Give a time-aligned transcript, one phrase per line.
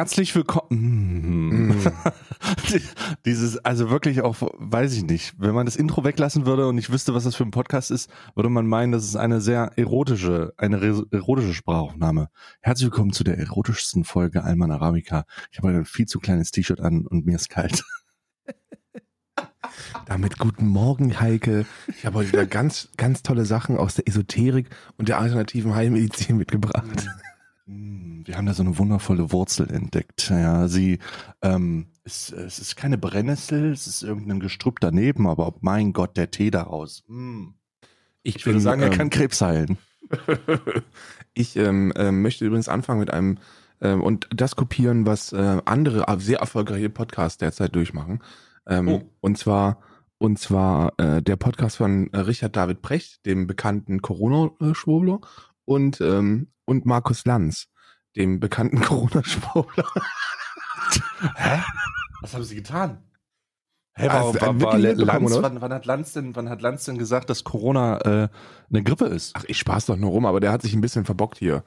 [0.00, 1.68] herzlich willkommen.
[1.68, 1.74] Mm.
[3.26, 6.90] Dieses, also wirklich auch, weiß ich nicht, wenn man das Intro weglassen würde und ich
[6.90, 10.54] wüsste, was das für ein Podcast ist, würde man meinen, das ist eine sehr erotische,
[10.56, 10.78] eine
[11.10, 12.30] erotische Sprachaufnahme.
[12.62, 15.26] Herzlich willkommen zu der erotischsten Folge Alman Arabica.
[15.52, 17.84] Ich habe ein viel zu kleines T-Shirt an und mir ist kalt.
[20.06, 21.66] Damit guten Morgen, Heike.
[21.88, 26.38] Ich habe heute wieder ganz, ganz tolle Sachen aus der Esoterik und der alternativen Heilmedizin
[26.38, 27.06] mitgebracht.
[27.66, 30.30] Mm, wir haben da so eine wundervolle Wurzel entdeckt.
[30.30, 30.98] Ja, sie
[31.42, 36.30] ähm, ist, es ist keine Brennnessel, es ist irgendein Gestrüpp daneben, aber mein Gott, der
[36.30, 37.04] Tee daraus.
[37.06, 37.48] Mm.
[38.22, 39.78] Ich, ich bin, würde sagen, er ähm, kann Krebs heilen.
[41.34, 43.38] ich ähm, äh, möchte übrigens anfangen mit einem
[43.80, 48.22] ähm, und das kopieren, was äh, andere sehr erfolgreiche Podcasts derzeit durchmachen.
[48.66, 49.02] Ähm, oh.
[49.20, 49.80] Und zwar
[50.18, 55.20] und zwar äh, der Podcast von äh, Richard David Precht, dem bekannten Corona-Schwurbler
[55.64, 57.68] und ähm, und Markus Lanz,
[58.16, 59.86] dem bekannten Corona-Schwurbler.
[61.36, 61.62] Hä?
[62.22, 62.98] Was haben sie getan?
[63.94, 66.96] Hä, warum, also, war, war Lanz, wann, wann, hat Lanz denn, wann hat Lanz denn
[66.96, 68.28] gesagt, dass Corona äh,
[68.70, 69.32] eine Grippe ist?
[69.36, 71.64] Ach, ich spaß doch nur rum, aber der hat sich ein bisschen verbockt hier.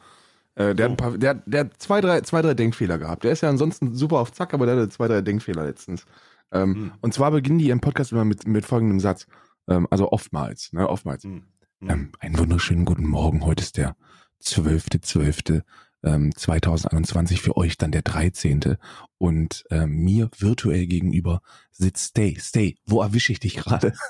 [0.55, 0.91] Äh, der, oh.
[0.91, 3.23] hat paar, der, der hat zwei drei, zwei, drei Denkfehler gehabt.
[3.23, 6.05] Der ist ja ansonsten super auf Zack, aber der hatte zwei, drei Denkfehler letztens.
[6.51, 6.91] Ähm, mhm.
[7.01, 9.27] Und zwar beginnen die ihren Podcast immer mit, mit folgendem Satz.
[9.67, 11.23] Ähm, also oftmals, ne, oftmals.
[11.25, 11.43] Mhm.
[11.81, 13.45] Ähm, einen wunderschönen guten Morgen.
[13.45, 13.95] Heute ist der
[14.41, 15.61] 12.12.
[16.03, 18.77] Ähm, 2021 für euch dann der 13.
[19.17, 22.37] Und ähm, mir virtuell gegenüber sitzt Stay.
[22.39, 23.93] Stay, wo erwische ich dich gerade?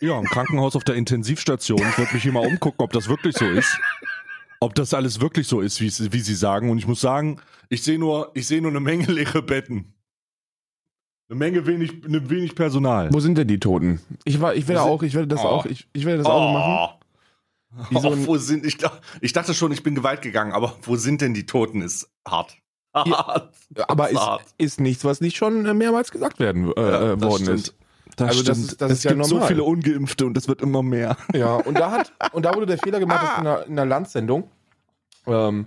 [0.00, 1.80] Ja, im Krankenhaus auf der Intensivstation.
[1.80, 3.78] Ich würde mich hier mal umgucken, ob das wirklich so ist.
[4.60, 6.70] Ob das alles wirklich so ist, wie, wie Sie sagen.
[6.70, 9.94] Und ich muss sagen, ich sehe nur, ich sehe nur eine Menge leere Betten.
[11.28, 13.12] Eine Menge wenig, eine wenig Personal.
[13.12, 14.00] Wo sind denn die Toten?
[14.24, 15.48] Ich war, ich werde auch, ich werde das oh.
[15.48, 16.30] auch, ich, ich werde das oh.
[16.30, 17.05] auch machen.
[17.90, 18.78] Wie so oh, wo sind, ich,
[19.20, 22.56] ich dachte schon, ich bin gewalt gegangen, aber wo sind denn die Toten ist hart.
[22.94, 23.50] Ja,
[23.88, 24.44] aber ist, hart.
[24.58, 27.58] ist nichts, was nicht schon mehrmals gesagt werden äh, ja, worden stimmt.
[27.60, 27.74] ist.
[28.16, 28.70] Das also stimmt.
[28.70, 31.16] Das, das es ist gibt ja so viele Ungeimpfte und das wird immer mehr.
[31.34, 33.84] Ja, und da hat und da wurde der Fehler gemacht, dass in einer, in einer
[33.86, 34.50] Landsendung
[35.26, 35.66] ähm,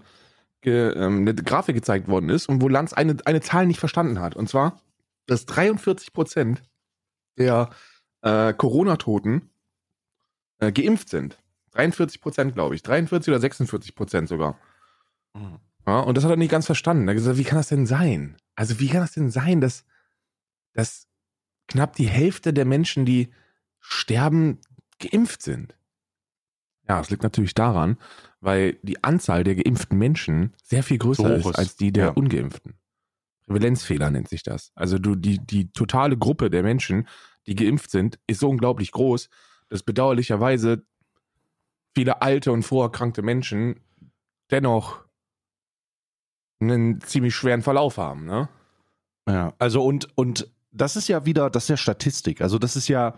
[0.62, 4.20] ge, ähm, eine Grafik gezeigt worden ist und wo Lanz eine, eine Zahl nicht verstanden
[4.20, 4.36] hat.
[4.36, 4.80] Und zwar
[5.30, 6.64] dass 43 Prozent
[7.38, 7.70] der
[8.22, 9.50] äh, Corona-Toten
[10.59, 11.38] äh, geimpft sind.
[11.72, 12.84] 43 Prozent, glaube ich.
[12.84, 14.57] 43 oder 46 Prozent sogar.
[15.34, 15.59] Mhm.
[15.88, 17.07] Ja, und das hat er nicht ganz verstanden.
[17.07, 18.38] Er hat gesagt, wie kann das denn sein?
[18.56, 19.85] Also, wie kann das denn sein, dass,
[20.74, 21.08] dass
[21.68, 23.29] knapp die Hälfte der Menschen, die
[23.79, 24.59] sterben,
[25.00, 25.75] geimpft sind?
[26.88, 27.97] Ja, es liegt natürlich daran,
[28.41, 32.12] weil die Anzahl der geimpften Menschen sehr viel größer ist als die der ja.
[32.12, 32.74] ungeimpften.
[33.46, 34.72] Prävalenzfehler nennt sich das.
[34.75, 37.08] Also du, die, die totale Gruppe der Menschen,
[37.47, 39.29] die geimpft sind, ist so unglaublich groß,
[39.69, 40.84] dass bedauerlicherweise
[41.95, 43.79] viele alte und vorerkrankte Menschen
[44.51, 45.03] dennoch
[46.59, 48.50] einen ziemlich schweren Verlauf haben, ne?
[49.27, 52.41] Ja, also und, und das ist ja wieder, das ist ja Statistik.
[52.41, 53.16] Also das ist ja,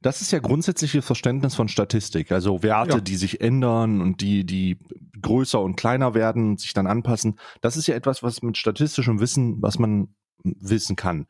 [0.00, 2.32] das ist ja grundsätzliches Verständnis von Statistik.
[2.32, 3.00] Also Werte, ja.
[3.00, 4.78] die sich ändern und die, die
[5.20, 7.38] größer und kleiner werden und sich dann anpassen.
[7.60, 11.26] Das ist ja etwas, was mit statistischem Wissen, was man wissen kann.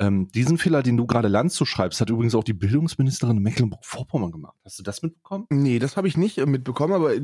[0.00, 3.42] Ähm, diesen Fehler, den du gerade Lanz zu schreibst, hat übrigens auch die Bildungsministerin in
[3.42, 4.54] Mecklenburg-Vorpommern gemacht.
[4.64, 5.46] Hast du das mitbekommen?
[5.50, 7.14] Nee, das habe ich nicht äh, mitbekommen, aber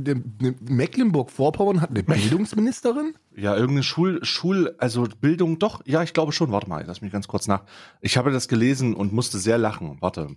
[0.61, 3.15] Mecklenburg-Vorpommern hat eine Bildungsministerin?
[3.37, 6.51] Ja, irgendeine Schul, Schul, also Bildung, doch, ja, ich glaube schon.
[6.51, 7.63] Warte mal, lass mich ganz kurz nach.
[8.01, 9.99] Ich habe das gelesen und musste sehr lachen.
[10.01, 10.35] Warte.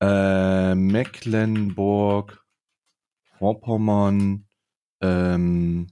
[0.00, 2.44] Äh, Mecklenburg,
[3.38, 4.46] Vorpommern,
[5.00, 5.88] ähm,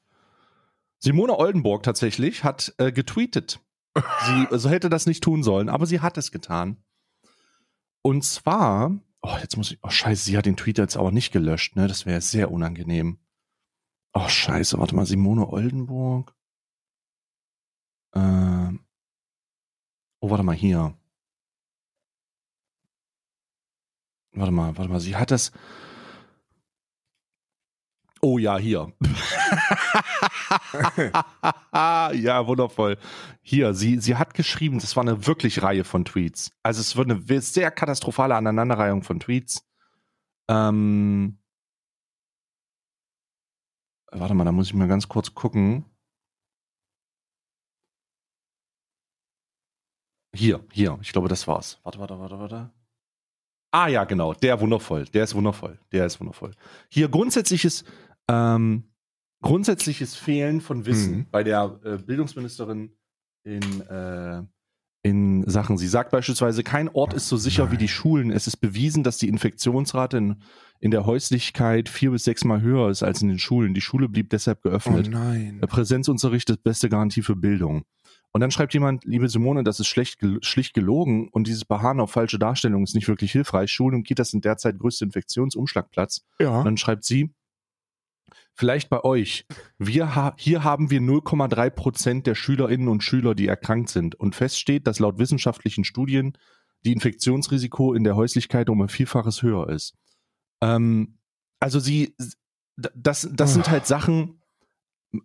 [0.98, 3.60] Simone Oldenburg tatsächlich hat äh, getweetet.
[4.26, 6.82] Sie also hätte das nicht tun sollen, aber sie hat es getan.
[8.02, 11.30] Und zwar, oh, jetzt muss ich, oh scheiße, sie hat den Tweet jetzt aber nicht
[11.30, 11.86] gelöscht, ne?
[11.88, 13.18] Das wäre sehr unangenehm.
[14.14, 16.34] Oh scheiße, warte mal, Simone Oldenburg.
[18.14, 18.80] Ähm,
[20.20, 20.94] oh, warte mal, hier.
[24.34, 25.52] Warte mal, warte mal, sie hat das.
[28.20, 28.92] Oh ja, hier.
[31.72, 32.98] ja, wundervoll.
[33.42, 36.52] Hier, sie, sie hat geschrieben, das war eine wirklich Reihe von Tweets.
[36.62, 39.66] Also es wird eine sehr katastrophale Aneinanderreihung von Tweets.
[40.48, 41.38] Ähm,
[44.12, 45.84] warte mal, da muss ich mal ganz kurz gucken.
[50.34, 51.78] Hier, hier, ich glaube, das war's.
[51.82, 52.70] Warte, warte, warte, warte.
[53.70, 56.54] Ah ja, genau, der wundervoll, der ist wundervoll, der ist wundervoll.
[56.90, 57.84] Hier grundsätzliches,
[58.28, 58.84] ähm,
[59.42, 61.30] grundsätzliches Fehlen von Wissen Mhm.
[61.30, 62.94] bei der äh, Bildungsministerin
[63.44, 64.42] in, äh,
[65.02, 65.78] in Sachen.
[65.78, 68.30] Sie sagt beispielsweise, kein Ort ist so sicher wie die Schulen.
[68.30, 70.36] Es ist bewiesen, dass die Infektionsrate in,
[70.78, 73.74] in der Häuslichkeit vier bis sechsmal höher ist als in den Schulen.
[73.74, 75.10] Die Schule blieb deshalb Oh geöffnet.
[75.10, 75.58] nein.
[75.60, 77.82] Der Präsenzunterricht ist beste Garantie für Bildung.
[78.34, 82.12] Und dann schreibt jemand, liebe Simone, das ist schlecht, schlicht gelogen und dieses Beharren auf
[82.12, 83.70] falsche Darstellung ist nicht wirklich hilfreich.
[83.70, 86.24] Schulen und Kitas sind derzeit größte Infektionsumschlagplatz.
[86.38, 86.58] Ja.
[86.58, 87.34] Und dann schreibt sie,
[88.54, 89.46] vielleicht bei euch,
[89.78, 94.14] wir ha hier haben wir 0,3 Prozent der Schülerinnen und Schüler, die erkrankt sind.
[94.14, 96.36] Und feststeht, dass laut wissenschaftlichen Studien
[96.84, 99.94] die Infektionsrisiko in der Häuslichkeit um ein Vielfaches höher ist.
[100.60, 101.18] Ähm,
[101.60, 102.16] also sie,
[102.76, 104.42] das, das sind halt Sachen,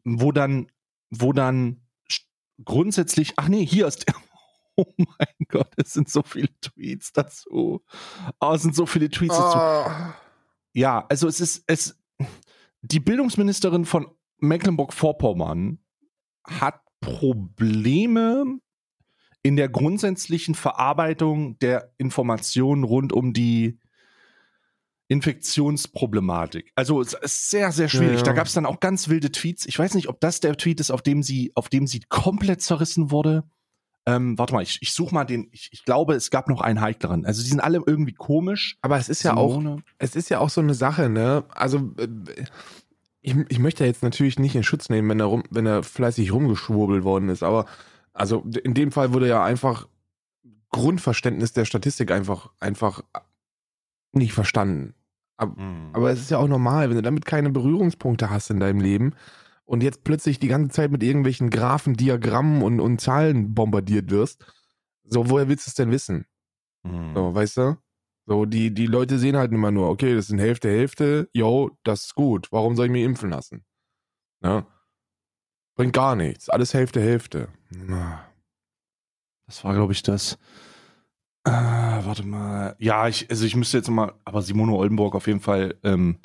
[0.03, 0.71] wo dann,
[1.09, 1.81] wo dann
[2.63, 4.15] grundsätzlich, ach nee, hier ist der,
[4.75, 7.83] oh mein Gott, es sind so viele Tweets dazu.
[8.39, 9.57] Oh, es sind so viele Tweets dazu.
[9.57, 10.15] Ah.
[10.73, 11.97] Ja, also es ist, es,
[12.91, 14.07] die Bildungsministerin von
[14.39, 15.79] Mecklenburg-Vorpommern
[16.45, 18.59] hat Probleme
[19.43, 23.79] in der grundsätzlichen Verarbeitung der Informationen rund um die
[25.09, 26.71] Infektionsproblematik.
[26.75, 28.11] Also es ist sehr, sehr schwierig.
[28.11, 28.23] Ja, ja.
[28.23, 29.65] Da gab es dann auch ganz wilde Tweets.
[29.65, 32.61] Ich weiß nicht, ob das der Tweet ist, auf dem sie, auf dem sie komplett
[32.61, 33.43] zerrissen wurde.
[34.07, 35.49] Ähm, warte mal, ich, ich suche mal den.
[35.51, 37.25] Ich, ich glaube, es gab noch einen heikleren.
[37.25, 38.77] Also die sind alle irgendwie komisch.
[38.81, 39.83] Aber es ist ja auch, Simone.
[39.97, 41.43] es ist ja auch so eine Sache, ne?
[41.49, 42.07] Also äh,
[43.19, 46.31] ich, ich möchte jetzt natürlich nicht in Schutz nehmen, wenn er rum, wenn er fleißig
[46.31, 47.65] rumgeschwurbelt worden ist, aber
[48.13, 49.89] also in dem Fall wurde ja einfach
[50.69, 53.01] Grundverständnis der Statistik einfach einfach
[54.13, 54.93] nicht verstanden.
[55.37, 55.89] Mhm.
[55.91, 59.13] Aber es ist ja auch normal, wenn du damit keine Berührungspunkte hast in deinem Leben
[59.67, 64.45] und jetzt plötzlich die ganze Zeit mit irgendwelchen Graphen, Diagrammen und, und Zahlen bombardiert wirst.
[65.03, 66.25] So, woher willst du es denn wissen?
[66.83, 67.13] Mhm.
[67.13, 67.77] So, weißt du?
[68.25, 72.05] So, die, die Leute sehen halt immer nur, okay, das sind Hälfte, Hälfte, yo, das
[72.05, 72.51] ist gut.
[72.51, 73.65] Warum soll ich mich impfen lassen?
[74.39, 74.65] Ne?
[75.75, 76.49] Bringt gar nichts.
[76.49, 77.49] Alles Hälfte, Hälfte.
[77.69, 78.25] Na.
[79.47, 80.37] Das war, glaube ich, das.
[81.43, 82.75] Äh, warte mal.
[82.79, 86.19] Ja, ich, also ich müsste jetzt mal, aber Simone Oldenburg auf jeden Fall ähm,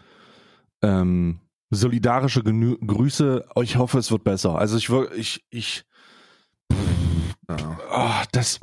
[0.82, 1.40] ähm,
[1.72, 3.46] solidarische Genü Grüße.
[3.62, 4.56] Ich hoffe, es wird besser.
[4.56, 5.84] Also ich ich, ich,
[7.48, 8.60] ah, das,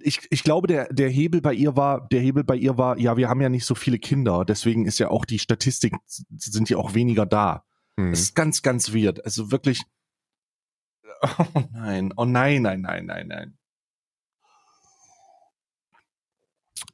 [0.00, 3.16] ich, ich glaube, der, der Hebel bei ihr war, der Hebel bei ihr war, ja,
[3.16, 6.76] wir haben ja nicht so viele Kinder, deswegen ist ja auch die Statistik, sind ja
[6.76, 7.64] auch weniger da.
[7.98, 8.10] Hm.
[8.10, 9.24] Das ist ganz, ganz weird.
[9.24, 9.82] Also wirklich.
[11.38, 13.58] Oh nein, oh nein, nein, nein, nein, nein.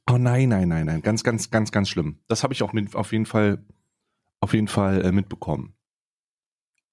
[0.07, 1.01] Oh nein, nein, nein, nein.
[1.01, 2.19] Ganz, ganz, ganz, ganz schlimm.
[2.27, 3.63] Das habe ich auch mit, auf jeden Fall,
[4.41, 5.73] auf jeden Fall äh, mitbekommen.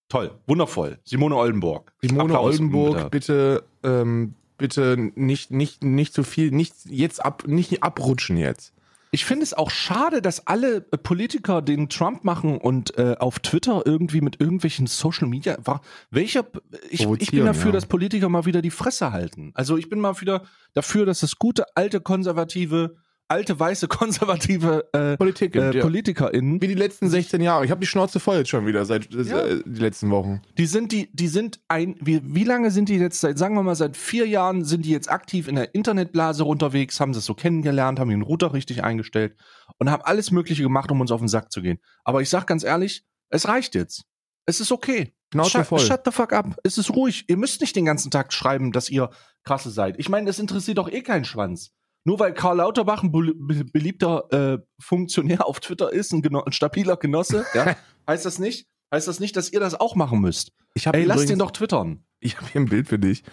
[0.09, 0.99] Toll, wundervoll.
[1.05, 1.93] Simone Oldenburg.
[2.01, 3.65] Simone Applaus, Oldenburg, bitte.
[3.83, 8.73] ähm, bitte nicht, nicht, nicht so viel, nicht jetzt ab, nicht abrutschen jetzt.
[9.13, 13.39] Ich finde es auch schade, dass alle äh, Politiker den Trump machen und äh, auf
[13.39, 15.57] Twitter irgendwie mit irgendwelchen Social Media.
[15.65, 15.81] War,
[16.11, 16.45] welcher,
[16.91, 17.73] ich, ich bin dafür, ja.
[17.73, 19.53] dass Politiker mal wieder die Fresse halten.
[19.55, 20.43] Also ich bin mal wieder
[20.75, 22.97] dafür, dass das gute, alte, konservative,
[23.29, 25.83] alte, weiße, konservative äh, Politik, äh, ja.
[25.83, 27.65] PolitikerInnen, Wie die letzten 16 Jahre.
[27.65, 29.45] Ich habe die Schnauze voll jetzt schon wieder seit äh, Ja.
[29.65, 30.43] die letzten Wochen.
[30.59, 33.63] die sind die, die sind ein, wie, wie lange sind die jetzt seit, sagen wir
[33.63, 37.35] mal, seit vier Jahren sind die jetzt aktiv in der Internetblase unterwegs, haben das so
[37.35, 39.37] kennengelernt, haben den Router richtig eingestellt
[39.79, 41.79] und haben alles Mögliche gemacht, um uns auf den Sack zu gehen.
[42.05, 44.05] Aber ich sag ganz ehrlich, es reicht jetzt.
[44.47, 45.13] Es ist okay.
[45.33, 45.81] Schnauze voll.
[45.81, 46.57] shut the fuck up.
[46.63, 47.25] Es ist ruhig.
[47.27, 49.11] Ihr müsst nicht den ganzen Tag schreiben, dass ihr
[49.43, 49.97] krasse seid.
[49.99, 51.73] Ich meine, das interessiert doch eh keinen Schwanz.
[52.07, 56.53] Nur weil Karl Lauterbach ein be be beliebter äh, Funktionär auf Twitter ist, ein, ein
[56.53, 57.75] stabiler Genosse, ja,
[58.07, 58.69] heißt das nicht?
[58.95, 60.53] Heißt das nicht, dass ihr das auch machen müsst?
[60.75, 62.05] Ich Ey, lasst übrigens- den doch twittern.
[62.21, 63.25] Ich habe hier ein Bild für dich,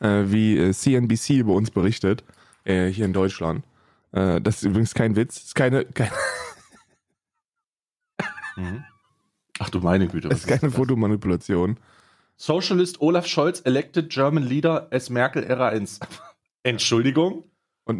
[0.00, 2.24] äh, wie äh, CNBC über uns berichtet,
[2.64, 3.64] äh, hier in Deutschland.
[4.12, 6.10] Äh, das ist übrigens kein Witz, ist keine, keine,
[9.58, 10.28] Ach du meine Güte.
[10.30, 10.74] das ist keine das?
[10.74, 11.76] Fotomanipulation.
[12.36, 16.00] Socialist Olaf Scholz elected German leader as Merkel Ära 1.
[16.62, 17.44] Entschuldigung?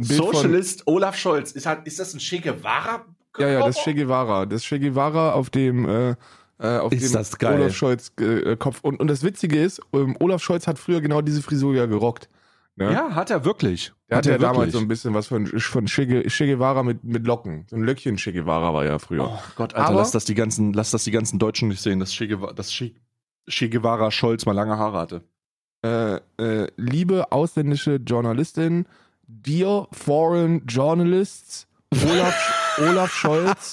[0.00, 1.52] Socialist Olaf Scholz.
[1.52, 3.04] Ist, halt, ist das ein Che Guevara?
[3.38, 4.46] ja, ja, das ist Che Guevara.
[4.46, 6.10] Das ist Che Guevara auf dem, äh,
[6.58, 7.48] äh, auf Ist dem.
[7.48, 8.80] Olaf Scholz äh, Kopf.
[8.82, 12.28] Und, und das Witzige ist, ähm, Olaf Scholz hat früher genau diese Frisur ja gerockt.
[12.76, 12.90] Ne?
[12.90, 13.92] Ja, hat er wirklich.
[14.08, 16.82] Der hat hatte er ja damals so ein bisschen was von, von Che, che Guevara
[16.82, 17.66] mit, mit Locken.
[17.68, 19.24] So ein Löckchen Che Guevara war ja früher.
[19.24, 21.98] Oh Gott, Alter, Aber- lass das die ganzen, lass das die ganzen Deutschen nicht sehen,
[21.98, 22.94] dass Che Guevara, dass che,
[23.48, 25.22] che Guevara Scholz mal lange Haare hatte.
[25.84, 28.86] äh, äh, liebe ausländische Journalistin,
[29.42, 33.72] dear foreign journalists, Olaf, Olaf Scholz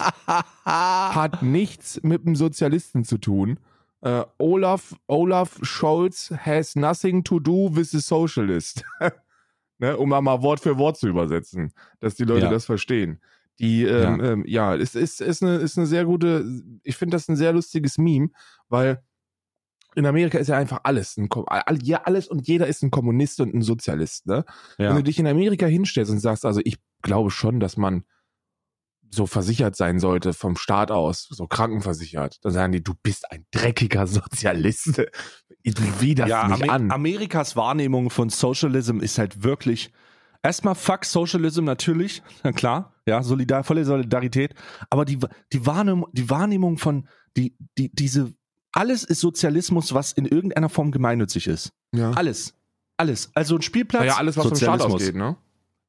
[0.65, 3.59] hat nichts mit dem Sozialisten zu tun.
[4.01, 8.83] Äh, Olaf, Olaf Scholz has nothing to do with the socialist.
[9.79, 12.51] ne, um mal Wort für Wort zu übersetzen, dass die Leute Ja.
[12.51, 13.19] das verstehen.
[13.59, 14.31] Die, ähm, Ja.
[14.31, 16.45] ähm, ja, es ist, ist, eine, ist eine sehr gute,
[16.83, 18.29] ich finde das ein sehr lustiges Meme,
[18.69, 19.03] weil
[19.99, 21.45] in Amerika ist ja einfach alles, ein, Kom-
[21.83, 24.45] ja, alles und jeder ist ein Kommunist und ein Sozialist, ne?
[24.77, 28.03] Wenn du dich in Amerika hinstellst und sagst, also ich glaube schon, dass man
[29.11, 33.45] so versichert sein sollte vom Staat aus, so krankenversichert, dann sagen die, du bist ein
[33.51, 35.01] dreckiger Sozialist.
[35.65, 36.89] Du widerst ja, mich Amer an.
[36.89, 39.91] Amerikas Wahrnehmung von Socialism ist halt wirklich
[40.41, 44.53] erstmal fuck Socialism natürlich, na klar, ja, solidar, volle Solidarität,
[44.89, 45.19] aber die,
[45.51, 48.33] die, Wahrnehmung, die Wahrnehmung von, die, die, diese,
[48.71, 51.71] alles ist Sozialismus, was in irgendeiner Form gemeinnützig ist.
[51.93, 52.11] ja.
[52.11, 52.53] Alles.
[52.97, 53.31] Alles.
[53.33, 54.05] Also ein Spielplatz.
[54.05, 54.93] ja, alles, was vom Staat Sozialismus.
[55.01, 55.37] ausgeht, ne?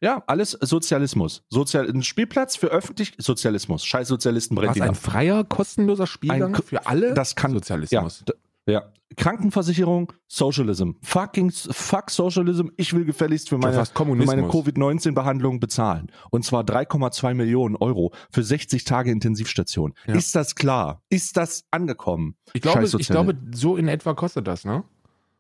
[0.03, 1.43] Ja, alles Sozialismus.
[1.51, 3.85] Sozial ein Spielplatz für öffentlich Sozialismus.
[3.85, 4.97] Scheiß Sozialisten brennt Was, ihn ein ab.
[4.97, 7.13] freier, kostenloser Spielgang Ein für alle?
[7.15, 8.25] Das kann Ja, Sozialismus.
[8.27, 8.33] d-
[8.71, 8.83] ja.
[9.17, 10.93] Krankenversicherung, Socialism.
[11.03, 12.69] Fucking fuck Socialism.
[12.77, 16.13] Ich will gefälligst für meine, für meine Covid-19-Behandlung bezahlen.
[16.31, 19.95] Und zwar 3,2 Millionen Euro für 60 Tage Intensivstation.
[20.07, 20.15] Ja.
[20.15, 21.03] Ist das klar?
[21.11, 22.37] Ist das angekommen?
[22.53, 24.85] Ich glaube, ich glaube, so in etwa kostet das, ne?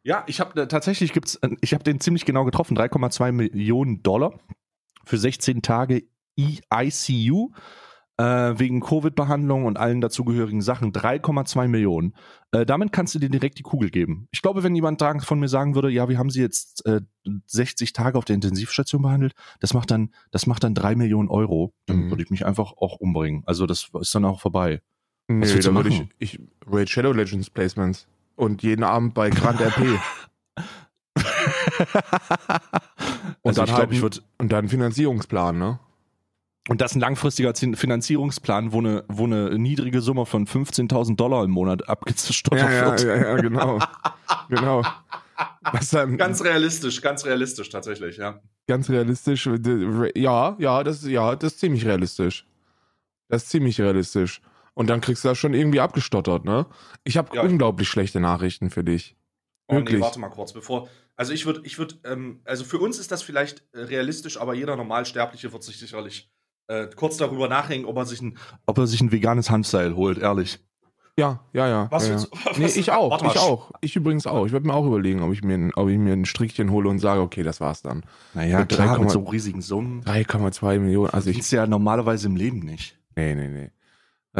[0.02, 4.32] Ja, ich habe tatsächlich gibt's, äh, ich habe den ziemlich genau getroffen, 3,2 Millionen Dollar
[5.04, 6.02] für 16 Tage
[6.38, 7.50] I- ICU
[8.20, 10.92] äh, wegen Covid-Behandlung und allen dazugehörigen Sachen.
[10.92, 12.14] 3,2 Millionen.
[12.52, 14.28] Äh, damit kannst du dir direkt die Kugel geben.
[14.30, 17.00] Ich glaube, wenn jemand von mir sagen würde, ja, wir haben sie jetzt äh,
[17.46, 21.72] 60 Tage auf der Intensivstation behandelt, das macht dann, das macht dann 3 Millionen Euro,
[21.86, 22.10] dann Mhm.
[22.10, 23.42] würde ich mich einfach auch umbringen.
[23.46, 24.82] Also das ist dann auch vorbei.
[25.28, 29.30] Nee, willst du da würde ich, ich Raid Shadow Legends Placements und jeden Abend bei
[29.30, 29.78] Grand RP
[33.42, 35.78] und also dann ich halt glaube, ich würde und dann Finanzierungsplan, ne?
[36.69, 41.45] Und das ist ein langfristiger Finanzierungsplan, wo eine, wo eine niedrige Summe von 15.000 Dollar
[41.45, 43.02] im Monat abgestottert wird.
[43.05, 43.79] ja, ja, genau.
[44.49, 44.83] genau.
[45.73, 48.40] Was dann Ganz realistisch, ganz realistisch tatsächlich, ja.
[48.67, 49.47] ganz realistisch.
[49.47, 52.47] äh, Ja, ja, das, ja, das ist ziemlich realistisch.
[53.29, 54.43] Das ist ziemlich realistisch.
[54.75, 56.67] Und dann kriegst du das schon irgendwie abgestottert, ne?
[57.05, 59.17] Ich habe Ja, ich- unglaublich schlechte Nachrichten für dich.
[59.67, 59.97] Oh, Wirklich?
[59.99, 60.88] nee, warte mal kurz, bevor.
[61.17, 64.55] Also ich würde, ich würde, ähm, also für uns ist das vielleicht äh, realistisch, aber
[64.55, 66.31] jeder Normalsterbliche wird sich sicherlich
[66.70, 70.18] äh, kurz darüber nachdenken, ob er sich ein, ob er sich ein veganes Handseil holt,
[70.18, 70.58] ehrlich.
[71.18, 71.88] Ja, ja, ja.
[71.90, 72.22] Was ja, ja.
[72.22, 73.10] du- Nee, was- ich auch.
[73.10, 73.70] warte mal, Ich auch.
[73.82, 74.46] Ich übrigens auch.
[74.46, 76.88] Ich würde mir auch überlegen, ob ich mir, ein- ob ich mir ein Strickchen hole
[76.88, 78.04] und sage, okay, das war's dann.
[78.32, 80.02] Naja, Mit klar, 3,- mit so riesigen Summen.
[80.04, 81.10] 3,2 Millionen.
[81.10, 81.40] Also Das ich.
[81.40, 82.96] ist ja normalerweise im Leben nicht.
[83.16, 83.70] Nee, nee, nee.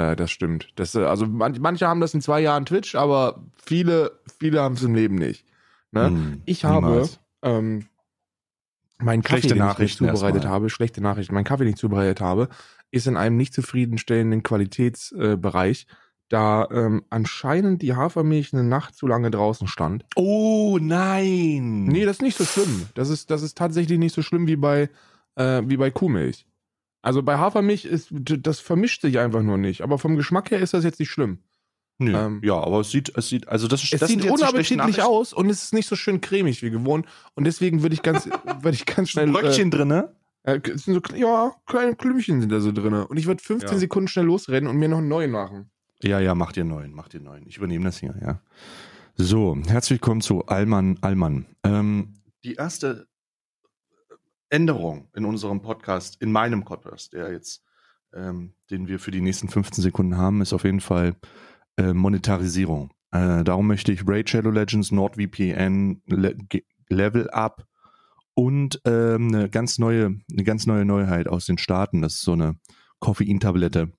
[0.00, 0.68] Äh, das stimmt.
[0.76, 4.82] Das, also man, manche haben das in zwei Jahren Twitch, aber viele, viele haben es
[4.84, 5.44] im Leben nicht.
[5.90, 6.06] Ne?
[6.06, 7.08] Hm, Ich habe
[7.42, 7.87] ähm,
[9.02, 10.54] meinen Kaffee, Schlechte den Nachrichten ich nicht zubereitet erstmal.
[10.54, 12.49] habe, schlechte Nachrichten, meinen Kaffee, den ich zubereitet habe,
[12.90, 15.95] ist in einem nicht zufriedenstellenden Qualitätsbereich, äh,
[16.28, 20.04] da ähm, anscheinend die Hafermilch eine Nacht zu lange draußen stand.
[20.14, 21.85] Oh nein!
[21.85, 22.87] Nee, das ist nicht so schlimm.
[22.95, 24.88] Das ist, das ist tatsächlich nicht so schlimm wie bei,
[25.35, 26.47] äh, wie bei Kuhmilch.
[27.02, 29.83] Also bei Hafermilch ist, das vermischt sich einfach nur nicht.
[29.83, 31.38] Aber vom Geschmack her ist das jetzt nicht schlimm.
[32.00, 35.35] Nö, Ähm, ja, aber es sieht, es sieht, also das, Es das sieht unappetitlich aus
[35.35, 37.07] und es ist nicht so schön cremig wie gewohnt.
[37.35, 38.26] Und deswegen würde ich ganz,
[38.62, 39.30] würde ich ganz schnell.
[39.30, 40.14] Bröckchen drinne.
[40.42, 42.95] Äh, äh, es sind so, ja, kleine Klümpchen sind da so drin.
[42.95, 43.78] Und ich würde 15 Ja.
[43.78, 45.71] Sekunden schnell losrennen und mir noch einen neuen machen.
[46.02, 47.47] Ja, ja, mach dir neuen, mach dir neuen.
[47.47, 48.40] Ich übernehme das hier, ja.
[49.16, 51.45] So, herzlich willkommen zu Allmann, Allmann.
[51.64, 53.07] Ähm, die erste
[54.49, 57.62] Änderung in unserem Podcast, in meinem Podcast, der jetzt,
[58.14, 61.16] ähm, den wir für die nächsten 15 Sekunden haben, ist auf jeden Fall
[61.77, 62.93] äh, Monetarisierung.
[63.12, 66.37] Äh, darum möchte ich Raid Shadow Legends, NordVPN, Le
[66.89, 67.67] Level Up
[68.35, 72.03] und ähm, eine ganz neue, eine ganz neue Neuheit aus den Staaten.
[72.03, 72.57] Das ist so eine
[72.99, 73.93] Koffeintablette,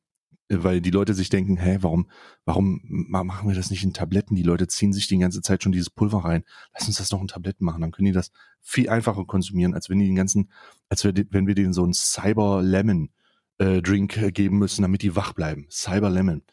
[0.49, 2.09] weil die Leute sich denken, hä, warum,
[2.45, 4.35] warum ma- machen wir das nicht in Tabletten?
[4.35, 6.43] Die Leute ziehen sich die ganze Zeit schon dieses Pulver rein.
[6.73, 7.81] Lass uns das doch in Tabletten machen.
[7.81, 10.51] Dann können die das viel einfacher konsumieren, als wenn die den ganzen,
[10.89, 13.09] als wir, wenn wir denen so einen Cyber Lemon
[13.57, 15.67] äh, Drink geben müssen, damit die wach bleiben.
[15.69, 16.43] Cyber Lemon.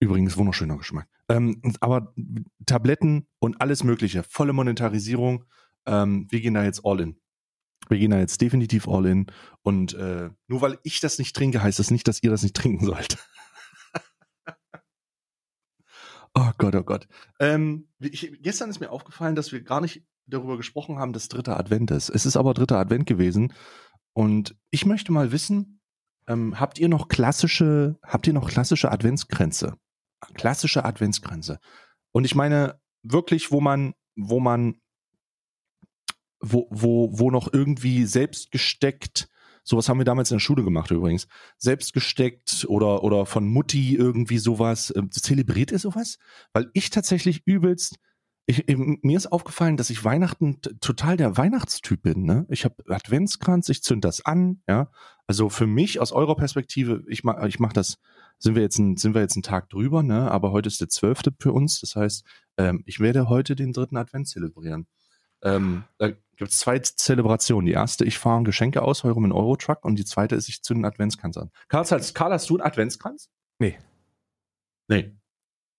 [0.00, 1.08] Übrigens wunderschöner Geschmack.
[1.28, 2.14] Ähm, aber
[2.64, 5.44] Tabletten und alles Mögliche, volle Monetarisierung.
[5.86, 7.20] Ähm, wir gehen da jetzt all in.
[7.88, 9.26] Wir gehen da jetzt definitiv all in.
[9.62, 12.56] Und äh, nur weil ich das nicht trinke, heißt das nicht, dass ihr das nicht
[12.56, 13.18] trinken sollt.
[16.34, 17.06] oh Gott, oh Gott.
[17.38, 21.60] Ähm, ich, gestern ist mir aufgefallen, dass wir gar nicht darüber gesprochen haben, dass dritter
[21.60, 22.08] Advent ist.
[22.08, 23.52] Es ist aber dritter Advent gewesen.
[24.14, 25.80] Und ich möchte mal wissen,
[26.26, 29.76] ähm, habt ihr noch klassische, habt ihr noch klassische Adventsgrenze?
[30.34, 31.58] Klassische Adventsgrenze.
[32.12, 34.80] Und ich meine wirklich, wo man, wo man,
[36.40, 39.28] wo, wo, wo noch irgendwie selbst gesteckt,
[39.62, 41.26] sowas haben wir damals in der Schule gemacht übrigens,
[41.58, 46.18] selbst gesteckt oder, oder von Mutti irgendwie sowas, ähm, zelebriert ihr sowas?
[46.52, 47.96] Weil ich tatsächlich übelst
[48.46, 52.24] Ich, mir ist aufgefallen, dass ich Weihnachten total der Weihnachtstyp bin.
[52.24, 52.46] Ne?
[52.48, 54.62] Ich habe Adventskranz, ich zünd das an.
[54.68, 54.90] Ja,
[55.28, 57.98] also für mich aus eurer Perspektive, ich mach, ich mach das.
[58.42, 60.30] Sind wir jetzt ein, sind wir jetzt einen Tag drüber, ne?
[60.30, 61.80] Aber heute ist der zwölfte für uns.
[61.80, 62.24] Das heißt,
[62.56, 64.86] ähm, ich werde heute den dritten Advent zelebrieren.
[65.42, 67.66] Ähm, da gibt es zwei Zelebrationen.
[67.66, 70.86] Die erste, ich fahre Geschenke aus, heure mit Eurotruck und die zweite ist, ich zünde
[70.86, 71.50] einen Adventskranz an.
[71.68, 73.28] Karl, hast- Karl, hast du einen Adventskranz?
[73.58, 73.78] Nee.
[74.88, 75.12] Nee.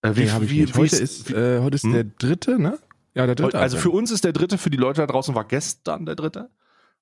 [0.04, 0.76] Äh, Nee, hab ich nicht.
[0.76, 1.94] Heute ist- ist, äh, heute ist Hm?
[1.94, 2.80] der dritte, ne?
[3.14, 3.60] Ja, der dritte.
[3.60, 6.50] also für uns ist der dritte, für die Leute da draußen war gestern der dritte.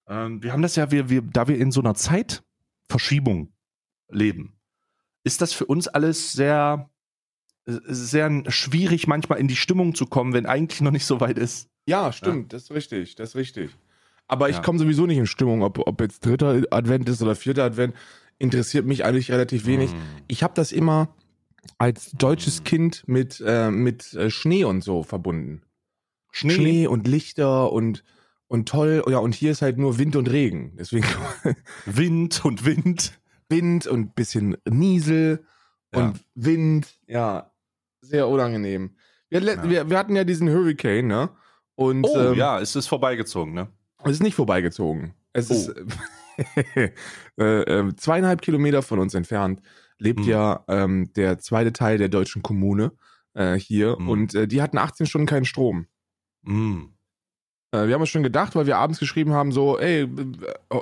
[0.08, 3.54] Ähm, wir haben das ja, wir, wir, da wir in so einer Zeitverschiebung
[4.10, 4.54] leben,
[5.24, 6.90] ist das für uns alles sehr,
[7.66, 11.70] sehr schwierig, manchmal in die Stimmung zu kommen, wenn eigentlich noch nicht so weit ist.
[11.86, 13.72] Ja, stimmt, das ist richtig, das ist richtig.
[14.28, 14.62] Aber ich Ja.
[14.62, 17.94] komme sowieso nicht in Stimmung, ob, ob jetzt dritter Advent ist oder vierter Advent,
[18.40, 19.92] interessiert mich eigentlich relativ wenig.
[19.92, 19.98] Hm.
[20.28, 21.10] Ich habe das immer
[21.78, 22.64] als deutsches Mhm.
[22.66, 25.62] Kind mit, äh, mit äh, Schnee und so verbunden.
[26.32, 26.54] Schnee.
[26.54, 28.04] Schnee und Lichter und,
[28.48, 29.04] und toll.
[29.10, 30.76] Ja, und hier ist halt nur Wind und Regen.
[30.80, 31.06] Deswegen
[31.86, 33.20] Wind und Wind.
[33.50, 35.44] Wind und bisschen Niesel
[35.94, 36.00] Ja.
[36.10, 37.00] und Wind.
[37.08, 37.52] Ja,
[38.02, 38.96] sehr unangenehm.
[39.30, 39.70] Wir, Ja.
[39.70, 41.30] wir, wir hatten ja diesen Hurricane, ne?
[41.76, 43.70] Und Oh ähm, ja, es ist vorbeigezogen, ne?
[44.04, 45.14] Es ist nicht vorbeigezogen.
[45.34, 45.54] Es Oh.
[45.54, 45.74] ist
[47.38, 49.62] äh, äh, zweieinhalb Kilometer von uns entfernt
[50.00, 50.28] lebt Hm.
[50.30, 52.94] ja ähm, der zweite Teil der deutschen Kommune
[53.34, 54.10] äh, hier Hm.
[54.10, 55.86] und äh, die hatten 18 Stunden keinen Strom.
[57.72, 60.08] Äh, wir haben uns schon gedacht, weil wir abends geschrieben haben, so, ey, äh,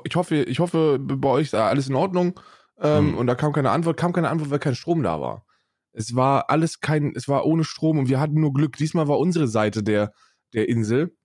[0.06, 2.40] ich hoffe, ich hoffe, bei euch ist alles in Ordnung.
[2.80, 3.18] Ähm, Hm.
[3.18, 5.46] Und da kam keine Antwort, kam keine Antwort, weil kein Strom da war.
[5.94, 8.78] Es war alles kein, es war ohne Strom und wir hatten nur Glück.
[8.78, 10.14] Diesmal war unsere Seite der,
[10.54, 11.16] der Insel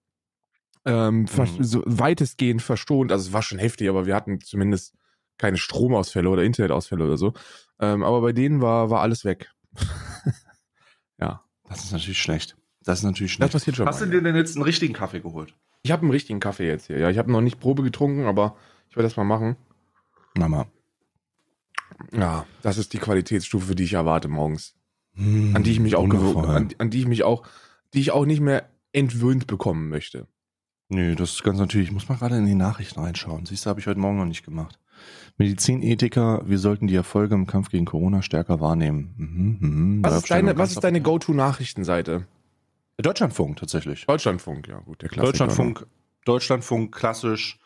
[0.87, 1.63] ähm, Mhm.
[1.63, 3.13] so weitestgehend verstohnt.
[3.13, 4.95] Also es war schon heftig, aber wir hatten zumindest
[5.39, 7.33] keine Stromausfälle oder Internetausfälle oder so.
[7.81, 9.51] Ähm, aber bei denen war, war alles weg.
[11.19, 12.57] ja, Das ist natürlich schlecht.
[12.85, 13.53] Das ist natürlich das schlecht.
[13.53, 14.11] passiert schon Hast du mal.
[14.13, 15.55] dir denn jetzt einen richtigen Kaffee geholt?
[15.83, 16.99] Ich habe einen richtigen Kaffee jetzt hier.
[16.99, 18.57] Ja, ich habe noch nicht Probe getrunken, aber
[18.89, 19.57] ich werde das mal machen.
[20.37, 20.67] Mama.
[22.13, 24.75] Ja, das ist die Qualitätsstufe, die ich erwarte morgens.
[25.15, 27.47] Mm, An die ich mich auch an, an die ich mich auch,
[27.95, 30.27] die ich auch nicht mehr entwöhnt bekommen möchte.
[30.89, 31.89] Nö, das ist ganz natürlich.
[31.89, 33.47] Ich muss mal gerade in die Nachrichten reinschauen.
[33.47, 34.79] Siehst du, habe ich heute Morgen noch nicht gemacht.
[35.39, 39.15] Medizinethiker, wir sollten die Erfolge im Kampf gegen Corona stärker wahrnehmen.
[39.17, 42.27] Mhm, mhm, Was ist deine, was ist deine Go-To-Nachrichtenseite?
[42.99, 44.07] Deutschlandfunk tatsächlich.
[44.07, 45.33] Deutschlandfunk, ja gut, der Klassiker.
[45.33, 45.87] Deutschlandfunk,
[46.25, 47.59] Deutschlandfunk klassisch.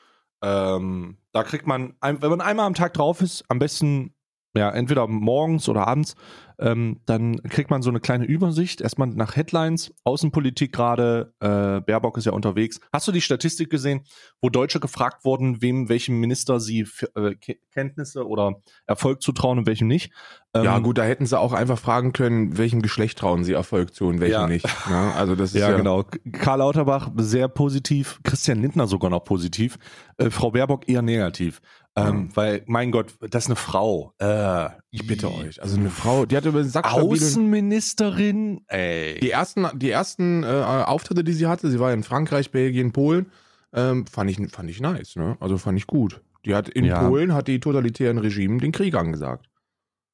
[0.43, 4.15] Ähm, da kriegt man, wenn man einmal am Tag drauf ist, am besten
[4.57, 6.15] ja entweder morgens oder abends,
[6.59, 8.81] ähm, dann kriegt man so eine kleine Übersicht.
[8.81, 11.35] Erstmal nach Headlines, Außenpolitik gerade.
[11.41, 12.81] Äh, Baerbock ist ja unterwegs.
[12.93, 14.01] Hast du die Statistik gesehen,
[14.41, 18.55] wo Deutsche gefragt wurden, wem welchem Minister sie für, äh, Ke- Kenntnisse oder
[18.87, 20.11] Erfolg zutrauen und welchem nicht?
[20.55, 23.95] Ähm, Ja gut, da hätten sie auch einfach fragen können, welchem Geschlecht trauen sie Erfolg
[23.95, 24.47] zu und welchem Ja.
[24.47, 24.65] nicht.
[24.89, 25.13] Ne?
[25.15, 26.05] Also das ist Ja, ja, genau.
[26.33, 29.77] Karl Lauterbach sehr positiv, Christian Lindner sogar noch positiv,
[30.17, 31.61] äh, Frau Baerbock eher negativ.
[31.99, 34.13] Ähm, Weil, mein Gott, das ist eine Frau.
[34.19, 35.63] Äh, Ich bitte euch.
[35.63, 38.61] Also eine Frau, die hatte über den Sack Außenministerin?
[38.69, 39.19] Ey.
[39.21, 43.31] Die ersten, die ersten äh, Auftritte, die sie hatte, sie war in Frankreich, Belgien, Polen,
[43.73, 45.37] ähm, fand ich, fand ich nice, ne?
[45.41, 46.21] Also fand ich gut.
[46.45, 47.07] Die hat in Ja.
[47.09, 49.49] Polen hat die totalitären Regime den Krieg angesagt.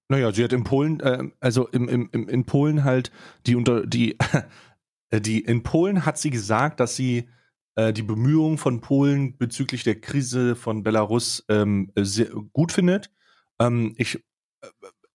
[0.08, 3.10] Naja, sie hat in Polen, äh, also im, im, im, in Polen halt
[3.46, 4.16] die unter die,
[5.10, 7.28] äh, die in Polen hat sie gesagt, dass sie
[7.74, 13.10] äh, die Bemühungen von Polen bezüglich der Krise von Belarus ähm, sehr gut findet.
[13.58, 14.16] Ähm, ich,
[14.60, 14.68] äh,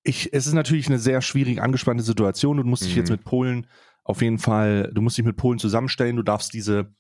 [0.04, 2.58] ich, es ist natürlich eine sehr schwierige, angespannte Situation.
[2.58, 2.98] Du musst dich Mhm.
[3.00, 3.68] jetzt mit Polen
[4.04, 6.16] auf jeden Fall, du musst dich mit Polen zusammenstellen.
[6.16, 6.94] Du darfst diese,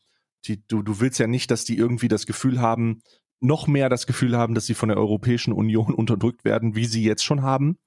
[0.46, 3.02] die, du, du willst ja nicht, dass die irgendwie das Gefühl haben,
[3.40, 7.04] noch mehr das Gefühl haben, dass sie von der Europäischen Union unterdrückt werden, wie sie
[7.04, 7.78] jetzt schon haben.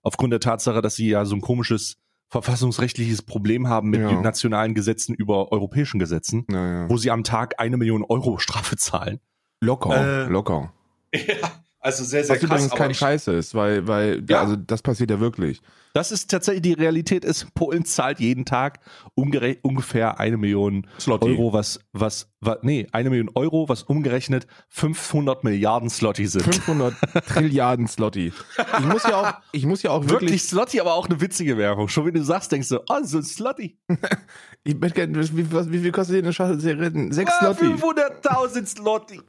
[0.00, 2.01] Aufgrund der Tatsache, dass sie ja so ein komisches
[2.32, 4.20] verfassungsrechtliches Problem haben mit Ja.
[4.20, 6.88] nationalen Gesetzen über europäischen Gesetzen, Naja.
[6.88, 9.20] wo sie am Tag eine Million Euro Strafe zahlen.
[9.60, 10.72] Locker, Äh, locker.
[11.14, 11.50] Ja,
[11.82, 14.40] also sehr, Was übrigens kein Scheiß ist, weil, weil, Ja.
[14.40, 15.60] also das passiert ja wirklich.
[15.94, 18.80] Das ist tatsächlich die Realität ist, Polen zahlt jeden Tag
[19.14, 21.26] ungefähr eine Million Slotty.
[21.32, 26.44] Euro, was, was, was, nee, eine Million Euro, was umgerechnet 500 Milliarden Slotty sind.
[26.44, 26.94] 500
[27.28, 28.32] Trilliarden Slotty.
[28.78, 31.58] Ich muss ja auch, ich muss ja auch Wirklich wirklich, Slotty, aber auch eine witzige
[31.58, 31.88] Währung.
[31.88, 33.78] Schon wenn du sagst, denkst du, oh, so ein Slotty.
[34.64, 37.12] ich möchte gerne, wie, was- wie viel kostet hier eine Schachtel Zigaretten?
[37.12, 37.66] Sechs Ah, Slotty.
[37.74, 39.20] 500.000 Slotty.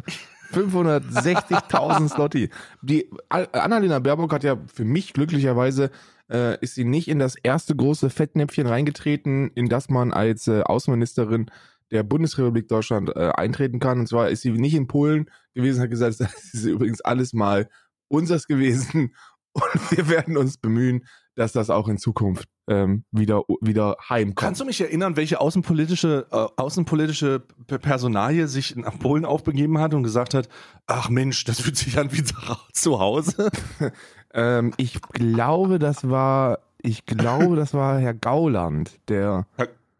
[0.54, 2.50] 560.000 Slotty.
[2.82, 5.92] Die Al- Annalena Baerbock hat ja für mich glücklicherweise
[6.32, 10.62] äh, ist sie nicht in das erste große Fettnäpfchen reingetreten, in das man als äh,
[10.62, 11.48] Außenministerin
[11.92, 14.00] der Bundesrepublik Deutschland äh, eintreten kann.
[14.00, 17.70] Und zwar ist sie nicht in Polen gewesen, hat gesagt, das ist übrigens alles mal
[18.08, 19.16] unseres gewesen
[19.54, 24.36] und wir werden uns bemühen, dass das auch in Zukunft ähm, wieder, wieder heimkommt.
[24.38, 30.04] Kannst du mich erinnern, welche außenpolitische, äh, außenpolitische Personalie sich nach Polen aufbegeben hat und
[30.04, 30.48] gesagt hat,
[30.86, 33.50] ach Mensch, das fühlt sich an wie zu Hause?
[34.36, 39.46] Ähm, ich glaube, das war, ich glaube, das war Herr Gauland, der,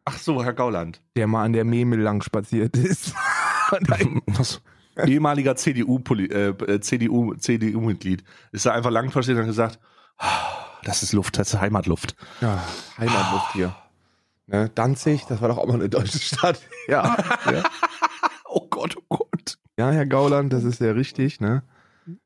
[0.06, 1.02] Ach so, Herr Gauland.
[1.16, 3.14] der mal an der Memel lang spaziert ist.
[4.26, 4.62] Was?
[5.06, 8.24] Ehemaliger CDU-Mitglied, äh, äh, CDU, CDU-Mitglied.
[8.52, 9.80] Ist da einfach lang versteht und gesagt,
[10.18, 10.30] "Ah,
[10.84, 12.16] das ist Luft, das ist Heimatluft.
[12.42, 12.64] ja,
[12.98, 13.76] Heimatluft hier.
[14.48, 16.60] Ne, Danzig, das war doch auch mal eine deutsche Stadt.
[16.88, 17.16] Ja,
[17.52, 17.64] ja.
[18.56, 19.58] Oh Gott, oh Gott.
[19.80, 21.64] ja, Herr Gauland, das ist sehr richtig, ne?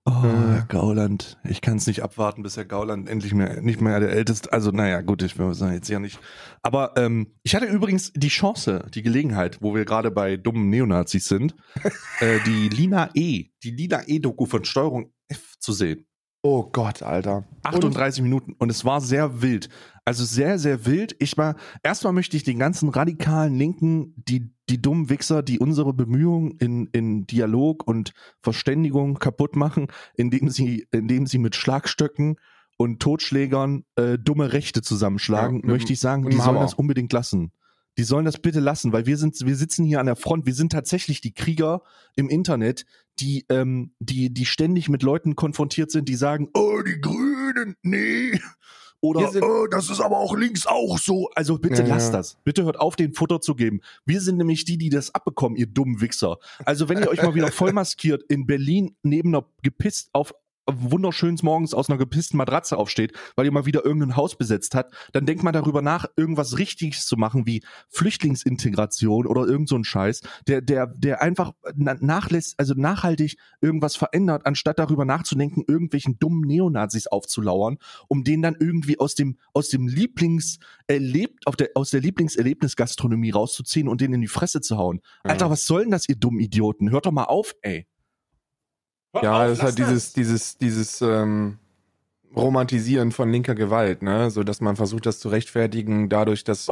[0.06, 0.28] Oh, Äh.
[0.54, 1.38] Herr Gauland.
[1.44, 4.72] Ich kann es nicht abwarten, bis Herr Gauland endlich mehr, nicht mehr der Älteste, also
[4.72, 6.20] naja, gut, ich will sagen, jetzt ja nicht.
[6.62, 11.28] Aber ähm, ich hatte übrigens die Chance, die Gelegenheit, wo wir gerade bei dummen Neonazis
[11.28, 11.56] sind,
[12.20, 16.06] äh, die Lina E, die Lina E-Doku von Steuerung F zu sehen.
[16.44, 17.44] Oh Gott, Alter.
[17.64, 19.70] 38 Minuten und es war sehr wild.
[20.08, 21.18] Also sehr, sehr wild.
[21.20, 25.94] Ich war, erstmal möchte ich den ganzen radikalen Linken, die, die dummen Wichser, die unsere
[25.94, 32.38] Bemühungen in, in Dialog und Verständigung kaputt machen, indem sie, indem sie mit Schlagstöcken
[32.78, 37.52] und Totschlägern äh, dumme Rechte zusammenschlagen, Ja, möchte ich sagen, die sollen das unbedingt lassen.
[37.98, 40.46] Die sollen das bitte lassen, weil wir sind, wir sitzen hier an der Front.
[40.46, 41.82] Wir sind tatsächlich die Krieger
[42.16, 42.86] im Internet,
[43.20, 48.40] die, ähm, die, die ständig mit Leuten konfrontiert sind, die sagen, oh, die Grünen, nee.
[49.08, 51.30] Oder, oh, das ist aber auch links auch so.
[51.36, 52.38] Also bitte Ja, lasst das.
[52.44, 53.82] Bitte hört auf, den Futter zu geben.
[54.06, 56.38] Wir sind nämlich die, die das abbekommen, ihr dummen Wichser.
[56.66, 60.34] Also wenn ihr euch mal wieder vollmaskiert in Berlin neben einer gepisst auf
[60.68, 64.92] wunderschöns morgens aus einer gepissten Matratze aufsteht, weil ihr mal wieder irgendein Haus besetzt hat,
[65.14, 69.84] dann denkt mal darüber nach, irgendwas Richtiges zu machen, wie Flüchtlingsintegration oder irgend so ein
[69.84, 76.20] Scheiß, der, der, der einfach na- nachlässt, also nachhaltig irgendwas verändert, anstatt darüber nachzudenken, irgendwelchen
[76.20, 77.78] dummen Neonazis aufzulauern,
[78.08, 83.32] um den dann irgendwie aus dem, aus dem Lieblings, erlebt, auf der, aus der Lieblingserlebnisgastronomie
[83.32, 85.02] rauszuziehen und den in die Fresse zu hauen.
[85.24, 85.32] Ja.
[85.32, 86.92] Alter, was soll denn das, ihr dummen Idioten?
[86.92, 87.88] Hört doch mal auf, ey.
[89.14, 91.58] Ja, das ist halt dieses, dieses, dieses ähm,
[92.36, 94.30] Romantisieren von linker Gewalt, ne?
[94.30, 96.68] So dass man versucht, das zu rechtfertigen, dadurch, dass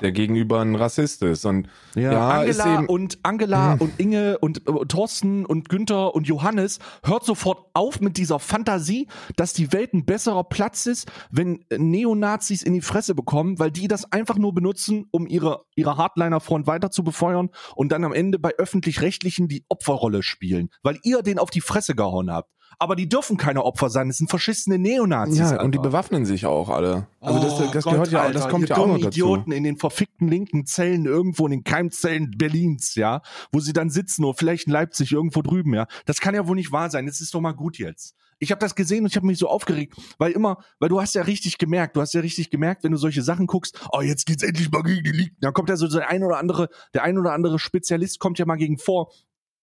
[0.00, 1.44] der Gegenüber ein Rassist ist.
[1.44, 3.80] Und Ja, Ja, ist Angela eben- und Angela Hm.
[3.80, 9.08] und Inge und äh, Thorsten und Günther und Johannes hört sofort auf mit dieser Fantasie,
[9.36, 13.88] dass die Welt ein besserer Platz ist, wenn Neonazis in die Fresse bekommen, weil die
[13.88, 18.38] das einfach nur benutzen, um ihre, ihre Hardliner-Front weiter zu befeuern und dann am Ende
[18.38, 22.50] bei öffentlich-rechtlichen die Opferrolle spielen, weil ihr den auf die Fresse gehauen habt.
[22.78, 25.38] Aber die dürfen keine Opfer sein, es sind verschissene Neonazis.
[25.38, 27.06] ja, und die bewaffnen sich auch alle.
[27.20, 29.08] Also das, Oh das Gott, gehört ja, Alter, das kommt ja auch noch dazu.
[29.08, 33.90] Idioten in den verfickten linken Zellen irgendwo in den Keimzellen Berlins, ja, wo sie dann
[33.90, 35.86] sitzen oder vielleicht in Leipzig irgendwo drüben, ja.
[36.06, 37.06] Das kann ja wohl nicht wahr sein.
[37.06, 38.14] Das ist doch mal gut jetzt.
[38.38, 41.14] Ich habe das gesehen und ich habe mich so aufgeregt, weil immer, weil du hast
[41.14, 44.26] ja richtig gemerkt, du hast ja richtig gemerkt, wenn du solche Sachen guckst, oh, jetzt
[44.26, 45.36] geht's endlich mal gegen die Linken.
[45.40, 48.46] Dann kommt ja so der ein oder andere, der ein oder andere Spezialist kommt ja
[48.46, 49.12] mal gegen vor.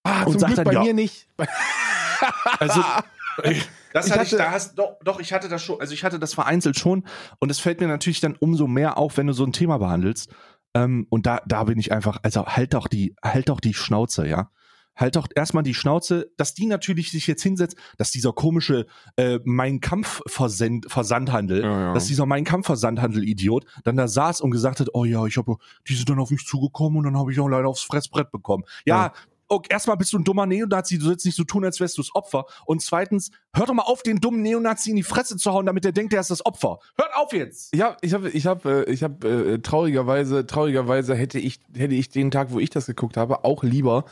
[0.03, 0.83] Ah, und zum sagt Glück dann, bei ja.
[0.83, 1.27] mir nicht.
[2.59, 2.81] Also
[3.43, 6.03] das Ich hatte ich, hatte- da hast doch, doch, ich hatte das schon, also ich
[6.03, 7.05] hatte das vereinzelt schon
[7.39, 10.29] und es fällt mir natürlich dann umso mehr auf, wenn du so ein Thema behandelst.
[10.75, 14.27] Ähm, und da, da bin ich einfach, also halt doch die, halt doch die Schnauze,
[14.27, 14.51] ja.
[14.95, 19.39] Halt doch erstmal die Schnauze, dass die natürlich sich jetzt hinsetzt, dass dieser komische äh,
[19.45, 21.93] Mein Kampf -Versend Versandhandel, Ja, ja.
[21.93, 25.37] dass dieser Mein Kampf Versandhandel Idiot dann da saß und gesagt hat, oh ja, ich
[25.37, 25.55] habe,
[25.87, 28.65] die sind dann auf mich zugekommen und dann habe ich auch leider aufs Fressbrett bekommen.
[28.85, 29.13] Ja, Ja.
[29.49, 32.01] Okay, erstmal bist du ein dummer Neonazi, du sollst nicht so tun, als wärst du
[32.01, 32.45] das Opfer.
[32.65, 35.83] Und zweitens, hör doch mal auf, den dummen Neonazi in die Fresse zu hauen, damit
[35.83, 36.79] der denkt, er ist das Opfer.
[36.97, 37.75] Hört auf jetzt!
[37.77, 42.09] Habe, ich habe, ich habe, äh, ich habe äh, traurigerweise, traurigerweise hätte ich, hätte ich
[42.09, 44.05] den Tag, wo ich das geguckt habe, auch lieber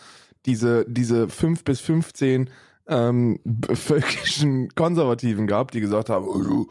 [0.46, 2.50] diese, diese fünf bis 15
[2.88, 3.40] ähm,
[3.74, 6.68] völkischen Konservativen gehabt, die gesagt haben, also,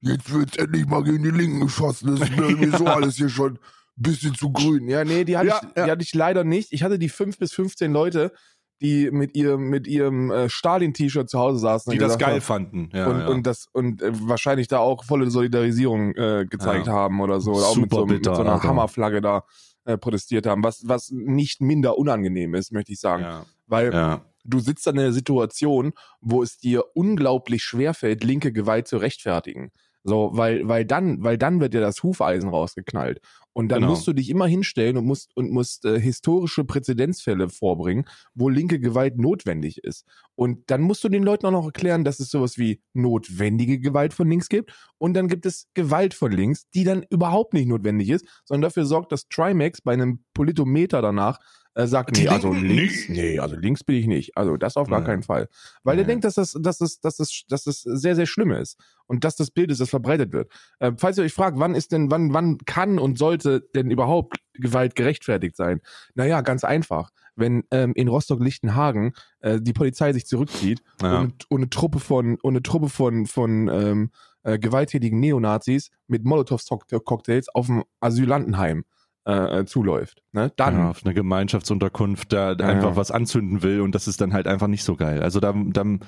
[0.00, 3.28] jetzt wird's endlich mal gegen die Linken geschossen, das ist mir irgendwie so alles hier
[3.28, 3.58] schon
[4.02, 4.88] bisschen zu grün.
[4.88, 5.84] Ja, nee, die hatte, Ja, ich, ja.
[5.84, 6.72] die hatte ich leider nicht.
[6.72, 8.32] Ich hatte die fünf bis 15 Leute,
[8.80, 12.88] die mit ihrem, mit ihrem äh, Stalin-T-Shirt zu Hause saßen Die das geil haben, fanden.
[12.94, 13.26] Ja, und, ja.
[13.28, 16.92] und das und äh, wahrscheinlich da auch volle Solidarisierung äh, gezeigt Ja.
[16.94, 17.52] haben oder so.
[17.52, 18.68] Oder auch mit so, mit bitter, so einer Alter.
[18.68, 19.44] Hammerflagge da
[19.84, 23.22] äh, protestiert haben, was, was nicht minder unangenehm ist, möchte ich sagen.
[23.22, 24.24] ja, Weil ja.
[24.44, 29.72] du sitzt dann in einer Situation, wo es dir unglaublich schwerfällt, linke Gewalt zu rechtfertigen.
[30.02, 33.20] So, weil, weil dann, weil dann wird dir das Hufeisen rausgeknallt.
[33.52, 33.90] Und dann Genau.
[33.92, 38.78] musst du dich immer hinstellen und musst, und musst äh, historische Präzedenzfälle vorbringen, wo linke
[38.78, 40.04] Gewalt notwendig ist.
[40.36, 44.14] Und dann musst du den Leuten auch noch erklären, dass es sowas wie notwendige Gewalt
[44.14, 44.72] von links gibt.
[44.98, 48.84] Und dann gibt es Gewalt von links, die dann überhaupt nicht notwendig ist, sondern dafür
[48.86, 51.38] sorgt, dass Trimax bei einem Politometer danach
[51.86, 54.36] sagt, Die nee, also links, nee, also links bin ich nicht.
[54.36, 55.48] Also das auf gar keinen Fall.
[55.84, 56.08] Weil er Nee.
[56.08, 58.78] denkt, dass das, dass das, dass das, dass das sehr, sehr schlimm ist.
[59.06, 60.50] Und dass das Bild ist, das verbreitet wird.
[60.78, 64.36] Äh, falls ihr euch fragt, wann ist denn, wann, wann kann und sollte denn überhaupt
[64.54, 65.80] Gewalt gerechtfertigt sein?
[66.14, 67.10] Naja, ganz einfach.
[67.34, 71.20] Wenn ähm, in Rostock-Lichtenhagen äh, die Polizei sich zurückzieht Ja.
[71.20, 74.10] und, und eine Truppe von, und eine Truppe von, von ähm,
[74.42, 78.84] äh, gewalttätigen Neonazis mit Molotow-Cocktails auf dem Asylantenheim
[79.26, 80.22] äh, äh, zuläuft.
[80.32, 80.52] Ne?
[80.56, 82.96] Dann, ja, auf eine Gemeinschaftsunterkunft, da Ja, einfach ja.
[82.96, 85.22] was anzünden will und das ist dann halt einfach nicht so geil.
[85.22, 86.00] Also da, dann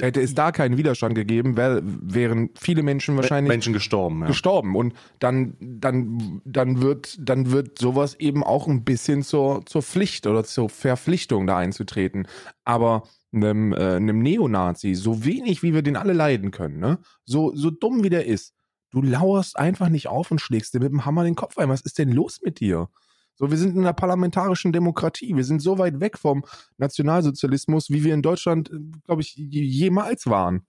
[0.00, 4.20] hätte es da keinen Widerstand gegeben, wär, wären viele Menschen wahrscheinlich Menschen gestorben.
[4.20, 4.26] Ja.
[4.28, 4.76] gestorben.
[4.76, 10.26] Und dann, dann, dann wird, dann wird sowas eben auch ein bisschen zur, zur Pflicht
[10.26, 12.28] oder zur Verpflichtung da einzutreten.
[12.64, 16.98] Aber einem, äh, einem Neonazi, so wenig wie wir den alle leiden können, ne?
[17.24, 18.54] so, so dumm wie der ist,
[18.94, 21.68] du lauerst einfach nicht auf und schlägst dir mit dem Hammer den Kopf ein.
[21.68, 22.88] Was ist denn los mit dir?
[23.36, 25.34] So, wir sind in einer parlamentarischen Demokratie.
[25.34, 26.44] Wir sind so weit weg vom
[26.78, 28.70] Nationalsozialismus, wie wir in Deutschland,
[29.04, 30.66] glaube ich, je- jemals waren.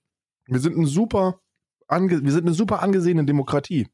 [0.47, 1.39] Wir sind ein super,
[1.89, 3.88] wir sind eine super angesehene Demokratie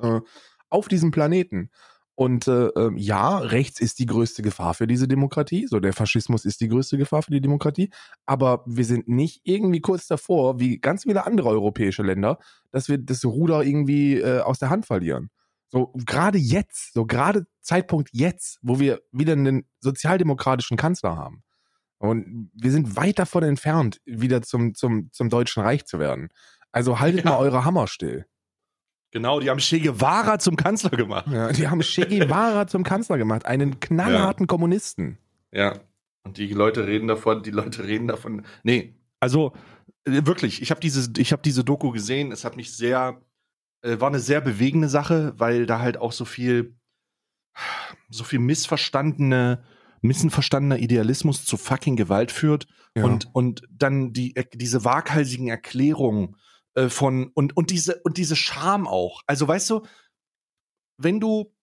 [0.00, 0.20] äh,
[0.68, 1.70] auf diesem Planeten.
[2.14, 5.66] Und äh, äh, ja, rechts ist die größte Gefahr für diese Demokratie.
[5.66, 7.90] So, der Faschismus ist die größte Gefahr für die Demokratie.
[8.26, 12.38] Aber wir sind nicht irgendwie kurz davor, wie ganz viele andere europäische Länder,
[12.70, 15.30] dass wir das Ruder irgendwie äh, aus der Hand verlieren.
[15.70, 21.42] So, gerade jetzt, so gerade Zeitpunkt jetzt, wo wir wieder einen sozialdemokratischen Kanzler haben.
[21.98, 26.28] Und wir sind weit davon entfernt, wieder zum, zum, zum Deutschen Reich zu werden.
[26.72, 27.30] Also haltet Ja.
[27.30, 28.26] mal eure Hammer still.
[29.12, 31.26] Genau, die haben Che Guevara zum Kanzler gemacht.
[31.30, 35.18] Ja, die haben Che Guevara zum Kanzler gemacht, einen knallharten Kommunisten.
[35.52, 35.78] Ja.
[36.24, 38.44] Und die Leute reden davon, die Leute reden davon.
[38.62, 39.52] Nee, also
[40.04, 42.32] äh, wirklich, ich habe diese, ich habe diese Doku gesehen.
[42.32, 43.20] Es hat mich sehr,
[43.82, 46.74] äh, war eine sehr bewegende Sache, weil da halt auch so viel,
[48.08, 49.62] so viel missverstandene,
[50.00, 53.04] missverstandener Idealismus zu fucking Gewalt führt Ja.
[53.04, 56.36] und und dann die äh, diese waghalsigen Erklärungen
[56.74, 59.22] äh, von und und diese und diese Scham auch.
[59.26, 59.82] Also weißt du,
[60.98, 61.54] wenn du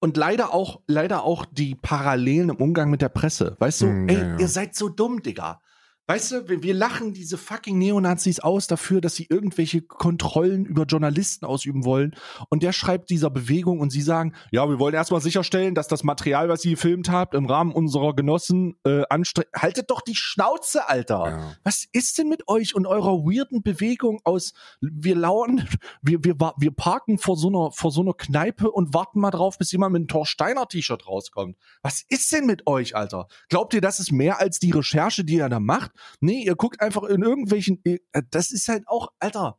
[0.00, 3.56] und leider auch leider auch die Parallelen im Umgang mit der Presse.
[3.60, 4.38] Weißt du, Hm, ey, ja, ja.
[4.38, 5.61] ihr seid so dumm, Digga.
[6.08, 10.82] Weißt du, wir, wir lachen diese fucking Neonazis aus dafür, dass sie irgendwelche Kontrollen über
[10.82, 12.16] Journalisten ausüben wollen.
[12.48, 16.02] Und der schreibt dieser Bewegung und sie sagen, ja, wir wollen erstmal sicherstellen, dass das
[16.02, 19.48] Material, was ihr gefilmt habt, im Rahmen unserer Genossen äh, anstrengt.
[19.54, 21.24] Haltet doch die Schnauze, Alter.
[21.24, 21.56] Ja.
[21.62, 25.68] Was ist denn mit euch und eurer weirden Bewegung aus, wir lauern,
[26.02, 29.56] wir, wir, wir parken vor so einer, vor so einer Kneipe und warten mal drauf,
[29.56, 31.56] bis jemand mit einem Thorsteiner T-Shirt rauskommt.
[31.82, 33.28] Was ist denn mit euch, Alter?
[33.48, 35.91] Glaubt ihr, das ist mehr als die Recherche, die ihr da macht?
[36.20, 37.98] Nee, ihr guckt einfach in irgendwelchen, äh,
[38.30, 39.58] das ist halt auch, Alter.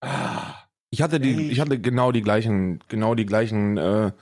[0.00, 0.54] Ah,
[0.90, 1.50] Ich hatte die, Ey.
[1.50, 4.12] ich hatte genau die gleichen, genau die gleichen äh,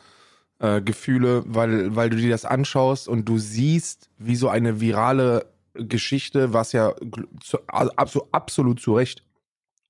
[0.60, 5.46] äh, Gefühle, weil, weil du dir das anschaust und du siehst, wie so eine virale
[5.74, 6.94] Geschichte, was ja
[7.42, 9.24] zu, also abso, absolut zu Recht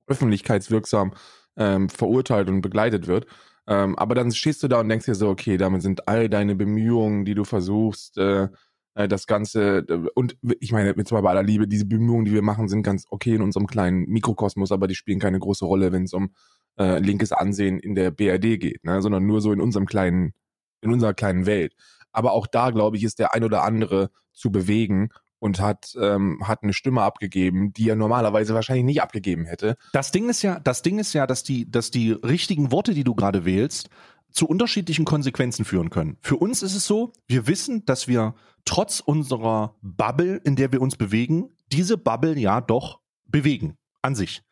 [0.06, 1.14] öffentlichkeitswirksam
[1.56, 3.26] ähm, verurteilt und begleitet wird.
[3.66, 6.54] Ähm, aber dann stehst du da und denkst dir so, okay, damit sind all deine
[6.54, 8.48] Bemühungen, die du versuchst, äh,
[8.94, 12.42] das Ganze, äh, und ich meine, mit zwar bei aller Liebe, diese Bemühungen, die wir
[12.42, 16.04] machen, sind ganz okay in unserem kleinen Mikrokosmos, aber die spielen keine große Rolle, wenn
[16.04, 16.30] es um
[16.78, 19.02] äh, linkes Ansehen in der BRD geht, ne?
[19.02, 20.32] sondern nur so in unserem kleinen,
[20.80, 21.74] in unserer kleinen Welt.
[22.12, 26.40] Aber auch da, glaube ich, ist der ein oder andere zu bewegen und hat, ähm,
[26.44, 29.76] hat eine Stimme abgegeben, die er normalerweise wahrscheinlich nicht abgegeben hätte.
[29.92, 33.04] Das Ding ist ja, das Ding ist ja, dass die, dass die richtigen Worte, die
[33.04, 33.90] du gerade wählst,
[34.34, 36.18] zu unterschiedlichen Konsequenzen führen können.
[36.20, 40.82] Für uns ist es so, wir wissen, dass wir trotz unserer Bubble, in der wir
[40.82, 44.42] uns bewegen, diese Bubble ja doch bewegen an sich.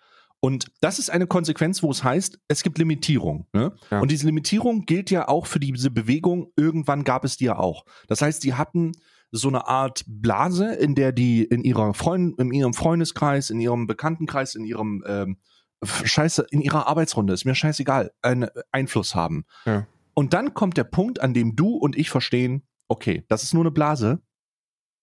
[0.40, 3.46] Und das ist eine Konsequenz, wo es heißt, es gibt Limitierung.
[3.52, 3.72] Ne?
[3.90, 4.00] Ja.
[4.00, 6.52] Und diese Limitierung gilt ja auch für diese Bewegung.
[6.56, 7.84] Irgendwann gab es die ja auch.
[8.08, 8.92] Das heißt, die hatten
[9.30, 13.86] so eine Art Blase, in der die in ihrer Freund, in ihrem Freundeskreis, in ihrem
[13.86, 15.38] Bekanntenkreis, in ihrem ähm,
[15.84, 19.44] Scheiße, in ihrer Arbeitsrunde, ist mir scheißegal, einen Einfluss haben.
[19.64, 19.86] Ja.
[20.14, 23.62] Und dann kommt der Punkt, an dem du und ich verstehen, okay, das ist nur
[23.62, 24.20] eine Blase.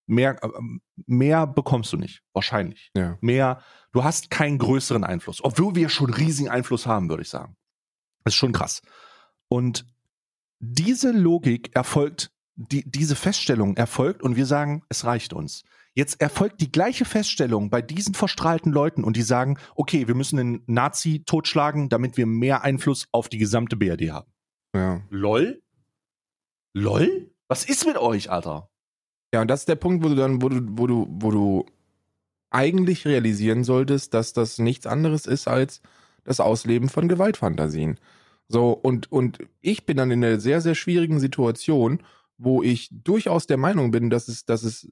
[0.06, 2.92] Mehr, ähm, mehr bekommst du nicht, wahrscheinlich.
[2.96, 3.18] Ja.
[3.22, 3.62] Mehr,
[3.92, 5.44] du hast keinen größeren Einfluss.
[5.44, 7.56] Obwohl wir schon riesigen Einfluss haben, würde ich sagen.
[8.24, 8.82] Das ist schon krass.
[9.48, 9.86] Und
[10.60, 15.64] diese Logik erfolgt, die, diese Feststellung erfolgt und wir sagen, es reicht uns.
[15.96, 20.40] Jetzt erfolgt die gleiche Feststellung bei diesen verstrahlten Leuten und die sagen, okay, wir müssen
[20.40, 24.32] einen Nazi totschlagen, damit wir mehr Einfluss auf die gesamte BRD haben.
[24.76, 25.02] Ja.
[25.10, 25.62] LOL?
[26.74, 27.32] LOL?
[27.48, 28.70] Was ist mit euch, Alter?
[29.34, 31.66] Ja, und das ist der Punkt, wo du dann, wo du, wo du, wo du
[32.50, 35.82] eigentlich realisieren solltest, dass das nichts anderes ist als
[36.24, 38.00] das Ausleben von Gewaltfantasien.
[38.48, 42.02] So, und, und ich bin dann in einer sehr, sehr schwierigen Situation,
[42.38, 44.90] wo ich durchaus der Meinung bin, dass es, dass es,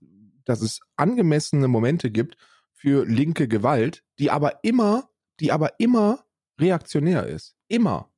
[0.47, 2.38] dass es angemessene Momente gibt
[2.73, 6.25] für linke Gewalt, die aber immer, die aber immer
[6.60, 7.55] reaktionär ist.
[7.67, 8.10] Immer.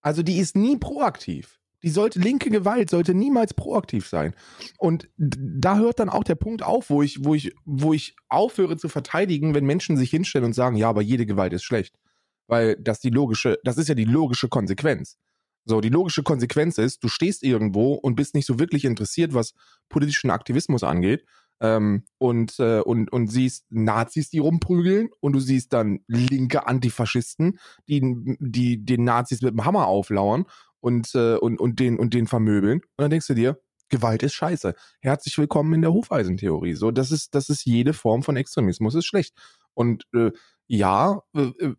[0.00, 1.60] Also die ist nie proaktiv.
[1.82, 4.34] Die sollte, linke Gewalt sollte niemals proaktiv sein.
[4.78, 8.76] Und da hört dann auch der Punkt auf, wo ich, wo ich, wo ich aufhöre
[8.76, 11.98] zu verteidigen, wenn Menschen sich hinstellen und sagen, ja, aber jede Gewalt ist schlecht.
[12.46, 15.18] Weil das die logische, das ist ja die logische Konsequenz.
[15.66, 19.52] So, die logische Konsequenz ist, du stehst irgendwo und bist nicht so wirklich interessiert, was
[19.88, 21.24] politischen Aktivismus angeht,
[21.60, 27.58] ähm, und, äh, und, und siehst Nazis, die rumprügeln und du siehst dann linke Antifaschisten,
[27.88, 30.44] die, die den Nazis mit dem Hammer auflauern
[30.80, 32.80] und, äh, und, und, den, und den vermöbeln.
[32.80, 34.74] Und dann denkst du dir, Gewalt ist scheiße.
[35.00, 36.74] Herzlich willkommen in der Hufeisentheorie.
[36.74, 39.34] So, das ist, das ist jede Form von Extremismus ist schlecht.
[39.74, 40.32] Und äh,
[40.66, 41.74] ja, äh, äh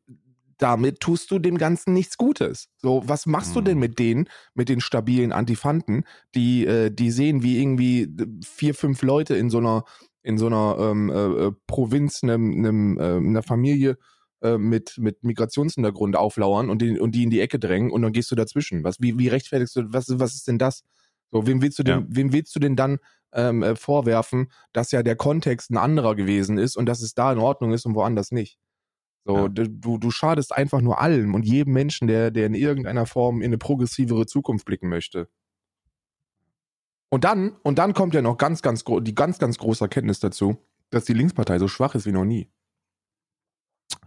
[0.58, 2.70] damit tust du dem Ganzen nichts Gutes.
[2.78, 3.82] So, was machst du denn mhm.
[3.82, 6.04] mit denen, mit den stabilen Antifanten,
[6.36, 8.10] die, äh, die sehen, wie irgendwie
[8.43, 9.84] vier, fünf Leute in so einer,
[10.24, 13.98] in so einer ähm, äh, äh Provinz, einem, einem, äh, einer Familie
[14.41, 18.12] äh, mit, mit Migrationshintergrund auflauern und die, und die in die Ecke drängen und dann
[18.12, 18.84] gehst du dazwischen.
[18.84, 20.84] Was, wie, wie rechtfertigst du, was, was ist denn das?
[21.32, 22.06] So, wem willst du denn, ja.
[22.10, 23.00] wem willst du denn dann
[23.34, 27.32] ähm, äh, vorwerfen, dass ja der Kontext ein anderer gewesen ist und dass es da
[27.32, 28.58] in Ordnung ist und woanders nicht?
[29.28, 29.48] So, ja.
[29.50, 33.48] du, du schadest einfach nur allem und jedem Menschen, der, der in irgendeiner Form in
[33.48, 35.28] eine progressivere Zukunft blicken möchte.
[37.10, 40.58] Und dann, und dann kommt ja noch ganz, ganz die ganz, ganz große Erkenntnis dazu,
[40.92, 42.50] dass die Linkspartei so schwach ist wie noch nie.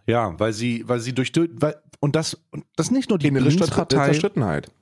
[0.07, 3.49] Ja, weil sie, weil sie durch, weil, und das, und das nicht nur die Innere
[3.49, 4.73] Linkspartei, Zerstrittenheit.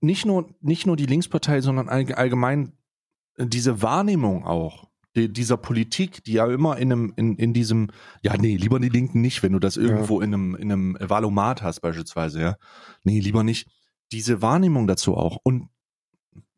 [0.00, 2.72] Nicht nur, nicht nur die Linkspartei, sondern allgemein
[3.38, 4.87] diese Wahrnehmung auch
[5.18, 7.90] die, dieser Politik, die ja immer in einem, in, in diesem,
[8.22, 10.26] ja, nee, lieber die Linken nicht, wenn du das irgendwo ja.
[10.26, 12.56] in einem, in einem Valomat hast, beispielsweise, ja.
[13.02, 13.68] Nee, lieber nicht.
[14.12, 15.38] Diese Wahrnehmung dazu auch.
[15.42, 15.68] Und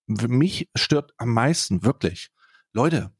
[0.06, 2.30] mich stört am meisten, wirklich.
[2.72, 3.12] Leute,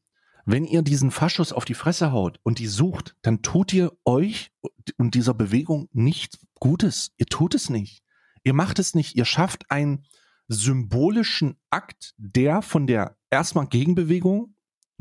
[0.45, 4.51] wenn ihr diesen Faschus auf die Fresse haut und die sucht, dann tut ihr euch
[4.97, 7.11] und dieser Bewegung nichts Gutes.
[7.17, 8.03] Ihr tut es nicht.
[8.43, 9.15] Ihr macht es nicht.
[9.15, 10.05] Ihr schafft einen
[10.47, 14.55] symbolischen Akt, der von der erstmal Gegenbewegung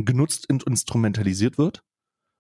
[0.05, 1.83] genutzt und instrumentalisiert wird,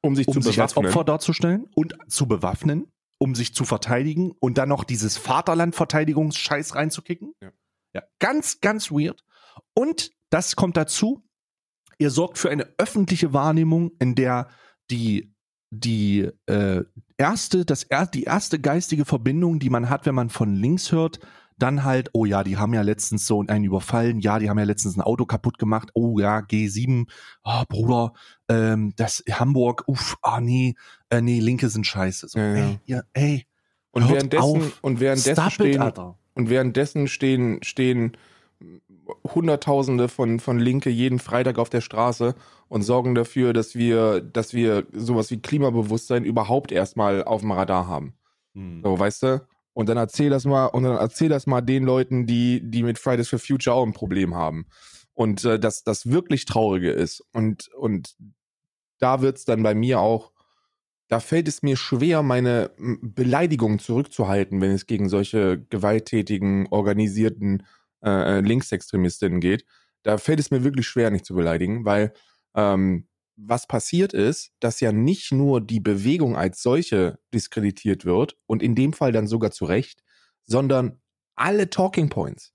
[0.02, 4.32] um sich, um zu sich als Opfer darzustellen und zu bewaffnen, um sich zu verteidigen
[4.40, 7.32] und dann noch dieses Vaterlandverteidigungsscheiß reinzukicken.
[7.42, 7.52] Ja.
[7.94, 9.24] ja, ganz, ganz weird.
[9.74, 11.22] Und das kommt dazu,
[11.98, 14.48] ihr sorgt für eine öffentliche Wahrnehmung, in der
[14.90, 15.34] die
[15.70, 16.82] die äh,
[17.16, 21.20] erste, das er, die erste geistige Verbindung, die man hat, wenn man von links hört,
[21.62, 24.64] dann halt, oh ja, die haben ja letztens so einen überfallen, ja, die haben ja
[24.64, 27.06] letztens ein Auto kaputt gemacht, oh ja, G7,
[27.44, 28.12] oh Bruder,
[28.48, 30.74] ähm, das Hamburg, uff, ah nee,
[31.10, 32.28] äh, nee, Linke sind scheiße.
[32.28, 33.46] So, ja, ey, ja, ey.
[33.92, 35.98] Und währenddessen, und währenddessen stehen, it,
[36.34, 38.16] und währenddessen stehen, stehen
[39.34, 42.34] Hunderttausende von, von Linke jeden Freitag auf der Straße
[42.68, 47.88] und sorgen dafür, dass wir, dass wir sowas wie Klimabewusstsein überhaupt erstmal auf dem Radar
[47.88, 48.14] haben.
[48.54, 48.82] Hm.
[48.84, 49.46] So, weißt du?
[49.80, 52.98] Und dann erzähl das mal, und dann erzähl das mal den Leuten, die, die mit
[52.98, 54.66] Fridays for Future auch ein Problem haben.
[55.14, 57.24] Und äh, dass das wirklich Traurige ist.
[57.32, 58.14] Und, und
[58.98, 60.32] da wird's dann bei mir auch,
[61.08, 67.66] da fällt es mir schwer, meine Beleidigungen zurückzuhalten, wenn es gegen solche gewalttätigen, organisierten
[68.04, 69.64] äh, äh, Linksextremistinnen geht.
[70.02, 72.12] Da fällt es mir wirklich schwer, nicht zu beleidigen, weil
[72.54, 73.08] ähm,
[73.42, 78.74] was passiert ist, dass ja nicht nur die Bewegung als solche diskreditiert wird und in
[78.74, 80.02] dem Fall dann sogar zu Recht,
[80.44, 81.00] sondern
[81.36, 82.52] alle Talking Points.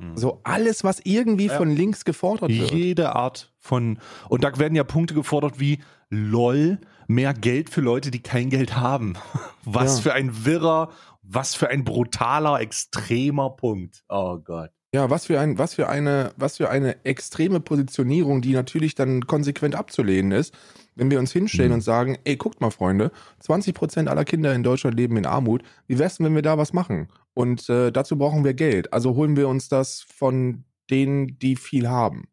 [0.00, 0.16] Hm.
[0.16, 1.56] So alles, was irgendwie ja.
[1.56, 2.72] von links gefordert wird.
[2.72, 5.78] Jede Art von, und da werden ja Punkte gefordert wie,
[6.08, 9.14] lol, mehr Geld für Leute, die kein Geld haben.
[9.64, 10.02] Was ja.
[10.02, 10.90] für ein wirrer,
[11.22, 14.02] was für ein brutaler, extremer Punkt.
[14.08, 14.70] Oh Gott.
[14.92, 19.24] Ja, was für ein, was für eine, was für eine extreme Positionierung, die natürlich dann
[19.24, 20.52] konsequent abzulehnen ist,
[20.96, 21.74] wenn wir uns hinstellen mhm.
[21.74, 25.62] und sagen, ey, guckt mal, Freunde, 20 Prozent aller Kinder in Deutschland leben in Armut.
[25.86, 27.06] Wie wär's denn, wenn wir da was machen?
[27.34, 28.92] Und äh, dazu brauchen wir Geld.
[28.92, 32.24] Also holen wir uns das von denen, die viel haben.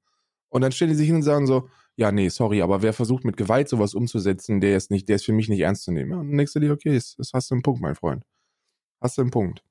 [0.49, 3.23] Und dann stellen die sich hin und sagen so, ja, nee, sorry, aber wer versucht
[3.23, 6.13] mit Gewalt sowas umzusetzen, der ist nicht, der ist für mich nicht ernst zu nehmen.
[6.13, 8.23] Und dann denkst du dir, okay, das, das hast du einen Punkt, mein Freund.
[8.99, 9.63] Hast du einen Punkt.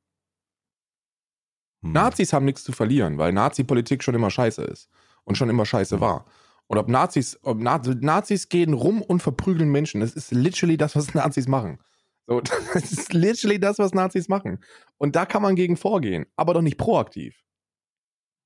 [1.87, 1.93] Hm.
[1.93, 4.89] Nazis haben nichts zu verlieren, weil Nazi-Politik schon immer scheiße ist
[5.25, 6.01] und schon immer scheiße hm.
[6.01, 6.27] war.
[6.67, 10.97] Und ob Nazis, ob Na Nazis gehen rum und verprügeln Menschen, das ist literally das,
[10.97, 11.79] was Nazis machen.
[12.27, 12.41] So,
[12.75, 14.59] das ist literally das, was Nazis machen.
[14.99, 17.45] Und da kann man gegen vorgehen, aber doch nicht proaktiv.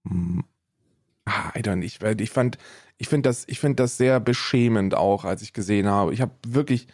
[0.06, 0.44] Hm.
[1.24, 2.58] Ah, I don't, ich, ich fand,
[2.98, 6.12] ich finde das, ich finde das sehr beschämend auch, als ich gesehen habe.
[6.12, 6.88] Ich habe wirklich,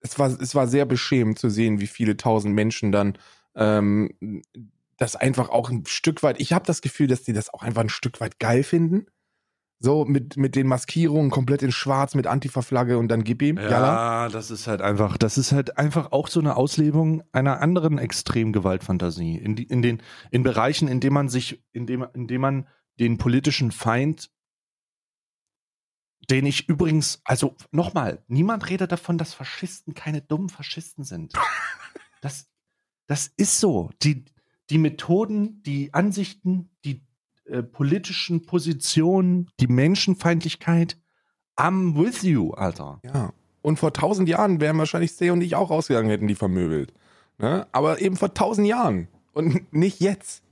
[0.00, 3.18] es war, es war sehr beschämend zu sehen, wie viele tausend Menschen dann
[3.54, 4.10] ähm,
[5.04, 7.82] das einfach auch ein Stück weit, ich habe das Gefühl, dass die das auch einfach
[7.82, 9.06] ein Stück weit geil finden.
[9.78, 13.58] So mit, mit den Maskierungen komplett in schwarz mit Antifa-Flagge und dann gib ihm.
[13.58, 14.28] Ja, Jalla.
[14.30, 19.36] das ist halt einfach, das ist halt einfach auch so eine Auslebung einer anderen Extremgewaltfantasie.
[19.36, 20.00] In, die, in den,
[20.30, 22.66] in Bereichen, in denen man sich, in dem, in dem man
[22.98, 24.30] den politischen Feind,
[26.30, 31.34] den ich übrigens, also nochmal, niemand redet davon, dass Faschisten keine dummen Faschisten sind.
[32.22, 32.46] Das,
[33.06, 33.90] das ist so.
[34.02, 34.24] Die,
[34.70, 37.02] die Methoden, die Ansichten, die
[37.46, 40.96] äh, politischen Positionen, die Menschenfeindlichkeit,
[41.56, 43.00] I'm with you, Alter.
[43.04, 43.32] Ja.
[43.62, 46.92] Und vor tausend Jahren wären wahrscheinlich Stay und ich auch rausgegangen, hätten die vermöbelt.
[47.38, 47.66] Ne?
[47.72, 49.08] Aber eben vor tausend Jahren.
[49.32, 50.42] Und nicht jetzt.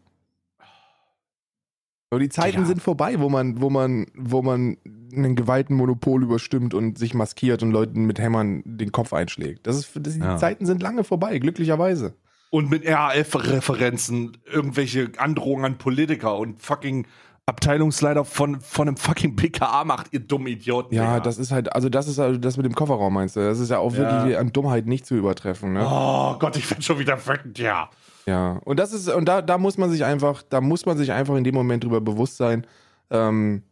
[2.10, 2.66] So, die Zeiten Ja.
[2.66, 4.76] sind vorbei, wo man, wo man, wo man
[5.14, 9.66] einen Gewaltenmonopol überstimmt und sich maskiert und Leuten mit Hämmern den Kopf einschlägt.
[9.66, 10.36] Das ist, das, die Ja.
[10.36, 12.14] Zeiten sind lange vorbei, glücklicherweise.
[12.54, 17.06] Und mit RAF-Referenzen, irgendwelche Androhungen an Politiker und fucking
[17.46, 20.94] Abteilungsleiter von, von einem fucking BKA macht, ihr dummen Idioten.
[20.94, 21.20] Ja, Digga.
[21.20, 23.40] das ist halt, also das ist also das mit dem Kofferraum, meinst du?
[23.40, 23.98] Das ist ja auch Ja.
[24.00, 25.86] wirklich an Dummheit nicht zu übertreffen, ne?
[25.90, 27.88] Oh Gott, ich bin schon wieder wütend, ja.
[28.26, 31.10] Ja, und das ist, und da, da muss man sich einfach, da muss man sich
[31.10, 32.66] einfach in dem Moment drüber bewusst sein,
[33.10, 33.62] ähm,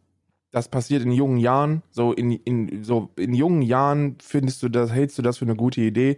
[0.51, 4.91] das passiert in jungen Jahren, so in, in, so in jungen Jahren findest du das,
[4.91, 6.17] hältst du das für eine gute Idee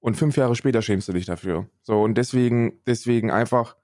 [0.00, 1.68] und fünf Jahre später schämst du dich dafür.
[1.82, 3.76] So, und deswegen, deswegen einfach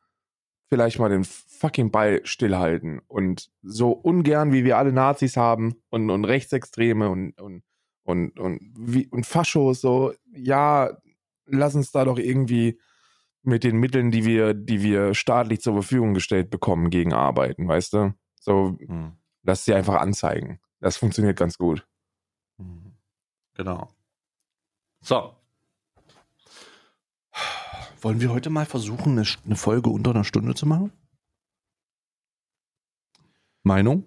[0.68, 6.10] vielleicht mal den fucking Ball stillhalten und so ungern, wie wir alle Nazis haben und,
[6.10, 7.62] und Rechtsextreme und, und,
[8.04, 10.96] und, und, wie, und Faschos, so, ja,
[11.46, 12.78] lass uns da doch irgendwie
[13.42, 17.92] mit den Mitteln, die wir, die wir staatlich zur Verfügung gestellt bekommen, gegen arbeiten, weißt
[17.92, 18.14] du?
[18.40, 19.12] So, Hm.
[19.42, 20.60] lass sie einfach anzeigen.
[20.80, 21.86] Das funktioniert ganz gut.
[22.58, 22.92] Hm.
[23.54, 23.88] Genau.
[25.02, 25.34] So.
[28.05, 30.92] Wollen wir heute mal versuchen, eine, Folge unter einer Stunde zu machen?
[33.62, 34.05] Meinung?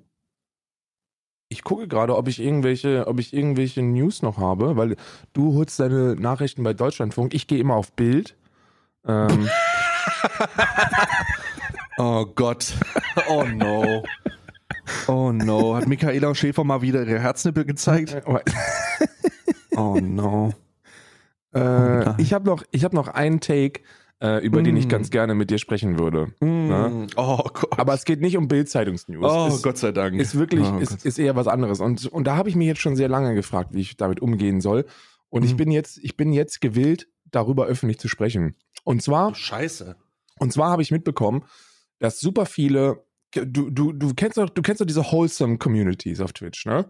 [1.49, 4.97] Ich gucke gerade, ob ich irgendwelche, ob ich irgendwelche News noch habe, weil
[5.33, 7.33] du holst deine Nachrichten bei Deutschlandfunk.
[7.33, 8.37] Ich gehe immer auf Bild.
[9.03, 9.49] Ähm,
[11.97, 12.75] Oh Gott.
[13.27, 14.03] Oh no.
[15.07, 15.75] Oh no.
[15.75, 18.15] Hat Michaela Schäfer mal wieder ihre Herznippel gezeigt?
[19.75, 20.53] Oh no.
[21.57, 23.81] Äh, ich habe noch, ich habe noch einen Take,
[24.21, 24.89] äh, über den ich Mm.
[24.89, 26.27] ganz gerne mit dir sprechen würde.
[26.39, 27.07] Mm.
[27.17, 27.77] Oh Gott.
[27.79, 29.23] Aber es geht nicht um Bild-Zeitungsnews.
[29.31, 30.19] oh es, Gott sei Dank.
[30.19, 31.79] ist wirklich, Oh ist, ist eher was anderes.
[31.81, 34.59] Und, und da habe ich mich jetzt schon sehr lange gefragt, wie ich damit umgehen
[34.61, 34.85] soll.
[35.29, 35.57] Und ich Mhm.
[35.57, 38.55] bin jetzt, ich bin jetzt gewillt, darüber öffentlich zu sprechen.
[38.83, 39.95] Und zwar, Scheiße.
[40.39, 41.43] und zwar habe ich mitbekommen,
[41.99, 43.03] dass super viele,
[43.33, 46.85] du, du, du kennst doch, du kennst doch diese wholesome Communities auf Twitch, ne?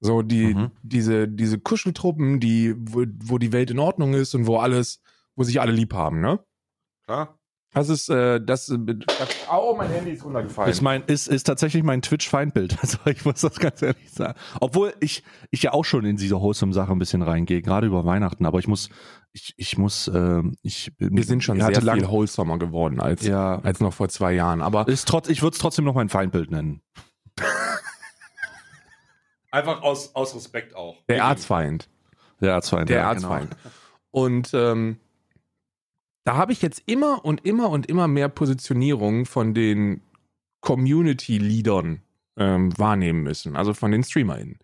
[0.00, 0.70] So die, Mhm.
[0.82, 5.00] diese, diese Kuscheltruppen, die, wo, wo die Welt in Ordnung ist und wo alles,
[5.36, 6.40] wo sich alle lieb haben, ne?
[7.04, 7.38] Klar.
[7.72, 10.70] Das ist, äh, das, äh, das oh, mein Handy ist runtergefallen.
[10.70, 12.76] Ist, mein, ist, ist tatsächlich mein Twitch-Feindbild.
[12.80, 14.38] Also ich muss das ganz ehrlich sagen.
[14.60, 18.46] Obwohl ich, ich ja auch schon in diese Wholesome-Sache ein bisschen reingehe, gerade über Weihnachten.
[18.46, 18.88] Aber ich muss,
[19.32, 23.80] ich, ich muss, ähm, ich Wir sind schon sehr viel wholesomer geworden als, Ja, als
[23.80, 24.62] noch vor zwei Jahren.
[24.62, 26.80] Aber ist trotz, ich würde es trotzdem noch mein Feindbild nennen.
[29.56, 31.02] Einfach aus, aus Respekt auch.
[31.08, 31.88] der Erzfeind.
[32.42, 32.90] Der Erzfeind.
[32.90, 33.56] Der ja, Erzfeind.
[34.10, 34.98] Und ähm,
[36.24, 40.02] da habe ich jetzt immer und immer und immer mehr Positionierung von den
[40.60, 42.02] Community-Leadern
[42.36, 44.58] ähm, wahrnehmen müssen, also von den StreamerInnen,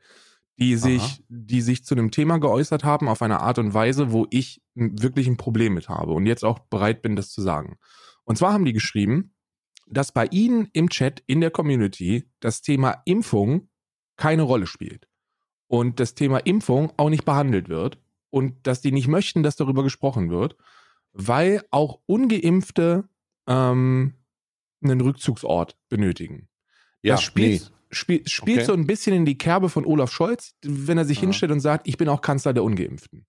[0.59, 4.27] die sich, die sich zu einem Thema geäußert haben auf eine Art und Weise, wo
[4.29, 7.79] ich wirklich ein Problem mit habe und jetzt auch bereit bin, das zu sagen.
[8.25, 9.33] Und zwar haben die geschrieben,
[9.87, 13.69] dass bei ihnen im Chat in der Community das Thema Impfung
[14.23, 15.09] keine Rolle spielt
[15.67, 17.99] und das Thema Impfung auch nicht behandelt wird
[18.31, 20.55] und dass die nicht möchten, dass darüber gesprochen wird,
[21.13, 23.09] weil auch ungeimpfte
[23.49, 24.15] ähm,
[24.81, 26.49] einen Rückzugsort benötigen.
[27.03, 27.69] Ja, das spielt, nee.
[27.91, 28.67] spiel, spielt Okay.
[28.67, 31.23] so ein bisschen in die Kerbe von Olaf Scholz, wenn er sich Aha.
[31.23, 33.27] hinstellt und sagt, ich bin auch Kanzler der Ungeimpften.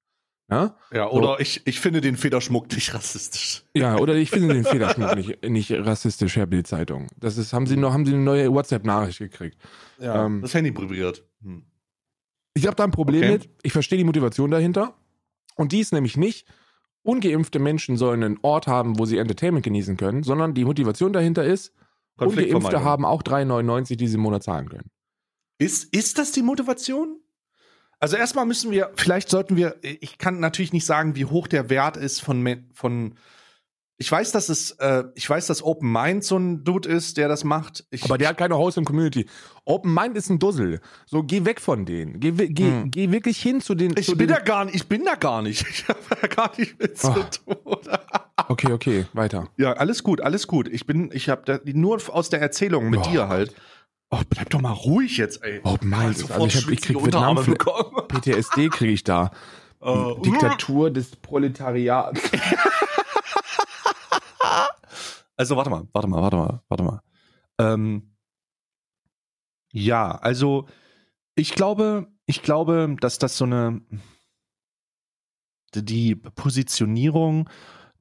[0.52, 3.64] Ja, Ja, oder ich, ich finde den Federschmuck nicht rassistisch.
[3.74, 7.08] ja oder ich finde den Federschmuck nicht, nicht rassistisch, Herr Bild-Zeitung.
[7.18, 9.58] Das ist, haben Sie noch, haben Sie eine neue WhatsApp-Nachricht gekriegt.
[10.00, 11.24] Ja, Ähm, das Handy vibriert.
[11.42, 11.66] Hm.
[12.56, 13.32] Ich habe da ein Problem Okay.
[13.32, 13.50] mit.
[13.64, 14.96] Ich verstehe die Motivation dahinter.
[15.56, 16.48] Und die ist nämlich nicht,
[17.04, 21.44] ungeimpfte Menschen sollen einen Ort haben, wo sie Entertainment genießen können, sondern die Motivation dahinter
[21.44, 21.74] ist,
[22.18, 24.90] ungeimpfte haben auch 3,99, die sie im Monat zahlen können.
[25.58, 27.20] Ist, ist das die Motivation?
[28.04, 31.70] Also erstmal müssen wir, vielleicht sollten wir, ich kann natürlich nicht sagen, wie hoch der
[31.70, 33.14] Wert ist von, von
[33.98, 37.30] ich weiß, dass es, äh, ich weiß, dass Open Mind so ein Dude ist, der
[37.30, 37.86] das macht.
[37.92, 39.26] Ich, Aber der hat keine Host und Community.
[39.64, 40.82] Open Mind ist ein Dussel.
[41.06, 42.20] So, geh weg von denen.
[42.20, 42.92] Geh, geh, Hm.
[42.92, 43.96] geh wirklich hin zu den.
[43.98, 45.66] ich zu bin den da gar nicht, ich bin da gar nicht.
[45.70, 47.30] Ich habe da gar nicht mit zu Ach.
[47.30, 47.78] tun.
[48.50, 49.48] Okay, okay, weiter.
[49.56, 50.68] Ja, alles gut, alles gut.
[50.68, 53.56] Ich bin, ich habe da nur aus der Erzählung mit Oh dir halt.
[54.14, 55.60] Oh, bleib doch mal ruhig jetzt, ey.
[55.64, 56.16] Open Mind.
[56.16, 58.08] Sofort Also ich, hab, ich krieg Vietnam bekommen.
[58.08, 59.32] PTSD kriege ich da.
[59.86, 60.18] Oh.
[60.24, 62.22] Diktatur des Proletariats.
[65.36, 67.02] Also warte mal, warte mal, warte mal, warte mal.
[67.58, 68.16] Ähm,
[69.74, 70.68] ja, also
[71.36, 73.82] ich glaube, ich glaube, dass das so eine
[75.74, 77.50] die Positionierung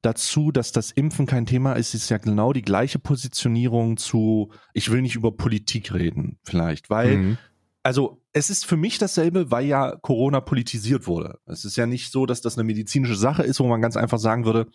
[0.03, 4.91] dazu, dass das Impfen kein Thema ist, ist ja genau die gleiche Positionierung zu, ich
[4.91, 7.37] will nicht über Politik reden, vielleicht, weil Mhm.
[7.81, 11.39] also es ist für mich dasselbe, weil ja Corona politisiert wurde.
[11.45, 14.19] Es ist ja nicht so, dass das eine medizinische Sache ist, wo man ganz einfach
[14.19, 14.67] sagen würde,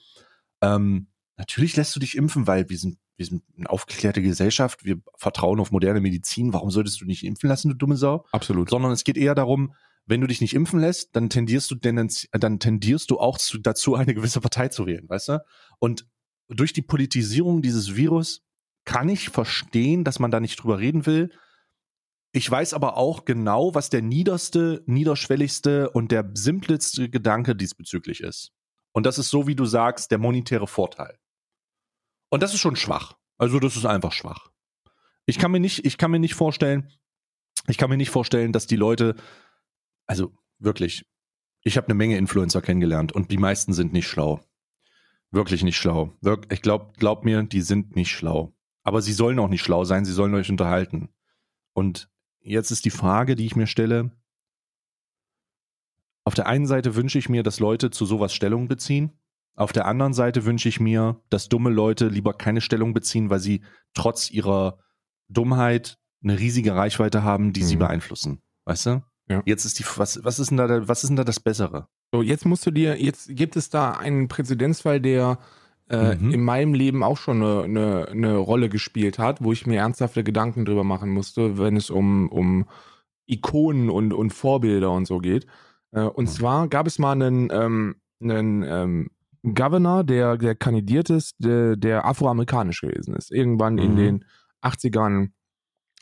[0.63, 4.99] ähm, natürlich lässt du dich impfen, weil wir sind, wir sind eine aufgeklärte Gesellschaft, wir
[5.17, 8.25] vertrauen auf moderne Medizin, warum solltest du dich impfen lassen, du dumme Sau?
[8.33, 8.71] Absolut.
[8.71, 9.75] Sondern es geht eher darum,
[10.09, 13.59] wenn du dich nicht impfen lässt, dann tendierst du tendenz- dann tendierst du auch zu,
[13.59, 15.45] dazu, eine gewisse Partei zu wählen, weißt du?
[15.79, 16.07] Und
[16.49, 18.43] durch die Politisierung dieses Virus
[18.85, 21.31] kann ich verstehen, dass man da nicht drüber reden will.
[22.33, 28.53] Ich weiß aber auch genau, was der niederste, niederschwelligste und der simpleste Gedanke diesbezüglich ist.
[28.93, 31.19] Und das ist so, wie du sagst, der monetäre Vorteil.
[32.31, 33.15] Und das ist schon schwach.
[33.37, 34.51] Also das ist einfach schwach.
[35.27, 36.91] Ich kann mir nicht, ich kann mir nicht vorstellen,
[37.67, 39.15] ich kann mir nicht vorstellen, dass die Leute,
[40.09, 41.05] also wirklich,
[41.63, 44.41] ich habe eine Menge Influencer kennengelernt und die meisten sind nicht schlau.
[45.31, 46.17] Wirklich nicht schlau.
[46.21, 48.55] Wirk ich glaube, glaub mir, die sind nicht schlau.
[48.83, 51.11] Aber sie sollen auch nicht schlau sein, sie sollen euch unterhalten.
[51.75, 54.11] Und jetzt ist die Frage, die ich mir stelle.
[56.25, 59.13] Auf der einen Seite wünsche ich mir, dass Leute zu sowas Stellung beziehen.
[59.55, 63.41] Auf der anderen Seite wünsche ich mir, dass dumme Leute lieber keine Stellung beziehen, weil
[63.41, 64.79] sie trotz ihrer
[65.29, 67.81] Dummheit eine riesige Reichweite haben, die sie Mhm.
[67.81, 68.43] beeinflussen.
[68.65, 69.03] Weißt du?
[69.31, 69.43] Ja.
[69.45, 71.89] Jetzt ist die, was, was ist denn da, was ist denn da das Bessere?
[72.13, 75.39] So, jetzt musst du dir, jetzt gibt es da einen Präzedenzfall, der
[75.91, 76.31] äh, Mhm.
[76.33, 80.23] in meinem Leben auch schon eine, eine, eine Rolle gespielt hat, wo ich mir ernsthafte
[80.25, 82.67] Gedanken drüber machen musste, wenn es um, um
[83.27, 85.47] Ikonen und, und Vorbilder und so geht.
[85.93, 86.31] Äh, und Mhm.
[86.31, 89.11] zwar gab es mal einen, ähm, einen ähm,
[89.43, 93.31] Governor, der, der kandidiert ist, der, der afroamerikanisch gewesen ist.
[93.31, 93.97] Irgendwann in Mhm.
[93.97, 94.25] den
[94.63, 95.31] 80ern,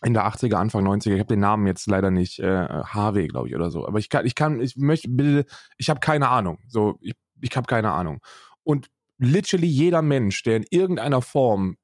[0.03, 3.49] in der 80er, Anfang 90er, ich habe den Namen jetzt leider nicht, äh, Harvey, glaube
[3.49, 3.87] ich, oder so.
[3.87, 5.47] Aber ich kann, ich kann, ich möchte bitte,
[5.79, 6.59] ich habe keine Ahnung.
[6.69, 8.21] So, ich, ich habe keine Ahnung.
[8.63, 8.89] Und
[9.19, 11.77] literally jeder Mensch, der in irgendeiner Form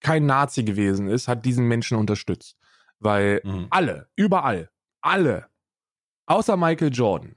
[0.00, 2.56] kein Nazi gewesen ist, hat diesen Menschen unterstützt.
[3.00, 3.66] Weil Mhm.
[3.70, 4.70] alle, überall,
[5.00, 5.46] alle,
[6.26, 7.34] außer Michael Jordan.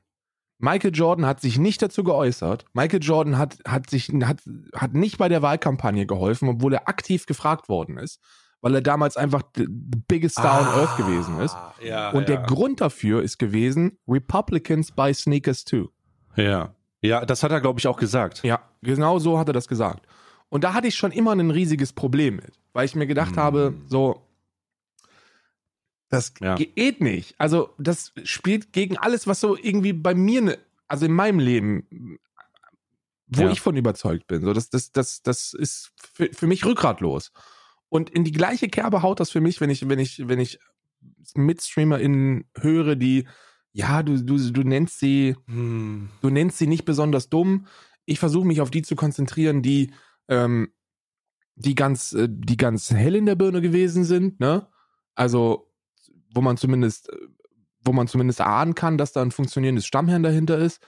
[0.60, 2.66] Michael Jordan hat sich nicht dazu geäußert.
[2.74, 4.42] Michael Jordan hat, hat sich, hat,
[4.74, 8.20] hat nicht bei der Wahlkampagne geholfen, obwohl er aktiv gefragt worden ist,
[8.62, 9.68] weil er damals einfach the
[10.08, 11.56] biggest star on earth gewesen ist.
[11.56, 15.90] Ah, Ja, Und der Grund dafür ist gewesen, Republicans buy sneakers too.
[16.36, 16.74] Ja.
[17.02, 18.44] Ja, das hat er, glaube ich, auch gesagt.
[18.44, 20.08] Ja, genau so hat er das gesagt.
[20.50, 23.44] Und da hatte ich schon immer ein riesiges Problem mit, weil ich mir gedacht Hm.
[23.44, 24.24] habe, so,
[26.10, 26.56] das Ja.
[26.56, 27.36] geht nicht.
[27.38, 32.18] Also, das spielt gegen alles, was so irgendwie bei mir, ne, also in meinem Leben,
[33.28, 33.50] wo Ja.
[33.52, 34.42] ich von überzeugt bin.
[34.44, 37.32] So, das, das, das, das ist für, für mich rückgratlos.
[37.90, 40.60] Und in die gleiche Kerbe haut das für mich, wenn ich, wenn ich, wenn ich
[41.36, 43.28] MitstreamerInnen höre, die,
[43.72, 46.10] ja, du, du, du nennst sie, Hm.
[46.22, 47.68] du nennst sie nicht besonders dumm.
[48.06, 49.92] Ich versuche mich auf die zu konzentrieren, die,
[50.28, 50.70] ähm,
[51.56, 54.68] die ganz, äh, die ganz hell in der Birne gewesen sind, ne?
[55.16, 55.72] Also,
[56.34, 57.10] wo man zumindest,
[57.84, 60.82] wo man zumindest ahnen kann, dass da ein funktionierendes Stammhirn dahinter ist,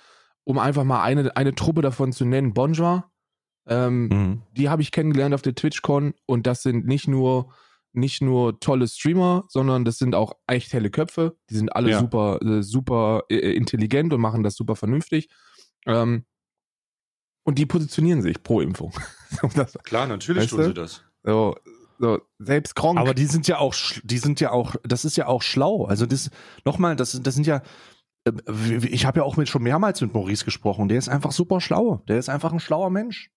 [0.43, 3.10] um einfach mal eine, eine Truppe davon zu nennen, Bonjour.
[3.70, 4.41] Ähm, Mhm.
[4.57, 7.53] die habe ich kennengelernt auf der TwitchCon und das sind nicht nur
[7.91, 11.36] nicht nur tolle Streamer, sondern das sind auch echt helle Köpfe.
[11.49, 11.99] Die sind alle Ja.
[11.99, 15.28] super äh, super äh, intelligent und machen das super vernünftig.
[15.88, 16.26] Ähm,
[17.43, 18.93] und die positionieren sich pro Impfung.
[19.55, 20.65] Das, Klar, natürlich Weißt tun du?
[20.67, 21.03] sie das.
[21.24, 21.55] so,
[21.99, 22.97] so, selbst Kronk.
[22.99, 25.86] Aber die sind ja auch, die sind ja auch, das ist ja auch schlau.
[25.86, 26.30] Also das,
[26.65, 27.61] nochmal, das, das sind ja,
[28.26, 28.32] äh,
[28.88, 30.89] ich habe ja auch mit, schon mehrmals mit Maurice gesprochen.
[30.89, 32.03] Der ist einfach super schlau.
[32.07, 33.32] Der ist einfach ein schlauer Mensch.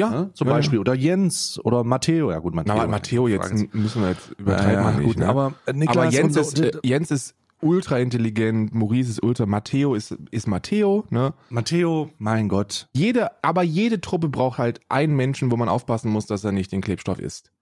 [0.00, 0.30] Ja, Ne?
[0.34, 0.78] Zum ja, Beispiel.
[0.78, 2.30] Oder Jens oder Matteo.
[2.30, 2.62] Ja gut, Ja.
[2.62, 2.74] Matteo.
[2.76, 5.28] Na, Matteo, jetzt müssen wir jetzt Ja, übertreiben ja, gut, ne?
[5.28, 9.94] aber äh, Niklas Aber Jens ist, äh, Jens ist ultra intelligent, Maurice ist ultra, Matteo
[9.94, 11.34] ist, ist Matteo, ne?
[11.50, 12.88] Matteo, mein Gott.
[12.92, 16.72] Jede, aber jede Truppe braucht halt einen Menschen, wo man aufpassen muss, dass er nicht
[16.72, 17.52] den Klebstoff isst.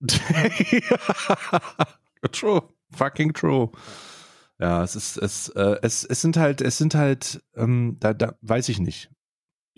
[2.32, 2.62] true.
[2.92, 3.70] Fucking true.
[4.60, 8.34] Ja, es ist, es, äh, es, es sind halt, es sind halt, ähm, da, da
[8.42, 9.10] weiß ich nicht.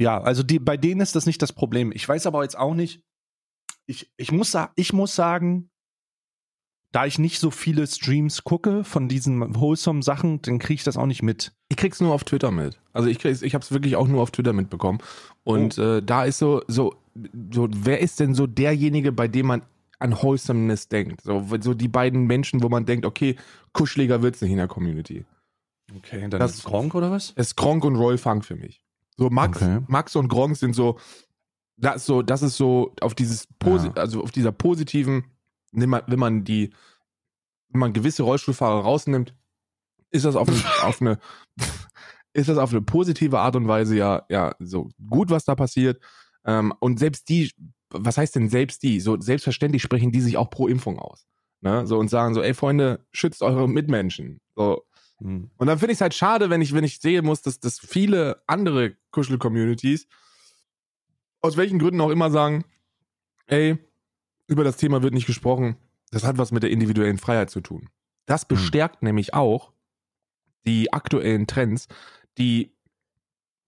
[0.00, 1.92] Ja, also die, bei denen ist das nicht das Problem.
[1.92, 3.02] Ich weiß aber jetzt auch nicht,
[3.86, 5.68] ich, ich, muss, ich muss sagen,
[6.90, 10.96] da ich nicht so viele Streams gucke von diesen wholesome Sachen, dann kriege ich das
[10.96, 11.52] auch nicht mit.
[11.68, 12.80] Ich krieg's nur auf Twitter mit.
[12.94, 15.00] Also ich krieg's, ich habe es wirklich auch nur auf Twitter mitbekommen.
[15.44, 15.82] Und oh.
[15.98, 16.94] äh, da ist so, so,
[17.52, 19.66] so, wer ist denn so derjenige, bei dem man
[19.98, 21.20] an Wholesomeness denkt?
[21.20, 23.36] So, so die beiden Menschen, wo man denkt, okay,
[23.74, 25.26] kuscheliger wird's nicht in der Community.
[25.94, 27.34] Okay, dann das ist Gronk oder was?
[27.36, 28.80] Es ist Gronk und Roy Funk für mich.
[29.20, 29.80] So Max, okay.
[29.86, 30.98] Max und Gronk sind so,
[31.76, 33.92] das ist so, das ist so auf dieses, Posi ja.
[33.92, 35.24] also auf dieser positiven
[35.72, 36.70] wenn man die,
[37.68, 39.34] wenn man gewisse Rollstuhlfahrer rausnimmt,
[40.10, 41.18] ist das auf, eine, auf eine,
[42.32, 46.02] ist das auf eine positive Art und Weise ja, ja, so gut, was da passiert.
[46.44, 47.52] Ähm, und selbst die,
[47.90, 49.00] was heißt denn selbst die?
[49.00, 51.26] So selbstverständlich sprechen die sich auch pro Impfung aus.
[51.60, 51.86] Ne?
[51.86, 54.40] So und sagen so, ey Freunde, schützt eure Mitmenschen.
[54.56, 54.82] So.
[55.20, 55.50] Mhm.
[55.56, 57.78] Und dann finde ich es halt schade, wenn ich, wenn ich sehen muss, dass, dass
[57.78, 60.06] viele andere Kuschel-Communities
[61.42, 62.64] aus welchen Gründen auch immer sagen,
[63.46, 63.78] ey,
[64.46, 65.76] über das Thema wird nicht gesprochen.
[66.10, 67.88] Das hat was mit der individuellen Freiheit zu tun.
[68.26, 68.48] Das hm.
[68.48, 69.08] bestärkt mhm.
[69.08, 69.72] nämlich auch
[70.66, 71.88] die aktuellen Trends,
[72.36, 72.72] die,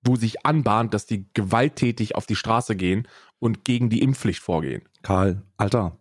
[0.04, 4.82] wo sich anbahnt, dass die gewalttätig auf die Straße gehen und gegen die Impfpflicht vorgehen.
[5.02, 5.98] Karl, Alter,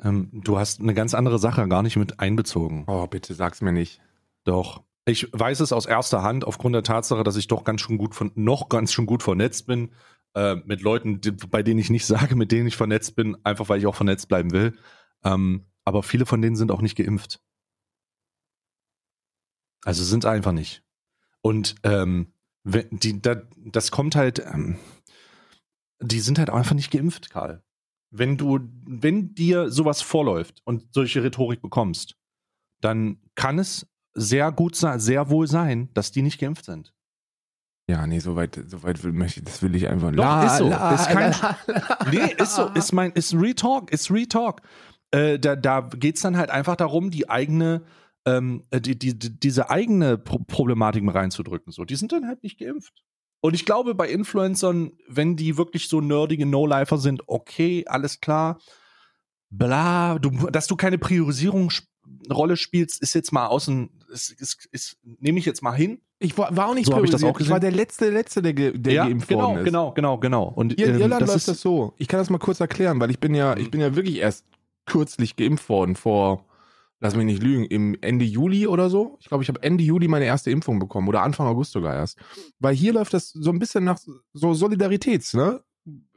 [0.00, 2.84] ähm, du hast eine ganz andere Sache gar nicht mit einbezogen.
[2.86, 4.00] Oh, bitte sag's mir nicht.
[4.46, 4.84] Doch.
[5.04, 8.14] Ich weiß es aus erster Hand aufgrund der Tatsache, dass ich doch ganz schön gut
[8.14, 9.92] von, noch ganz schön gut vernetzt bin
[10.34, 13.68] äh, mit Leuten, die, bei denen ich nicht sage, mit denen ich vernetzt bin, einfach
[13.68, 14.78] weil ich auch vernetzt bleiben will.
[15.24, 17.40] Ähm, aber viele von denen sind auch nicht geimpft.
[19.84, 20.82] Also sind einfach nicht.
[21.42, 22.32] Und ähm,
[22.64, 24.78] die, da, das kommt halt, ähm,
[26.00, 27.62] die sind halt einfach nicht geimpft, Karl.
[28.10, 32.16] Wenn du, wenn dir sowas vorläuft und solche Rhetorik bekommst,
[32.80, 33.86] dann kann es
[34.16, 36.92] sehr gut sein, sehr wohl sein, dass die nicht geimpft sind.
[37.88, 40.10] Ja, nee, soweit so weit will, möchte das will ich einfach.
[40.10, 40.68] Doch, la, ist so.
[40.68, 42.68] La, ist kein, la, nee, ist so.
[42.70, 44.60] Ist mein, ist Retalk, ist Retalk.
[45.12, 47.84] Äh, da da geht es dann halt einfach darum, die eigene,
[48.24, 51.72] ähm, äh, die, die, diese eigene Pro Problematik mal reinzudrücken.
[51.72, 53.04] So, die sind dann halt nicht geimpft.
[53.40, 58.58] Und ich glaube, bei Influencern, wenn die wirklich so nerdige No-Lifer sind, okay, alles klar.
[59.50, 60.98] Bla, du, dass du keine
[62.26, 66.00] Priorisierungsrolle spielst, ist jetzt mal außen, ist, ist, ist, nehme ich jetzt mal hin.
[66.18, 68.54] Ich war, war auch nicht so ich, das auch ich war der letzte, letzte, der,
[68.54, 69.64] ge, der ja, geimpft genau, worden ist.
[69.64, 70.44] Genau, genau, genau.
[70.44, 71.94] Und Hier in ähm, Irland das läuft das so.
[71.98, 74.44] Ich kann das mal kurz erklären, weil ich bin ja, ich bin ja wirklich erst
[74.86, 76.46] kürzlich geimpft worden vor,
[77.00, 79.18] lass mich nicht lügen, im Ende Juli oder so.
[79.20, 82.18] Ich glaube, ich habe Ende Juli meine erste Impfung bekommen oder Anfang August sogar erst.
[82.58, 83.98] Weil hier läuft das so ein bisschen nach
[84.32, 85.60] so Solidaritäts, ne?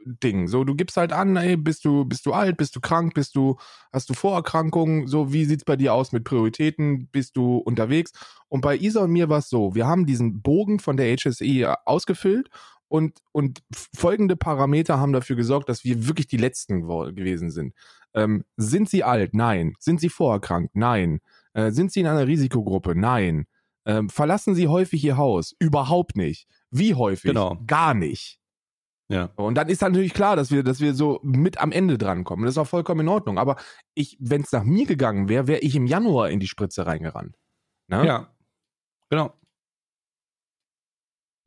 [0.04, 0.48] Ding.
[0.48, 3.36] So, du gibst halt an, ey, bist du, bist du alt, bist du krank, bist
[3.36, 3.56] du,
[3.92, 8.12] hast du Vorerkrankungen, so, wie sieht's bei dir aus mit Prioritäten, bist du unterwegs?
[8.48, 11.74] Und bei Isa und mir war es so, wir haben diesen Bogen von der HSE
[11.84, 12.48] ausgefüllt
[12.88, 13.62] und, und
[13.94, 17.74] folgende Parameter haben dafür gesorgt, dass wir wirklich die Letzten gewesen sind.
[18.14, 19.34] Ähm, sind sie alt?
[19.34, 19.74] Nein.
[19.78, 20.74] Sind sie vorerkrankt?
[20.74, 21.20] Nein.
[21.52, 22.94] Äh, sind sie in einer Risikogruppe?
[22.96, 23.46] Nein.
[23.86, 25.54] Ähm, verlassen sie häufig ihr Haus?
[25.60, 26.48] Überhaupt nicht.
[26.72, 27.28] Wie häufig?
[27.28, 27.58] Genau.
[27.66, 28.39] Gar nicht.
[29.10, 29.30] Ja.
[29.34, 32.44] Und dann ist natürlich klar, dass wir, dass wir so mit am Ende drankommen.
[32.44, 33.38] Das ist auch vollkommen in Ordnung.
[33.38, 33.56] Aber
[33.94, 37.36] ich, wenn es nach mir gegangen wäre, wäre ich im Januar in die Spritze reingerannt.
[37.88, 38.06] Ne?
[38.06, 38.34] Ja.
[39.10, 39.34] Genau.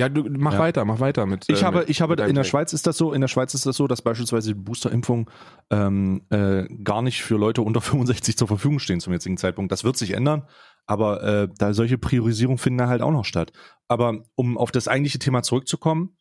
[0.02, 0.60] Ja, du mach ja.
[0.60, 1.46] weiter, mach weiter mit.
[1.48, 3.54] Ich äh, habe, mit, ich habe in der Schweiz ist das so, in der Schweiz
[3.54, 5.30] ist das so, dass beispielsweise die Boosterimpfung
[5.70, 9.72] ähm, äh, gar nicht für Leute unter 65 zur Verfügung stehen zum jetzigen Zeitpunkt.
[9.72, 10.48] Das wird sich ändern,
[10.86, 13.54] aber äh, da solche Priorisierungen finden da halt auch noch statt.
[13.88, 16.18] Aber um auf das eigentliche Thema zurückzukommen,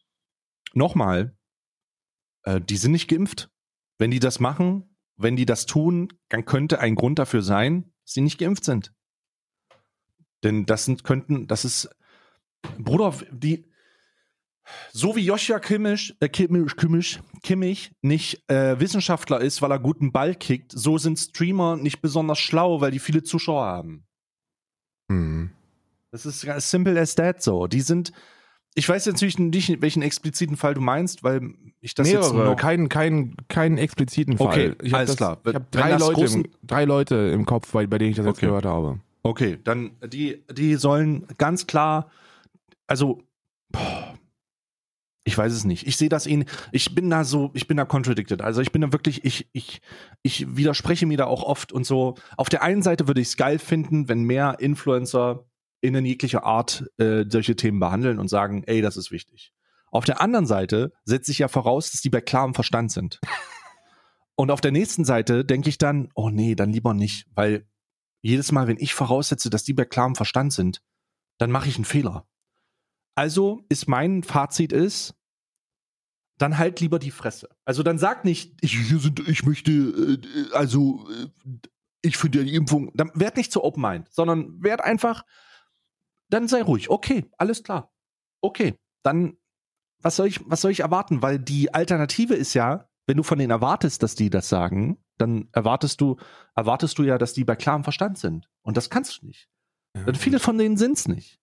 [0.74, 1.36] nochmal,
[2.44, 3.50] äh, die sind nicht geimpft.
[3.98, 8.14] Wenn die das machen, wenn die das tun, dann könnte ein Grund dafür sein, dass
[8.14, 8.92] sie nicht geimpft sind.
[10.42, 11.88] Denn das sind, könnten, das ist,
[12.78, 13.70] Bruder, die,
[14.92, 20.12] so wie Joshua Kimmich, äh, Kimmich, Kimmich, Kimmich nicht äh, Wissenschaftler ist, weil er guten
[20.12, 24.06] Ball kickt, so sind Streamer nicht besonders schlau, weil die viele Zuschauer haben.
[25.08, 25.52] Mhm.
[26.10, 27.66] Das ist ganz simple as that so.
[27.66, 28.12] Die sind,
[28.74, 32.34] ich weiß jetzt natürlich nicht, welchen expliziten Fall du meinst, weil ich das Mehrere, jetzt
[32.34, 34.46] nur keinen keinen keinen expliziten Fall.
[34.46, 35.38] Okay, ich alles das, klar.
[35.46, 38.32] Ich habe drei Leute, im, drei Leute im Kopf, bei, bei denen ich das okay.
[38.32, 39.00] jetzt gehört habe.
[39.22, 42.10] Okay, dann die die sollen ganz klar,
[42.86, 43.22] also
[43.70, 44.14] boah,
[45.24, 45.86] ich weiß es nicht.
[45.86, 46.46] Ich sehe das ihn.
[46.72, 48.42] Ich bin da so, ich bin da contradicted.
[48.42, 49.80] Also ich bin da wirklich, ich, ich,
[50.22, 52.16] ich widerspreche mir da auch oft und so.
[52.36, 55.44] Auf der einen Seite würde ich es geil finden, wenn mehr Influencer
[55.82, 59.52] in jeglicher Art äh, solche Themen behandeln und sagen, ey, das ist wichtig.
[59.90, 63.20] Auf der anderen Seite setze ich ja voraus, dass die bei klarem Verstand sind.
[64.36, 67.68] und auf der nächsten Seite denke ich dann, oh nee, dann lieber nicht, weil
[68.22, 70.80] jedes Mal, wenn ich voraussetze, dass die bei klarem Verstand sind,
[71.38, 72.26] dann mache ich einen Fehler.
[73.16, 75.14] Also ist mein Fazit ist,
[76.38, 77.48] dann halt lieber die Fresse.
[77.64, 81.28] Also dann sag nicht, ich, sind, ich möchte, äh, also äh,
[82.02, 85.24] ich finde die Impfung, dann werd nicht zu open mind, sondern werd einfach,
[86.32, 86.90] dann sei ruhig.
[86.90, 87.92] Okay, alles klar.
[88.40, 89.36] Okay, dann
[90.02, 91.22] was soll ich, was soll ich erwarten?
[91.22, 95.48] Weil die Alternative ist ja, wenn du von denen erwartest, dass die das sagen, dann
[95.52, 96.16] erwartest du,
[96.54, 98.48] erwartest du ja, dass die bei klarem Verstand sind.
[98.62, 99.48] Und das kannst du nicht.
[99.94, 101.38] Denn viele von denen sind's nicht.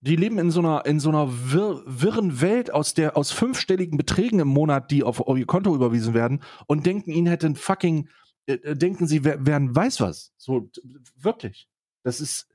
[0.00, 3.98] Die leben in so einer, in so einer wirr, wirren Welt aus der, aus fünfstelligen
[3.98, 8.08] Beträgen im Monat, die auf ihr Konto überwiesen werden und denken, ihnen hätten fucking,
[8.46, 10.32] äh, äh denken sie, wer, wären weiß was.
[10.38, 10.70] So,
[11.16, 11.68] wirklich.
[12.02, 12.48] Das ist,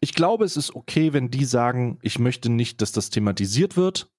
[0.00, 4.10] ich glaube, es ist okay, wenn die sagen, ich möchte nicht, dass das thematisiert wird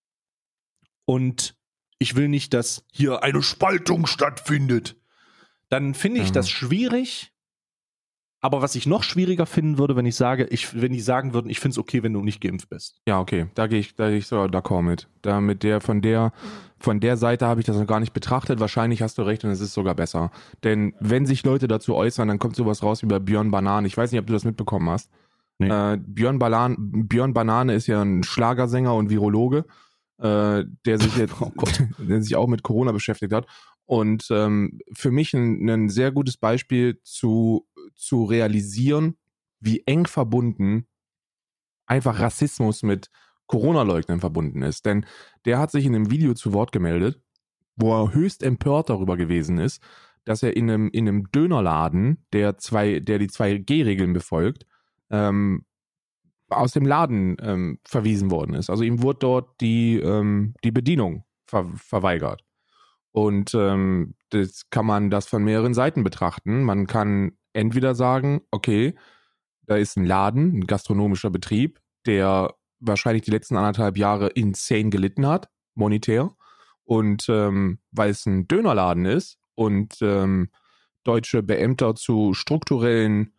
[1.06, 1.56] und
[2.00, 4.96] ich will nicht, dass hier eine Spaltung stattfindet.
[5.70, 6.34] Dann finde ich Mhm.
[6.34, 7.32] das schwierig.
[8.42, 11.50] Aber was ich noch schwieriger finden würde, wenn ich sage, ich, wenn die sagen würden,
[11.50, 13.02] ich finde es okay, wenn du nicht geimpft bist.
[13.06, 15.10] Ja, okay, da gehe ich, da gehe ich sogar d'accord mit.
[15.22, 16.32] Da mit der, von der,
[16.80, 18.62] von der Seite habe ich das noch gar nicht betrachtet.
[18.62, 20.32] Wahrscheinlich hast du recht und es ist sogar besser.
[20.64, 23.86] Denn wenn sich Leute dazu äußern, dann kommt sowas raus wie bei Björn Banane.
[23.88, 25.10] Ich weiß nicht, ob du das mitbekommen hast.
[25.60, 25.70] Nee.
[25.70, 29.66] Äh, Björn, Balan, Björn Banane ist ja ein Schlagersänger und Virologe,
[30.18, 31.52] äh, der sich jetzt, Oh
[32.00, 33.46] der sich auch mit Corona beschäftigt hat.
[33.86, 39.18] Und ähm, für mich ein, ein sehr gutes Beispiel zu, zu realisieren,
[39.60, 40.88] wie eng verbunden
[41.90, 43.10] einfach Rassismus mit
[43.48, 44.86] Corona-Leugnern verbunden ist.
[44.86, 45.06] Denn
[45.46, 47.20] der hat sich in einem Video zu Wort gemeldet,
[47.76, 49.82] wo er höchst empört darüber gewesen ist,
[50.24, 54.68] dass er in einem, in einem Dönerladen, der zwei, der die 2G-Regeln befolgt,
[55.10, 55.66] ähm,
[56.50, 58.70] aus dem Laden ähm, verwiesen worden ist.
[58.70, 62.44] Also ihm wurde dort die, ähm, die Bedienung ver verweigert.
[63.12, 66.64] Und ähm, das kann man das von mehreren Seiten betrachten.
[66.64, 68.96] Man kann entweder sagen, okay,
[69.66, 75.28] da ist ein Laden, ein gastronomischer Betrieb, der wahrscheinlich die letzten anderthalb Jahre insane gelitten
[75.28, 76.32] hat, monetär.
[76.84, 80.50] Und ähm, weil es ein Dönerladen ist und ähm,
[81.04, 83.34] deutsche Beämter zu strukturellen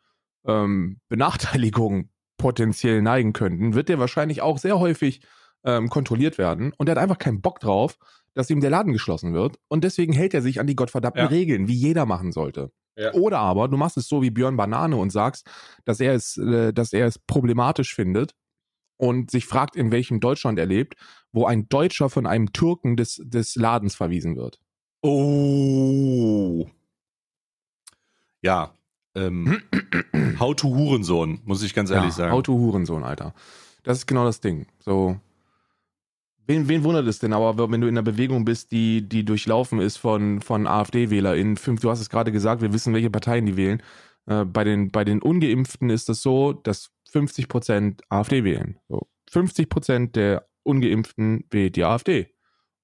[0.46, 5.20] ähm, Benachteiligungen potenziell neigen könnten, wird der wahrscheinlich auch sehr häufig
[5.64, 6.72] ähm, kontrolliert werden.
[6.78, 7.98] Und er hat einfach keinen Bock drauf,
[8.34, 9.58] dass ihm der Laden geschlossen wird.
[9.68, 11.28] Und deswegen hält er sich an die gottverdammten Ja.
[11.28, 12.72] Regeln, wie jeder machen sollte.
[12.96, 13.12] Ja.
[13.12, 15.46] Oder aber du machst es so wie Björn Banane und sagst,
[15.84, 18.34] dass er es, äh, dass er es problematisch findet
[18.96, 20.94] und sich fragt, in welchem Deutschland er lebt,
[21.32, 24.60] wo ein Deutscher von einem Türken des, des Ladens verwiesen wird.
[25.02, 26.68] Oh.
[28.42, 28.74] Ja.
[29.14, 29.60] Ähm,
[30.38, 32.32] How to Hurensohn, muss ich ganz ehrlich sagen.
[32.32, 33.34] Auto Hurensohn, Alter.
[33.82, 34.66] Das ist genau das Ding.
[34.78, 35.18] So.
[36.46, 39.80] Wen, wen wundert es denn aber, wenn du in einer Bewegung bist, die, die durchlaufen
[39.80, 41.56] ist von, von AfD-WählerInnen?
[41.56, 43.82] Fünf- Du hast es gerade gesagt, wir wissen, welche Parteien die wählen.
[44.26, 48.78] Äh, bei, den, bei den Ungeimpften ist es so, dass 50% AfD wählen.
[48.88, 49.06] So.
[49.32, 52.34] 50% der Ungeimpften wählt die AfD.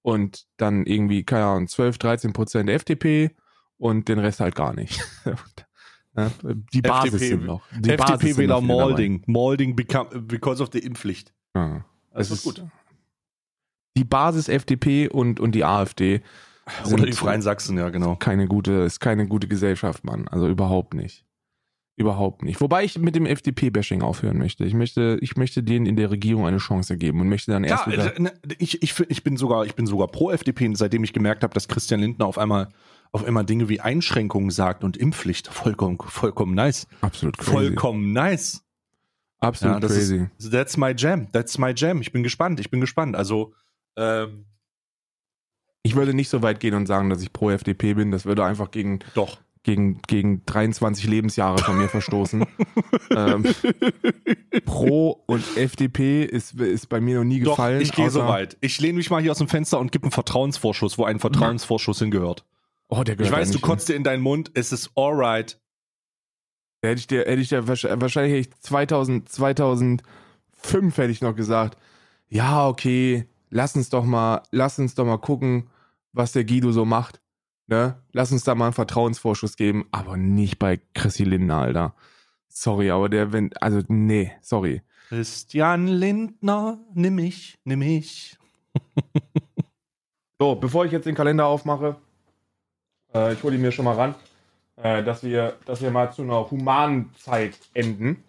[0.03, 3.35] Und dann irgendwie, keine Ahnung, 12, 13% FDP
[3.79, 5.01] und den Rest halt gar nicht.
[6.17, 6.31] Ja,
[6.73, 7.63] die Basis FDP sind noch.
[7.79, 8.61] Die FDP-Wähler.
[8.61, 9.23] Malding.
[9.27, 11.33] Malding become, because of the Impfpflicht.
[11.55, 11.85] Ja.
[12.13, 12.65] Das ist gut.
[13.97, 16.23] Die Basis FDP und, und die AfD
[16.91, 18.17] Oder die Freien Sachsen, ja, genau.
[18.17, 20.29] keine gute, ist keine gute Gesellschaft, Mann.
[20.29, 21.25] Also überhaupt nicht.
[21.99, 22.61] Überhaupt nicht.
[22.61, 24.65] Wobei ich mit dem FDP-Bashing aufhören möchte.
[24.65, 27.87] Ich möchte, ich möchte denen in der Regierung eine Chance geben und möchte dann erst
[27.87, 28.15] wieder.
[28.15, 31.43] äh, ne, ich, ich, ich bin sogar, ich bin sogar pro FDP, seitdem ich gemerkt
[31.43, 32.69] habe, dass Christian Lindner auf einmal
[33.17, 35.49] auf einmal Dinge wie Einschränkungen sagt und Impfpflicht.
[35.49, 36.87] Vollkommen, vollkommen nice.
[37.01, 37.51] Absolut crazy.
[37.51, 38.63] Vollkommen nice.
[39.41, 40.27] Absolut Ja, das crazy.
[40.39, 41.31] ist, that's my jam.
[41.33, 42.01] That's my jam.
[42.01, 42.61] Ich bin gespannt.
[42.61, 43.17] Ich bin gespannt.
[43.17, 43.53] Also,
[43.97, 44.45] ähm,
[45.83, 48.11] Ich würde nicht so weit gehen und sagen, dass ich pro FDP bin.
[48.11, 49.39] Das würde einfach gegen, doch.
[49.63, 52.45] gegen, gegen 23 Lebensjahre von mir verstoßen.
[53.11, 53.45] ähm,
[54.65, 57.81] pro und FDP ist, ist bei mir noch nie Doch, gefallen.
[57.81, 58.57] ich gehe so weit.
[58.61, 61.99] Ich lehne mich mal hier aus dem Fenster und gebe einen Vertrauensvorschuss, wo ein Vertrauensvorschuss
[62.01, 62.45] hingehört.
[62.89, 64.51] Oh, der Ich gehört da weiß, du kotzt dir in deinen Mund.
[64.55, 65.61] Es ist alright.
[66.81, 71.21] Da hätte ich dir, hätte ich dir wahrscheinlich, wahrscheinlich hätte ich 2000, 2005 hätte ich
[71.21, 71.79] noch gesagt,
[72.29, 75.69] ja, okay, lass uns doch mal, lass uns doch mal gucken,
[76.13, 77.21] was der Guido so macht.
[77.67, 78.01] Ne?
[78.13, 81.95] Lass uns da mal einen Vertrauensvorschuss geben, aber nicht bei Chrissy Lindner, Alter.
[82.49, 84.83] Sorry, aber der, wenn, also, nee, sorry.
[85.09, 88.39] Christian Lindner, nimm mich, nimm mich.
[90.39, 91.97] So, bevor ich jetzt den Kalender aufmache,
[93.17, 94.15] äh, ich hole ihn mir schon mal ran,
[94.77, 98.23] äh, dass wir, dass wir mal zu einer humanen Zeit enden.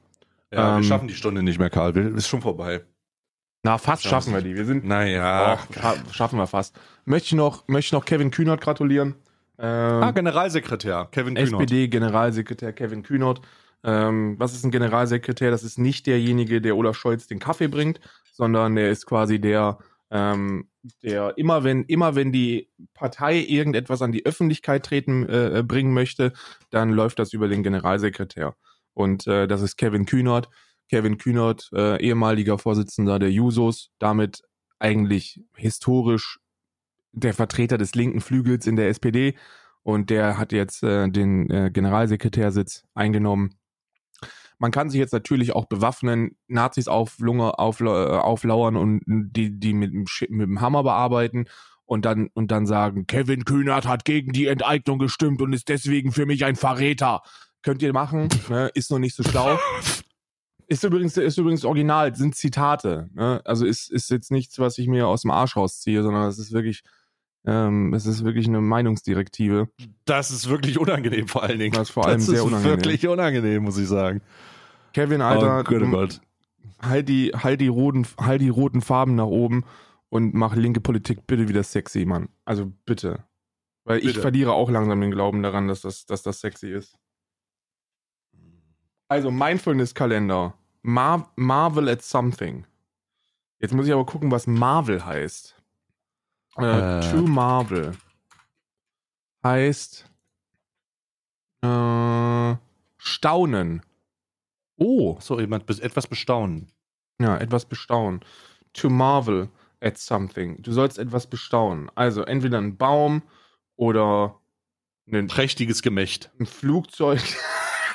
[0.51, 1.93] Ja, Ähm, wir schaffen die Stunde nicht mehr, Karl.
[1.95, 2.81] Wir- Ist schon vorbei.
[3.63, 4.55] Na, fast Schaffen schaffen wir die.
[4.55, 5.57] Wir sind, Naja.
[5.59, 6.75] Ach, scha schaffen wir fast.
[7.05, 9.15] Möchte ich noch, möchte ich noch Kevin Kühnert gratulieren.
[9.59, 11.51] Ähm, Ah, Generalsekretär, Kevin Kühnert.
[11.53, 13.41] SPD-Generalsekretär Kevin Kühnert.
[13.83, 15.51] Ähm, was ist ein Generalsekretär?
[15.51, 17.99] Das ist nicht derjenige, der Olaf Scholz den Kaffee bringt,
[18.31, 19.79] sondern der ist quasi der,
[20.11, 20.67] ähm,
[21.03, 26.33] der immer wenn immer wenn die Partei irgendetwas an die Öffentlichkeit treten äh, bringen möchte,
[26.69, 28.55] dann läuft das über den Generalsekretär.
[28.93, 30.49] Und äh, das ist Kevin Kühnert.
[30.89, 34.41] Kevin Kühnert, äh, ehemaliger Vorsitzender der Jusos, damit
[34.79, 36.39] eigentlich historisch
[37.11, 39.35] der Vertreter des linken Flügels in der SPD.
[39.83, 43.55] Und der hat jetzt äh, den äh, Generalsekretärsitz eingenommen.
[44.59, 49.93] Man kann sich jetzt natürlich auch bewaffnen, Nazis auflunger, aufla auflauern und die, die mit,
[49.93, 51.45] mit dem Hammer bearbeiten
[51.85, 56.11] und dann, und dann sagen, Kevin Kühnert hat gegen die Enteignung gestimmt und ist deswegen
[56.11, 57.21] für mich ein Verräter.
[57.63, 58.69] Könnt ihr machen, ne?
[58.73, 59.57] ist noch nicht so schlau.
[60.69, 63.09] Ist übrigens, ist übrigens original, sind Zitate.
[63.13, 63.41] Ne?
[63.45, 66.51] Also ist, ist jetzt nichts, was ich mir aus dem Arsch rausziehe, sondern es ist
[66.51, 66.83] wirklich,
[67.47, 69.69] ähm, es ist wirklich eine Meinungsdirektive.
[70.05, 71.73] Das ist wirklich unangenehm vor allen Dingen.
[71.73, 72.77] Das ist vor allem das sehr ist unangenehm.
[72.77, 74.21] wirklich unangenehm, muss ich sagen.
[74.93, 76.19] Kevin, Alter, oh oh Gott.
[76.81, 79.63] halt die, halt die roten, halt die roten Farben nach oben
[80.09, 82.27] und mach linke Politik bitte wieder sexy, Mann.
[82.43, 83.23] Also bitte.
[83.85, 84.21] Weil ich Bitte.
[84.21, 86.99] verliere auch langsam den Glauben daran, dass das, dass das sexy ist.
[89.07, 90.55] Also Mindfulness-Kalender.
[90.81, 92.65] Mar Marvel at something.
[93.59, 95.56] Jetzt muss ich aber gucken, was Marvel heißt.
[96.57, 97.01] Äh, Äh.
[97.11, 97.95] True Marvel
[99.43, 100.09] heißt
[101.61, 102.55] äh,
[102.97, 103.81] Staunen.
[104.77, 106.71] Oh, So, jemand etwas bestaunen.
[107.19, 108.21] ja, etwas bestaunen.
[108.73, 109.49] To marvel
[109.81, 110.61] at something.
[110.61, 111.89] Du sollst etwas bestaunen.
[111.95, 113.23] Also entweder ein Baum
[113.75, 114.39] oder
[115.11, 116.31] ein, Prächtiges Gemächt.
[116.39, 117.21] ein Flugzeug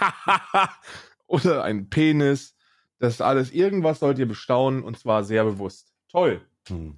[1.27, 2.55] oder ein Penis.
[2.99, 5.93] Das alles, irgendwas sollt ihr bestaunen und zwar sehr bewusst.
[6.09, 6.41] Toll.
[6.69, 6.97] Hm.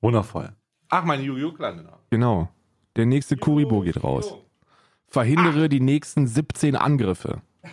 [0.00, 0.54] Wundervoll.
[0.88, 1.52] Ach, mein Yu-Gi-Oh!
[1.52, 2.00] Kalender.
[2.10, 2.48] Genau.
[2.96, 4.34] Der nächste Kuribo geht raus.
[5.06, 7.42] Verhindere die nächsten 17 Angriffe.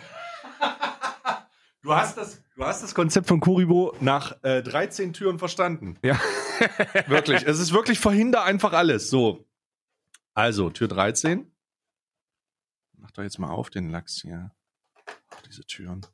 [1.82, 5.96] Du hast das, du hast das Konzept von Kuribo nach äh, 13 Türen verstanden.
[6.02, 6.18] Ja.
[7.06, 7.46] Wirklich.
[7.46, 9.10] Es ist wirklich verhinder einfach alles.
[9.10, 9.46] So.
[10.34, 11.50] Also, Tür 13.
[12.94, 14.50] Mach doch jetzt mal auf den Lachs hier.
[15.30, 16.04] Ach, diese Türen.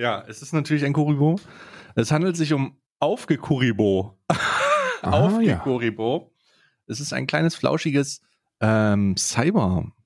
[0.00, 1.38] Ja, es ist natürlich ein Kuribo.
[1.94, 4.18] Es handelt sich um Aufgekuribo.
[5.02, 5.56] Ah, ja.
[5.56, 6.30] Aufgekuribo.
[6.86, 8.20] Es ist ein kleines, flauschiges
[8.60, 9.96] ähm, Cyber-Wesen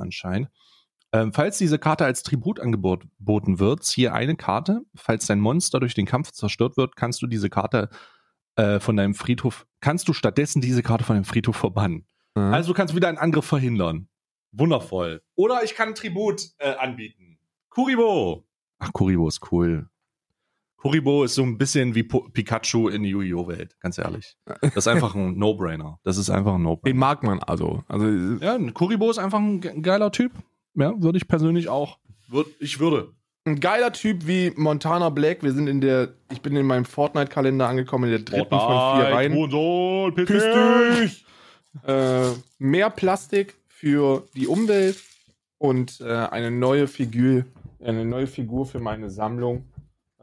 [0.00, 0.50] anscheinend.
[1.14, 4.82] Ähm, falls diese Karte als Tribut angeboten wird, ziehe eine Karte.
[4.94, 7.88] Falls dein Monster durch den Kampf zerstört wird, kannst du diese Karte
[8.56, 12.06] äh, von deinem Friedhof, kannst du stattdessen diese Karte von deinem Friedhof verbannen.
[12.34, 12.52] Mhm.
[12.52, 14.10] Also du kannst wieder einen Angriff verhindern.
[14.50, 15.22] Wundervoll.
[15.36, 17.38] Oder ich kann Tribut äh, anbieten.
[17.74, 18.44] Kuribo.
[18.78, 19.86] Ach, Kuribo ist cool.
[20.76, 23.46] Kuribo ist so ein bisschen wie po Pikachu in die Yu-Gi-Oh!
[23.46, 24.36] Welt, ganz ehrlich.
[24.62, 25.98] Das ist einfach ein No-Brainer.
[26.02, 26.98] Das ist einfach ein Den No-Brainer.
[26.98, 27.84] mag man also.
[27.88, 28.06] Also
[28.44, 30.32] Ja, Kuribo ist einfach ein ge- geiler Typ.
[30.74, 31.98] Ja, würde ich persönlich auch.
[32.28, 33.12] Würd, ich würde.
[33.44, 35.42] ein geiler Typ wie Montana Black.
[35.42, 39.12] Wir sind in der, ich bin in meinem Fortnite-Kalender angekommen, in der dritten von vier
[39.14, 40.14] Reihen.
[40.14, 40.44] Piss Piss
[41.00, 41.26] dich!
[41.86, 45.00] Äh, mehr Plastik für die Umwelt
[45.58, 47.44] und äh, eine neue Figur,
[47.84, 49.64] eine neue Figur für meine Sammlung.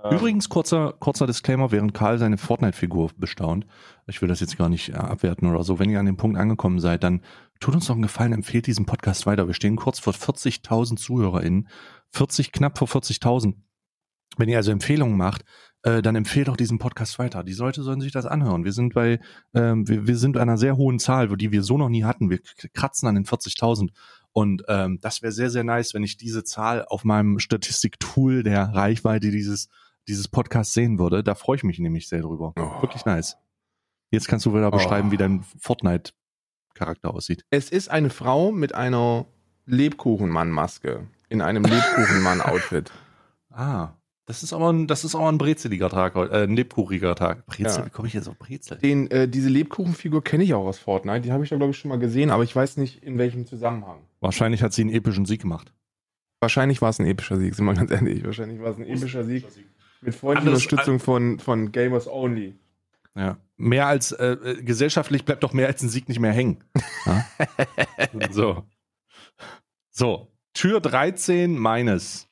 [0.04, 3.66] Ähm, Übrigens, kurzer, kurzer Disclaimer, während Karl seine Fortnite-Figur bestaunt,
[4.08, 6.38] ich will das jetzt gar nicht äh, abwerten oder so, wenn ihr an dem Punkt
[6.38, 7.22] angekommen seid, dann
[7.60, 9.48] tut uns doch einen Gefallen, empfehlt diesen Podcast weiter.
[9.48, 11.68] Wir stehen kurz vor 40.000 ZuhörerInnen,
[12.12, 13.56] 40, knapp vor 40.000.
[14.38, 15.44] Wenn ihr also Empfehlungen macht,
[15.84, 17.44] äh, dann empfehlt auch diesen Podcast weiter.
[17.44, 18.64] Die Leute sollen sich das anhören.
[18.64, 19.20] Wir sind bei,
[19.54, 22.30] ähm, wir, wir sind einer sehr hohen Zahl, die wir so noch nie hatten.
[22.30, 22.40] Wir
[22.74, 23.90] kratzen an den 40.000.
[24.32, 28.74] Und ähm, das wäre sehr, sehr nice, wenn ich diese Zahl auf meinem Statistiktool der
[28.76, 29.70] Reichweite dieses,
[30.08, 31.24] dieses Podcasts sehen würde.
[31.24, 32.54] Da freue ich mich nämlich sehr drüber.
[32.58, 32.82] Oh.
[32.82, 33.38] Wirklich nice.
[34.12, 37.46] Jetzt kannst du wieder beschreiben, wie dein Fortnite-Charakter aussieht.
[37.50, 39.26] Es ist eine Frau mit einer
[39.66, 42.92] Lebkuchenmann-Maske in einem Lebkuchenmann-Outfit.
[43.52, 47.16] Ah, das ist aber ein, das ist aber ein brezeliger Tag heute, äh, ein lebkuchiger
[47.16, 47.48] Tag.
[47.48, 47.86] Brezel, Ja.
[47.88, 48.78] wie komme ich jetzt auf Brezel?
[48.78, 51.22] Den, äh, diese Lebkuchenfigur kenne ich auch aus Fortnite.
[51.22, 53.48] Die habe ich da, glaube ich, schon mal gesehen, aber ich weiß nicht, in welchem
[53.48, 53.98] Zusammenhang.
[54.20, 55.74] Wahrscheinlich hat sie einen epischen Sieg gemacht.
[56.42, 58.24] Wahrscheinlich war es ein epischer Sieg, sind wir ganz ehrlich.
[58.24, 59.46] Wahrscheinlich war es ein epischer Sieg
[60.02, 62.56] mit freundlicher Unterstützung von, von Gamers Only.
[63.16, 63.38] Ja.
[63.58, 66.64] Mehr als äh, äh, gesellschaftlich bleibt doch mehr als ein Sieg nicht mehr hängen.
[67.06, 67.26] Ja?
[68.32, 68.64] so.
[69.92, 70.32] So.
[70.54, 72.30] Tür 13 meines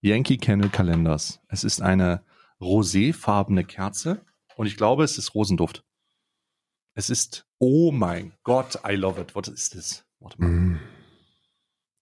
[0.00, 1.40] Yankee Candle Kalenders.
[1.48, 2.24] Es ist eine
[2.60, 4.24] roséfarbene Kerze
[4.56, 5.84] und ich glaube, es ist Rosenduft.
[6.94, 9.34] Es ist, oh mein Gott, I love it.
[9.34, 10.04] Was ist das?
[10.20, 10.48] Warte mal.
[10.48, 10.80] Mhm.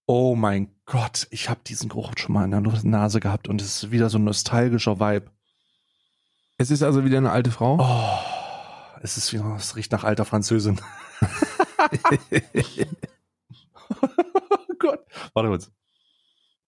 [0.05, 3.83] Oh mein Gott, ich habe diesen Geruch schon mal in der Nase gehabt und es
[3.83, 5.31] ist wieder so ein nostalgischer Vibe.
[6.57, 7.77] Es ist also wieder eine alte Frau.
[7.79, 10.79] Oh, es ist wieder, es riecht nach alter Französin.
[14.01, 15.05] oh Gott.
[15.33, 15.71] Warte kurz.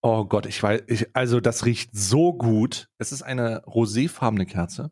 [0.02, 2.90] Oh Gott, ich weiß, ich, also das riecht so gut.
[2.98, 4.92] Es ist eine roséfarbene Kerze.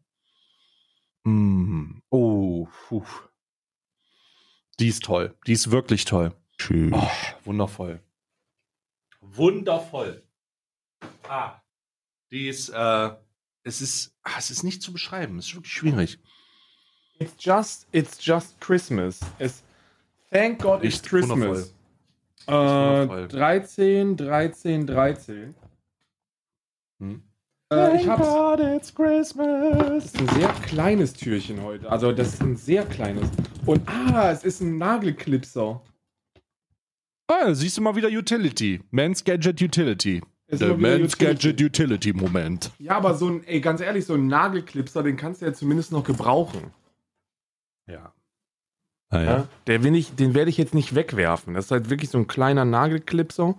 [1.23, 1.99] Mm.
[2.09, 3.03] Oh, puh.
[4.79, 5.35] Die ist toll.
[5.47, 6.33] Die ist wirklich toll.
[6.57, 6.93] Schön.
[6.93, 7.09] Oh,
[7.43, 8.01] wundervoll.
[9.22, 10.24] Wundervoll.
[11.28, 11.61] Ah.
[12.32, 13.11] Die ist, äh,
[13.63, 15.38] es ist, ah, es ist nicht zu beschreiben.
[15.38, 16.19] Es ist wirklich schwierig.
[17.19, 19.19] It's just, it's just Christmas.
[19.38, 19.63] Es,
[20.32, 21.74] thank God it's Christmas.
[22.47, 23.28] Äh, wundervoll.
[23.28, 25.55] 13, 13, 13.
[26.99, 27.24] Hm?
[27.72, 28.28] Äh, ich hab's.
[28.28, 29.78] God, it's Christmas.
[29.78, 31.89] Das ist ein sehr kleines Türchen heute.
[31.89, 33.30] Also, das ist ein sehr kleines.
[33.65, 35.82] Und ah, es ist ein Nagelklipser.
[37.32, 38.82] Ah, siehst du mal wieder Utility.
[38.91, 40.21] Men's Gadget Utility.
[40.49, 41.25] Der Utility.
[41.25, 42.71] Gadget Utility Moment.
[42.77, 45.93] Ja, aber so ein, ey, ganz ehrlich, so ein Nagelklipser, den kannst du ja zumindest
[45.93, 46.71] noch gebrauchen.
[47.88, 48.13] Ja.
[49.09, 49.47] Ah, Ja?
[49.67, 51.53] Der will ich, den werde ich jetzt nicht wegwerfen.
[51.53, 53.55] Das ist halt wirklich so ein kleiner Nagelklipser,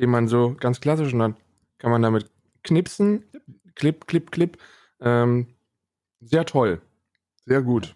[0.00, 1.36] den man so ganz klassisch und dann
[1.78, 2.28] kann man damit
[2.64, 3.24] knipsen.
[3.76, 4.58] Clip, clip, clip.
[5.00, 5.46] Ähm,
[6.20, 6.80] sehr toll.
[7.46, 7.94] Sehr gut.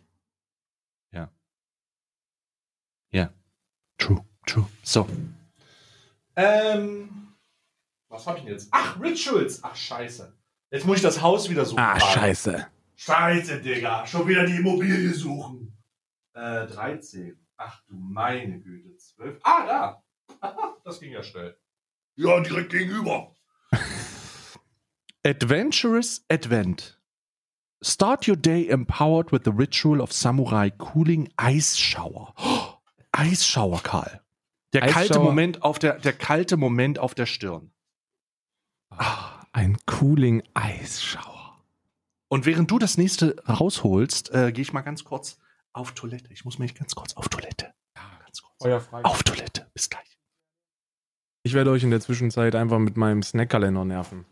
[3.98, 4.66] True, true.
[4.82, 5.06] So.
[6.36, 7.34] Ähm.
[8.08, 8.68] Was hab ich denn jetzt?
[8.70, 9.62] Ach, Rituals.
[9.62, 10.32] Ach, scheiße.
[10.70, 11.80] Jetzt muss ich das Haus wieder suchen.
[11.80, 12.66] Ah, scheiße.
[12.96, 14.06] Scheiße, Digga.
[14.06, 15.76] Schon wieder die Immobilie suchen.
[16.34, 17.38] Äh, 13.
[17.56, 18.96] Ach du meine Güte.
[18.96, 19.40] 12.
[19.42, 20.02] Ah, da.
[20.84, 21.56] Das ging ja schnell.
[22.14, 23.34] Ja, direkt gegenüber.
[25.24, 27.00] Adventurous Advent.
[27.82, 32.32] Start your day empowered with the ritual of Samurai Cooling Ice Shower.
[32.38, 32.78] Oh,
[33.18, 34.20] Eisschauer, Karl.
[34.72, 34.94] Der Eisschauer.
[34.94, 37.70] kalte Moment auf der, der kalte Moment auf der Stirn.
[39.52, 41.64] Ein Cooling Eisschauer.
[42.28, 45.38] Und während du das nächste rausholst, äh, gehe ich mal ganz kurz
[45.72, 46.32] auf Toilette.
[46.32, 47.72] Ich muss mich ganz kurz auf Toilette.
[47.96, 48.56] Ja, ganz kurz.
[48.64, 49.04] Euer frei.
[49.04, 49.66] Auf Toilette.
[49.74, 50.18] Bis gleich.
[51.44, 54.24] Ich werde euch in der Zwischenzeit einfach mit meinem Snackkalender nerven.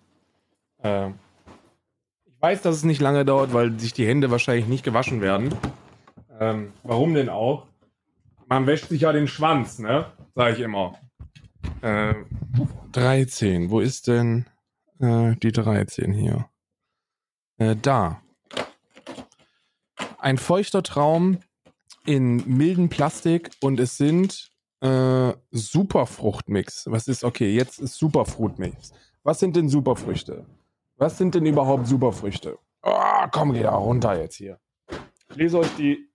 [0.83, 5.21] Äh, ich weiß, dass es nicht lange dauert, weil sich die Hände wahrscheinlich nicht gewaschen
[5.21, 5.55] werden.
[6.41, 7.67] Ähm, warum denn auch?
[8.47, 10.11] Man wäscht sich ja den Schwanz, ne?
[10.37, 10.99] Sag ich immer.
[11.81, 12.15] Äh,
[12.93, 13.71] 13.
[13.71, 14.47] Wo ist denn
[14.99, 16.49] äh, die 13 hier?
[17.59, 18.21] Äh, da.
[20.19, 21.39] Ein feuchter Traum
[22.05, 26.91] in milden Plastik und es sind äh, Superfruchtmix.
[26.91, 28.93] Was ist, okay, jetzt ist Superfruchtmix.
[29.23, 30.47] Was sind denn Superfrüchte?
[30.97, 32.59] Was sind denn überhaupt Superfrüchte?
[32.83, 34.59] Ah, komm, geh da runter jetzt hier.
[35.31, 36.09] Ich lese euch die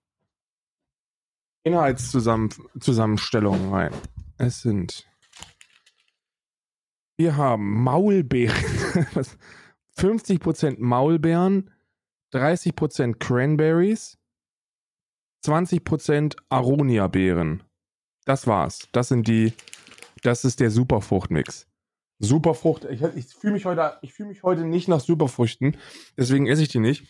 [1.62, 3.92] Inhaltszusammenstellungen rein.
[4.38, 5.06] Es sind.
[7.16, 8.56] Wir haben Maulbeeren.
[9.14, 9.38] Was?
[9.96, 11.70] 50% Maulbeeren,
[12.32, 14.18] 30% Cranberries,
[15.44, 17.62] 20% Aronia-Beeren.
[18.24, 18.88] Das war's.
[18.92, 19.52] Das sind die.
[20.22, 21.66] Das ist der Superfruchtmix.
[22.18, 22.84] Superfrucht.
[22.84, 25.76] Ich, ich fühle mich heute, ich fühle mich heute nicht nach Superfrüchten,
[26.16, 27.06] deswegen esse ich die nicht.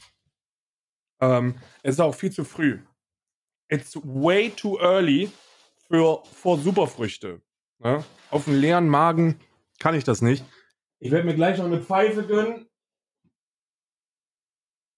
[1.21, 2.79] Ähm, es ist auch viel zu früh.
[3.71, 5.31] It's way too early
[5.89, 7.41] für vor Superfrüchte.
[7.79, 8.05] Ne?
[8.31, 9.39] Auf einen leeren Magen
[9.79, 10.45] kann ich das nicht.
[10.99, 12.69] Ich werde mir gleich noch eine Pfeife gönnen.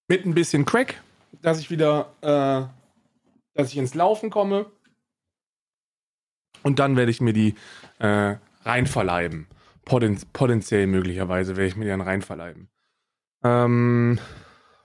[0.09, 1.01] Mit ein bisschen Crack,
[1.43, 2.66] dass ich wieder, äh,
[3.55, 4.70] dass ich ins Laufen komme.
[6.62, 7.55] Und dann werde ich mir die
[7.99, 9.49] äh, reinverleiben.
[9.85, 12.70] Poten potenziell möglicherweise werde ich mir die dann reinverleiben.
[13.45, 14.18] Ähm,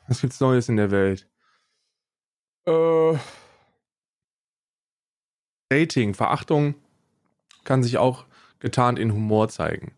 [0.08, 1.30] was gibt's Neues in der Welt?
[2.66, 3.18] Äh,
[5.70, 6.76] Dating, Verachtung
[7.64, 8.26] kann sich auch
[8.60, 9.94] getarnt in Humor zeigen.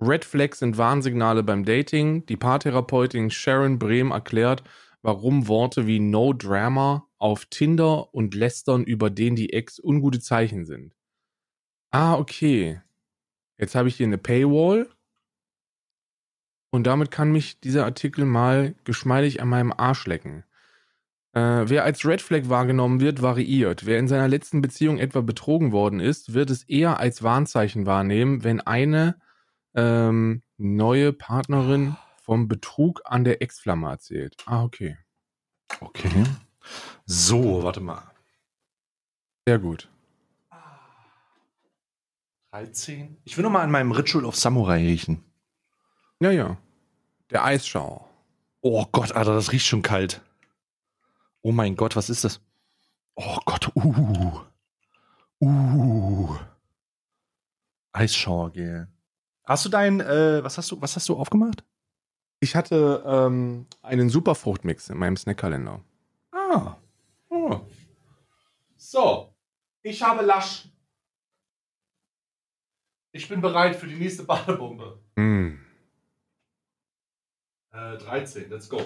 [0.00, 2.26] Red Flags sind Warnsignale beim Dating.
[2.26, 4.64] Die Paartherapeutin Sharon Brehm erklärt,
[5.02, 10.64] warum Worte wie No Drama auf Tinder und Lästern über den die Ex ungute Zeichen
[10.64, 10.94] sind.
[11.90, 12.80] Ah, okay.
[13.56, 14.88] Jetzt habe ich hier eine Paywall.
[16.70, 20.44] Und damit kann mich dieser Artikel mal geschmeidig an meinem Arsch lecken.
[21.34, 23.86] Äh, wer als Red Flag wahrgenommen wird, variiert.
[23.86, 28.44] Wer in seiner letzten Beziehung etwa betrogen worden ist, wird es eher als Warnzeichen wahrnehmen,
[28.44, 29.16] wenn eine
[29.74, 34.36] ähm, neue Partnerin vom Betrug an der Ex-Flamme erzählt.
[34.46, 34.96] Ah, okay.
[35.80, 36.24] Okay.
[37.04, 38.02] So, warte mal.
[39.46, 39.88] Sehr gut.
[42.52, 43.16] 13.
[43.24, 45.24] Ich will noch mal an meinem Ritual of Samurai riechen.
[46.20, 46.56] Ja, ja.
[47.30, 48.08] Der Eisschau.
[48.60, 50.22] Oh Gott, Alter, das riecht schon kalt.
[51.46, 52.40] Oh mein Gott, was ist das?
[53.16, 54.40] Oh Gott, uh.
[55.40, 56.36] Uh.
[57.92, 58.88] Eisschauergel.
[59.44, 61.62] Hast du dein, äh, was hast du, was hast du aufgemacht?
[62.40, 65.84] Ich hatte ähm, einen Superfruchtmix in meinem Snackkalender.
[66.32, 66.78] Ah.
[67.28, 67.60] Oh.
[68.78, 69.34] So.
[69.82, 70.70] Ich habe Lasch.
[73.12, 74.98] Ich bin bereit für die nächste Badebombe.
[75.18, 75.60] Hm.
[77.70, 78.80] Äh, 13, let's go.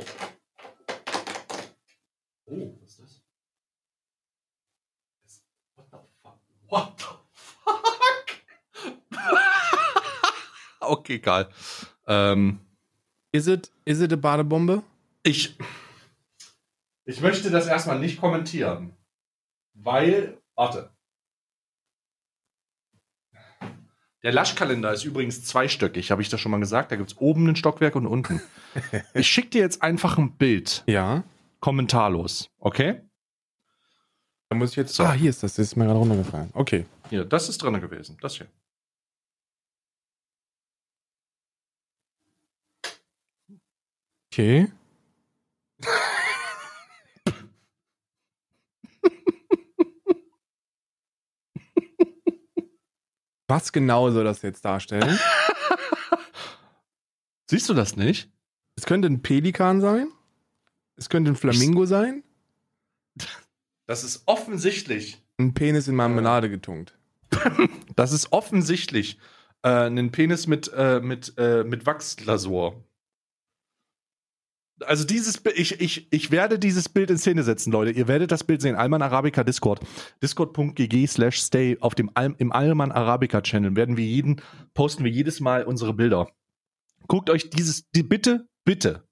[2.51, 3.23] Oh, was ist das?
[5.23, 5.43] Das-
[5.77, 6.39] What the fuck?
[6.69, 7.07] What the
[9.13, 9.21] fuck?
[10.81, 11.49] okay, egal.
[12.07, 12.61] Ähm,
[13.33, 14.83] Is it, is it a Badebombe?
[15.23, 15.57] ich,
[17.05, 18.95] ich möchte das erstmal nicht kommentieren.
[19.75, 20.91] Weil, warte.
[24.23, 26.91] Der Laschkalender ist übrigens zweistöckig, habe ich das schon mal gesagt.
[26.91, 28.41] Da gibt es oben ein Stockwerk und unten.
[29.15, 31.25] Ich schicke dir jetzt einfach ein Bild, Ja.
[31.61, 33.03] Kommentarlos, okay?
[34.49, 34.95] Da muss ich jetzt.
[34.95, 35.05] So.
[35.05, 35.55] Ah, hier ist das.
[35.55, 36.51] Das ist mir gerade runtergefallen.
[36.55, 36.87] Okay.
[37.11, 38.17] Hier, das ist drin gewesen.
[38.21, 38.47] Das hier.
[44.33, 44.73] Okay.
[53.51, 55.19] Was genau soll das jetzt darstellen?
[57.51, 58.31] Siehst du das nicht?
[58.77, 60.13] Es könnte ein Pelikan sein.
[60.99, 62.25] Es könnte ein Flamingo sein.
[63.87, 65.23] Das ist offensichtlich.
[65.39, 66.95] Ein Penis in Marmelade getunkt.
[67.97, 69.19] Das ist offensichtlich
[69.63, 72.85] äh, ein Penis mit, äh, mit, äh, mit Wachsglasur.
[74.85, 77.91] Also dieses Bild, ich, ich, ich werde dieses Bild in Szene setzen, Leute.
[77.91, 78.77] Ihr werdet das Bild sehen.
[78.77, 79.81] Alman Arabica Discord.
[80.23, 84.41] Discord.gg slash stay auf dem Al im Alman Arabica Channel werden wir jeden,
[84.75, 86.31] posten wir jedes Mal unsere Bilder.
[87.09, 89.08] Guckt euch dieses, die, bitte, bitte,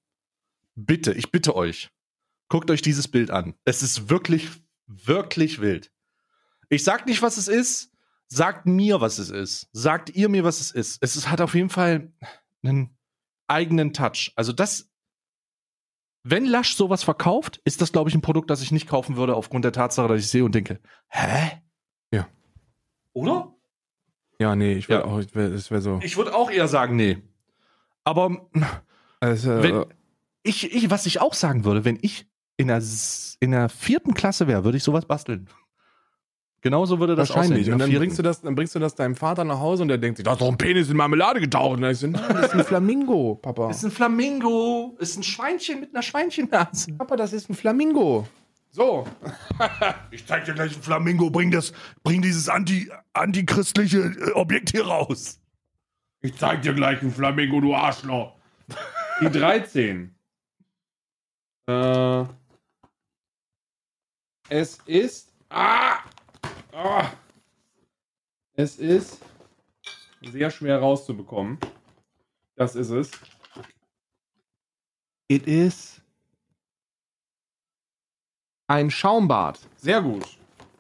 [0.76, 1.90] bitte, ich bitte euch.
[2.48, 3.54] Guckt euch dieses Bild an.
[3.64, 4.48] Es ist wirklich,
[4.86, 5.90] wirklich wild.
[6.68, 7.90] Ich sag nicht, was es ist.
[8.28, 9.68] Sagt mir, was es ist.
[9.72, 10.98] Sagt ihr mir, was es ist.
[11.02, 12.12] Es ist, hat auf jeden Fall
[12.64, 12.96] einen
[13.48, 14.32] eigenen Touch.
[14.36, 14.90] Also das,
[16.24, 19.36] wenn Lush sowas verkauft, ist das, glaube ich, ein Produkt, das ich nicht kaufen würde,
[19.36, 21.62] aufgrund der Tatsache, dass ich sehe und denke, hä?
[22.10, 22.28] Ja.
[23.12, 23.54] Oder?
[24.40, 25.08] Ja, nee, ich würde Ja.
[25.08, 26.00] auch, wär, das wäre so.
[26.02, 27.22] Ich würde auch eher sagen, nee.
[28.02, 28.48] Aber
[29.20, 29.84] Also, wenn,
[30.46, 32.26] ich, ich, was ich auch sagen würde, wenn ich
[32.56, 32.82] in der,
[33.40, 35.48] in der vierten Klasse wäre, würde ich sowas basteln.
[36.62, 37.60] Genauso würde das wahrscheinlich.
[37.60, 37.74] aussehen.
[37.74, 39.98] Und dann bringst, du das, dann bringst du das deinem Vater nach Hause und der
[39.98, 41.78] denkt sich, da ist doch ein Penis in Marmelade getaucht.
[41.78, 43.70] Und ich so, nein, das ist ein Flamingo, Papa.
[43.70, 46.94] Ist ein Flamingo, ist ein Schweinchen mit einer Schweinchennase.
[46.94, 48.26] Papa, das ist ein Flamingo.
[48.70, 49.06] So.
[50.10, 51.72] Ich zeig dir gleich ein Flamingo, bring das,
[52.02, 55.40] bring dieses anti, antichristliche äh, Objekt hier raus.
[56.20, 58.32] Ich zeig dir gleich ein Flamingo, du Arschloch.
[59.20, 60.15] Die 13.
[61.66, 62.24] Äh,
[64.48, 65.32] es ist.
[65.48, 65.98] Ah!
[66.72, 67.10] ah!
[68.54, 69.20] Es ist
[70.22, 71.58] sehr schwer rauszubekommen.
[72.54, 73.10] Das ist es.
[75.28, 76.00] It is
[78.68, 79.58] ein Schaumbad.
[79.76, 80.24] Sehr gut.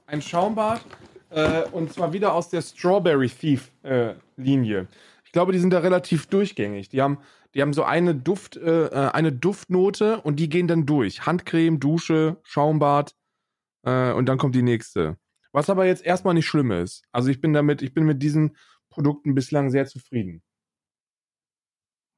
[0.06, 0.84] Ein Schaumbad.
[1.30, 4.86] Äh, und zwar wieder aus der Strawberry Thief äh, Linie.
[5.24, 6.88] Ich glaube, die sind da relativ durchgängig.
[6.88, 7.18] Die haben,
[7.56, 11.24] die haben so eine Duft, äh, äh, eine Duftnote und die gehen dann durch.
[11.24, 13.16] Handcreme, Dusche, Schaumbad
[13.82, 15.16] äh, und dann kommt die nächste.
[15.52, 17.02] Was aber jetzt erstmal nicht schlimm ist.
[17.12, 18.58] Also ich bin damit, ich bin mit diesen
[18.90, 20.42] Produkten bislang sehr zufrieden.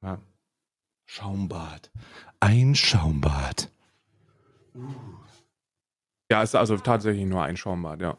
[0.01, 0.21] Ja.
[1.05, 1.89] Schaumbad.
[2.41, 3.71] Ein Schaumbad.
[6.29, 8.17] Ja, ist also tatsächlich nur ein Schaumbad, ja.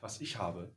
[0.00, 0.74] Was ich habe,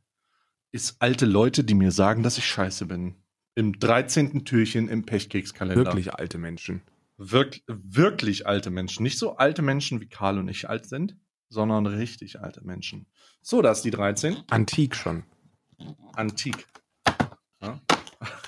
[0.74, 3.16] ist alte Leute, die mir sagen, dass ich scheiße bin.
[3.62, 4.44] Im 13.
[4.44, 5.86] Türchen im Pechkekskalender.
[5.86, 6.82] Wirklich alte Menschen.
[7.18, 9.04] Wirk wirklich alte Menschen.
[9.04, 11.16] Nicht so alte Menschen, wie Karl und ich alt sind,
[11.48, 13.06] sondern richtig alte Menschen.
[13.44, 14.36] So, da ist die 13.
[14.50, 15.26] Antik schon.
[16.14, 16.66] Antik.
[17.62, 17.80] Ja.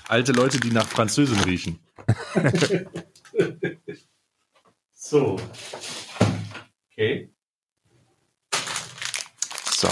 [0.08, 1.78] Alte Leute, die nach Französin riechen.
[4.90, 5.36] so.
[6.90, 7.30] Okay.
[9.70, 9.88] So.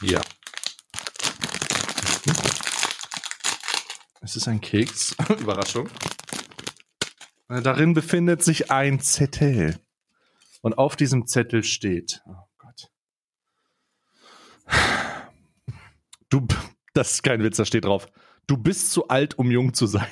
[0.00, 0.20] Ja.
[4.22, 5.16] Es ist ein Keks.
[5.40, 5.88] Überraschung.
[7.48, 9.78] Äh, Darin befindet sich ein Zettel.
[10.60, 12.22] Und auf diesem Zettel steht.
[12.26, 12.88] Oh Gott.
[16.28, 16.46] Du,
[16.94, 18.06] das ist kein Witz, da steht drauf.
[18.46, 20.06] Du bist zu alt, um jung zu sein.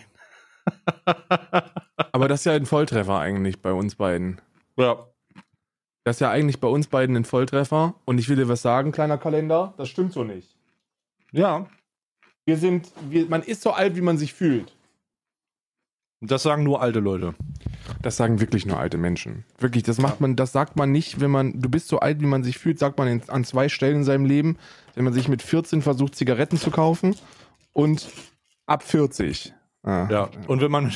[2.12, 4.40] Aber das ist ja ein Volltreffer eigentlich bei uns beiden.
[4.76, 5.06] Ja.
[6.02, 7.94] Das ist ja eigentlich bei uns beiden ein Volltreffer.
[8.06, 10.56] Und ich will dir was sagen, kleiner Kalender, das stimmt so nicht.
[11.30, 11.68] Ja.
[12.50, 14.76] Wir sind, wir, man ist so alt, wie man sich fühlt.
[16.20, 17.36] Das sagen nur alte Leute.
[18.02, 19.44] Das sagen wirklich nur alte Menschen.
[19.60, 22.26] Wirklich, das macht man, das sagt man nicht, wenn man, du bist so alt, wie
[22.26, 24.58] man sich fühlt, sagt man in, an zwei Stellen in seinem Leben,
[24.96, 27.14] wenn man sich mit 14 versucht, Zigaretten zu kaufen
[27.72, 28.08] und
[28.66, 29.54] ab 40.
[29.84, 30.08] Ah.
[30.10, 30.30] Ja.
[30.48, 30.90] Und wenn man,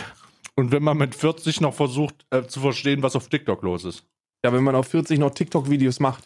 [0.57, 4.05] und wenn man mit 40 noch versucht äh, zu verstehen, was auf TikTok los ist.
[4.45, 6.25] Ja, wenn man auf 40 noch TikTok-Videos macht,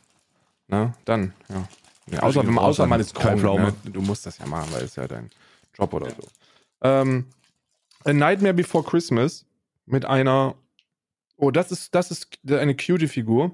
[0.69, 1.69] na, dann, ja.
[2.11, 3.75] Ja, außer, geht man, raus außer an man ist Pflaume.
[3.85, 3.91] ne?
[3.93, 5.31] Du musst das ja machen, weil es ja dein
[5.77, 6.23] Job oder so.
[6.83, 7.27] Ähm,
[8.05, 9.45] A Nightmare Before Christmas
[9.87, 10.55] mit einer,
[11.37, 13.51] oh, das ist, das ist eine cutie Figur.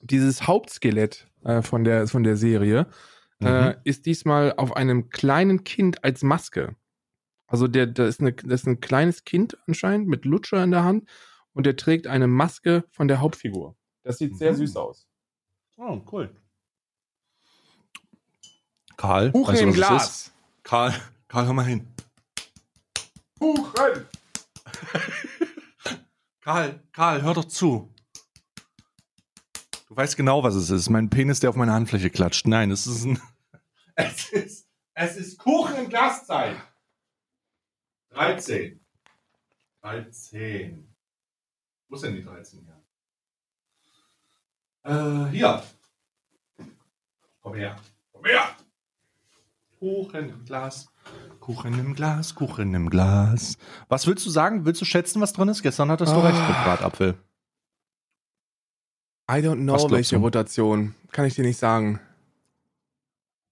[0.00, 2.86] Dieses Hauptskelett äh, von, der, von der Serie
[3.42, 6.74] äh, ist diesmal auf einem kleinen Kind als Maske.
[7.46, 10.84] Also der, da ist, eine, das ist ein kleines Kind anscheinend mit Lutscher in der
[10.84, 11.08] Hand
[11.52, 13.76] und der trägt eine Maske von der Hauptfigur.
[14.02, 14.56] Das sieht sehr Mhm.
[14.56, 15.06] süß aus.
[15.76, 16.34] Oh, cool.
[18.96, 20.08] Karl, Kuchen weißt du, im Glas.
[20.08, 20.32] ist?
[20.62, 20.94] Karl,
[21.28, 21.86] Karl, hör mal hin.
[23.38, 24.06] Kuchen!
[26.40, 27.92] Karl, Karl, hör doch zu.
[29.88, 30.88] Du weißt genau, was es ist.
[30.90, 32.46] Mein Penis, der auf meine Handfläche klatscht.
[32.46, 33.20] Nein, es ist ein.
[33.98, 36.58] Es ist, es ist Kuchen im Glaszeit.
[38.10, 38.78] 13.
[39.80, 40.94] 13.
[41.88, 42.84] Wo ist denn die 13 hier?
[44.82, 45.62] Äh, hier.
[47.40, 47.80] Komm her.
[48.12, 48.54] Komm her.
[49.86, 50.88] Kuchen im Glas.
[51.38, 53.56] Kuchen im Glas, Kuchen im Glas.
[53.88, 54.64] Was willst du sagen?
[54.64, 55.62] Willst du schätzen, was drin ist?
[55.62, 56.28] Gestern hattest du Ah.
[56.28, 57.14] recht mit Bratapfel.
[59.30, 60.22] I don't know, welche du?
[60.22, 60.94] Rotation.
[61.12, 62.00] Kann ich dir nicht sagen.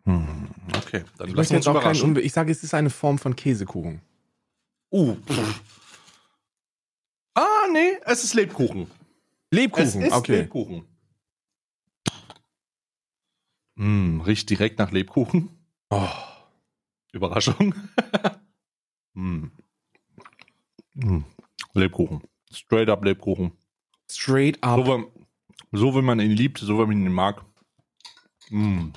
[0.05, 1.97] Hm, okay, dann Ich, lass uns jetzt auch keinen.
[2.01, 4.01] Unbe- ich sage, es ist eine Form von Käsekuchen.
[4.91, 5.15] Uh.
[5.27, 5.63] pff.
[7.35, 8.91] Ah, nee, es ist Lebkuchen.
[9.51, 10.37] Lebkuchen, es ist okay.
[10.41, 10.85] Lebkuchen.
[13.77, 15.49] Mm, riecht direkt nach Lebkuchen.
[15.95, 16.09] Oh.
[17.13, 17.75] Überraschung.
[19.15, 19.51] mm.
[20.97, 21.25] Mm.
[21.73, 22.23] Lebkuchen.
[22.53, 23.51] Straight up Lebkuchen.
[24.09, 24.79] Straight up.
[24.79, 25.07] So, wie-
[25.73, 27.45] so wie man ihn liebt, so wie man ihn mag.
[28.51, 28.91] Mm.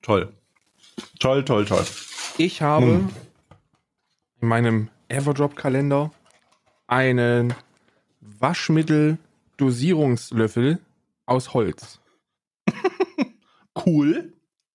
[0.00, 0.32] Toll.
[1.20, 1.84] Toll, toll, toll.
[2.38, 3.10] Ich habe Hm.
[4.40, 6.10] in meinem Everdrop-Kalender
[6.86, 7.52] einen
[8.22, 10.80] Waschmittel-Dosierungslöffel
[11.26, 12.00] aus Holz.
[13.86, 14.33] Cool.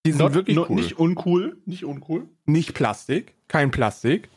[0.09, 0.75] Die sind Not- wirklich not- cool.
[0.75, 1.57] Nicht uncool.
[1.65, 2.27] Nicht uncool.
[2.45, 4.29] Nicht Plastik, kein Plastik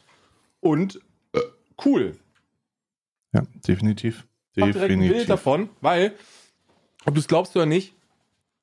[0.60, 1.00] und
[1.32, 1.40] äh,
[1.84, 2.16] cool.
[3.32, 4.26] Ja, definitiv.
[4.54, 6.14] Ich hab direkt ein Bild davon, weil,
[7.06, 7.94] ob du es glaubst oder nicht,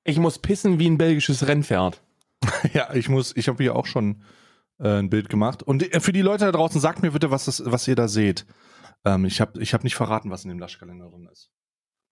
[0.03, 2.01] ich muss pissen wie ein belgisches Rennpferd.
[2.73, 4.21] Ja, ich muss, ich habe hier auch schon
[4.79, 5.63] äh, ein Bild gemacht.
[5.63, 8.07] Und äh, für die Leute da draußen, sagt mir bitte, was, das, was ihr da
[8.07, 8.45] seht.
[9.05, 11.51] Ähm, ich habe ich hab nicht verraten, was in dem Laschkalender drin ist.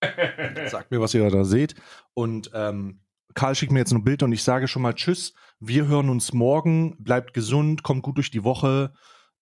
[0.72, 1.76] sagt mir, was ihr da seht.
[2.14, 2.99] Und ähm,
[3.34, 5.34] Karl schickt mir jetzt ein Bild und ich sage schon mal Tschüss.
[5.60, 6.95] Wir hören uns morgen.
[7.04, 8.94] Bleibt gesund, kommt gut durch die Woche.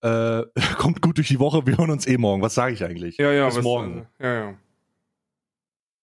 [0.02, 0.44] Äh,
[0.78, 1.66] kommt gut durch die Woche.
[1.66, 2.42] Wir hören uns eh morgen.
[2.42, 3.18] Was sage ich eigentlich?
[3.18, 4.08] Ja, ja, Bis was- morgen.
[4.20, 4.54] Ja, ja.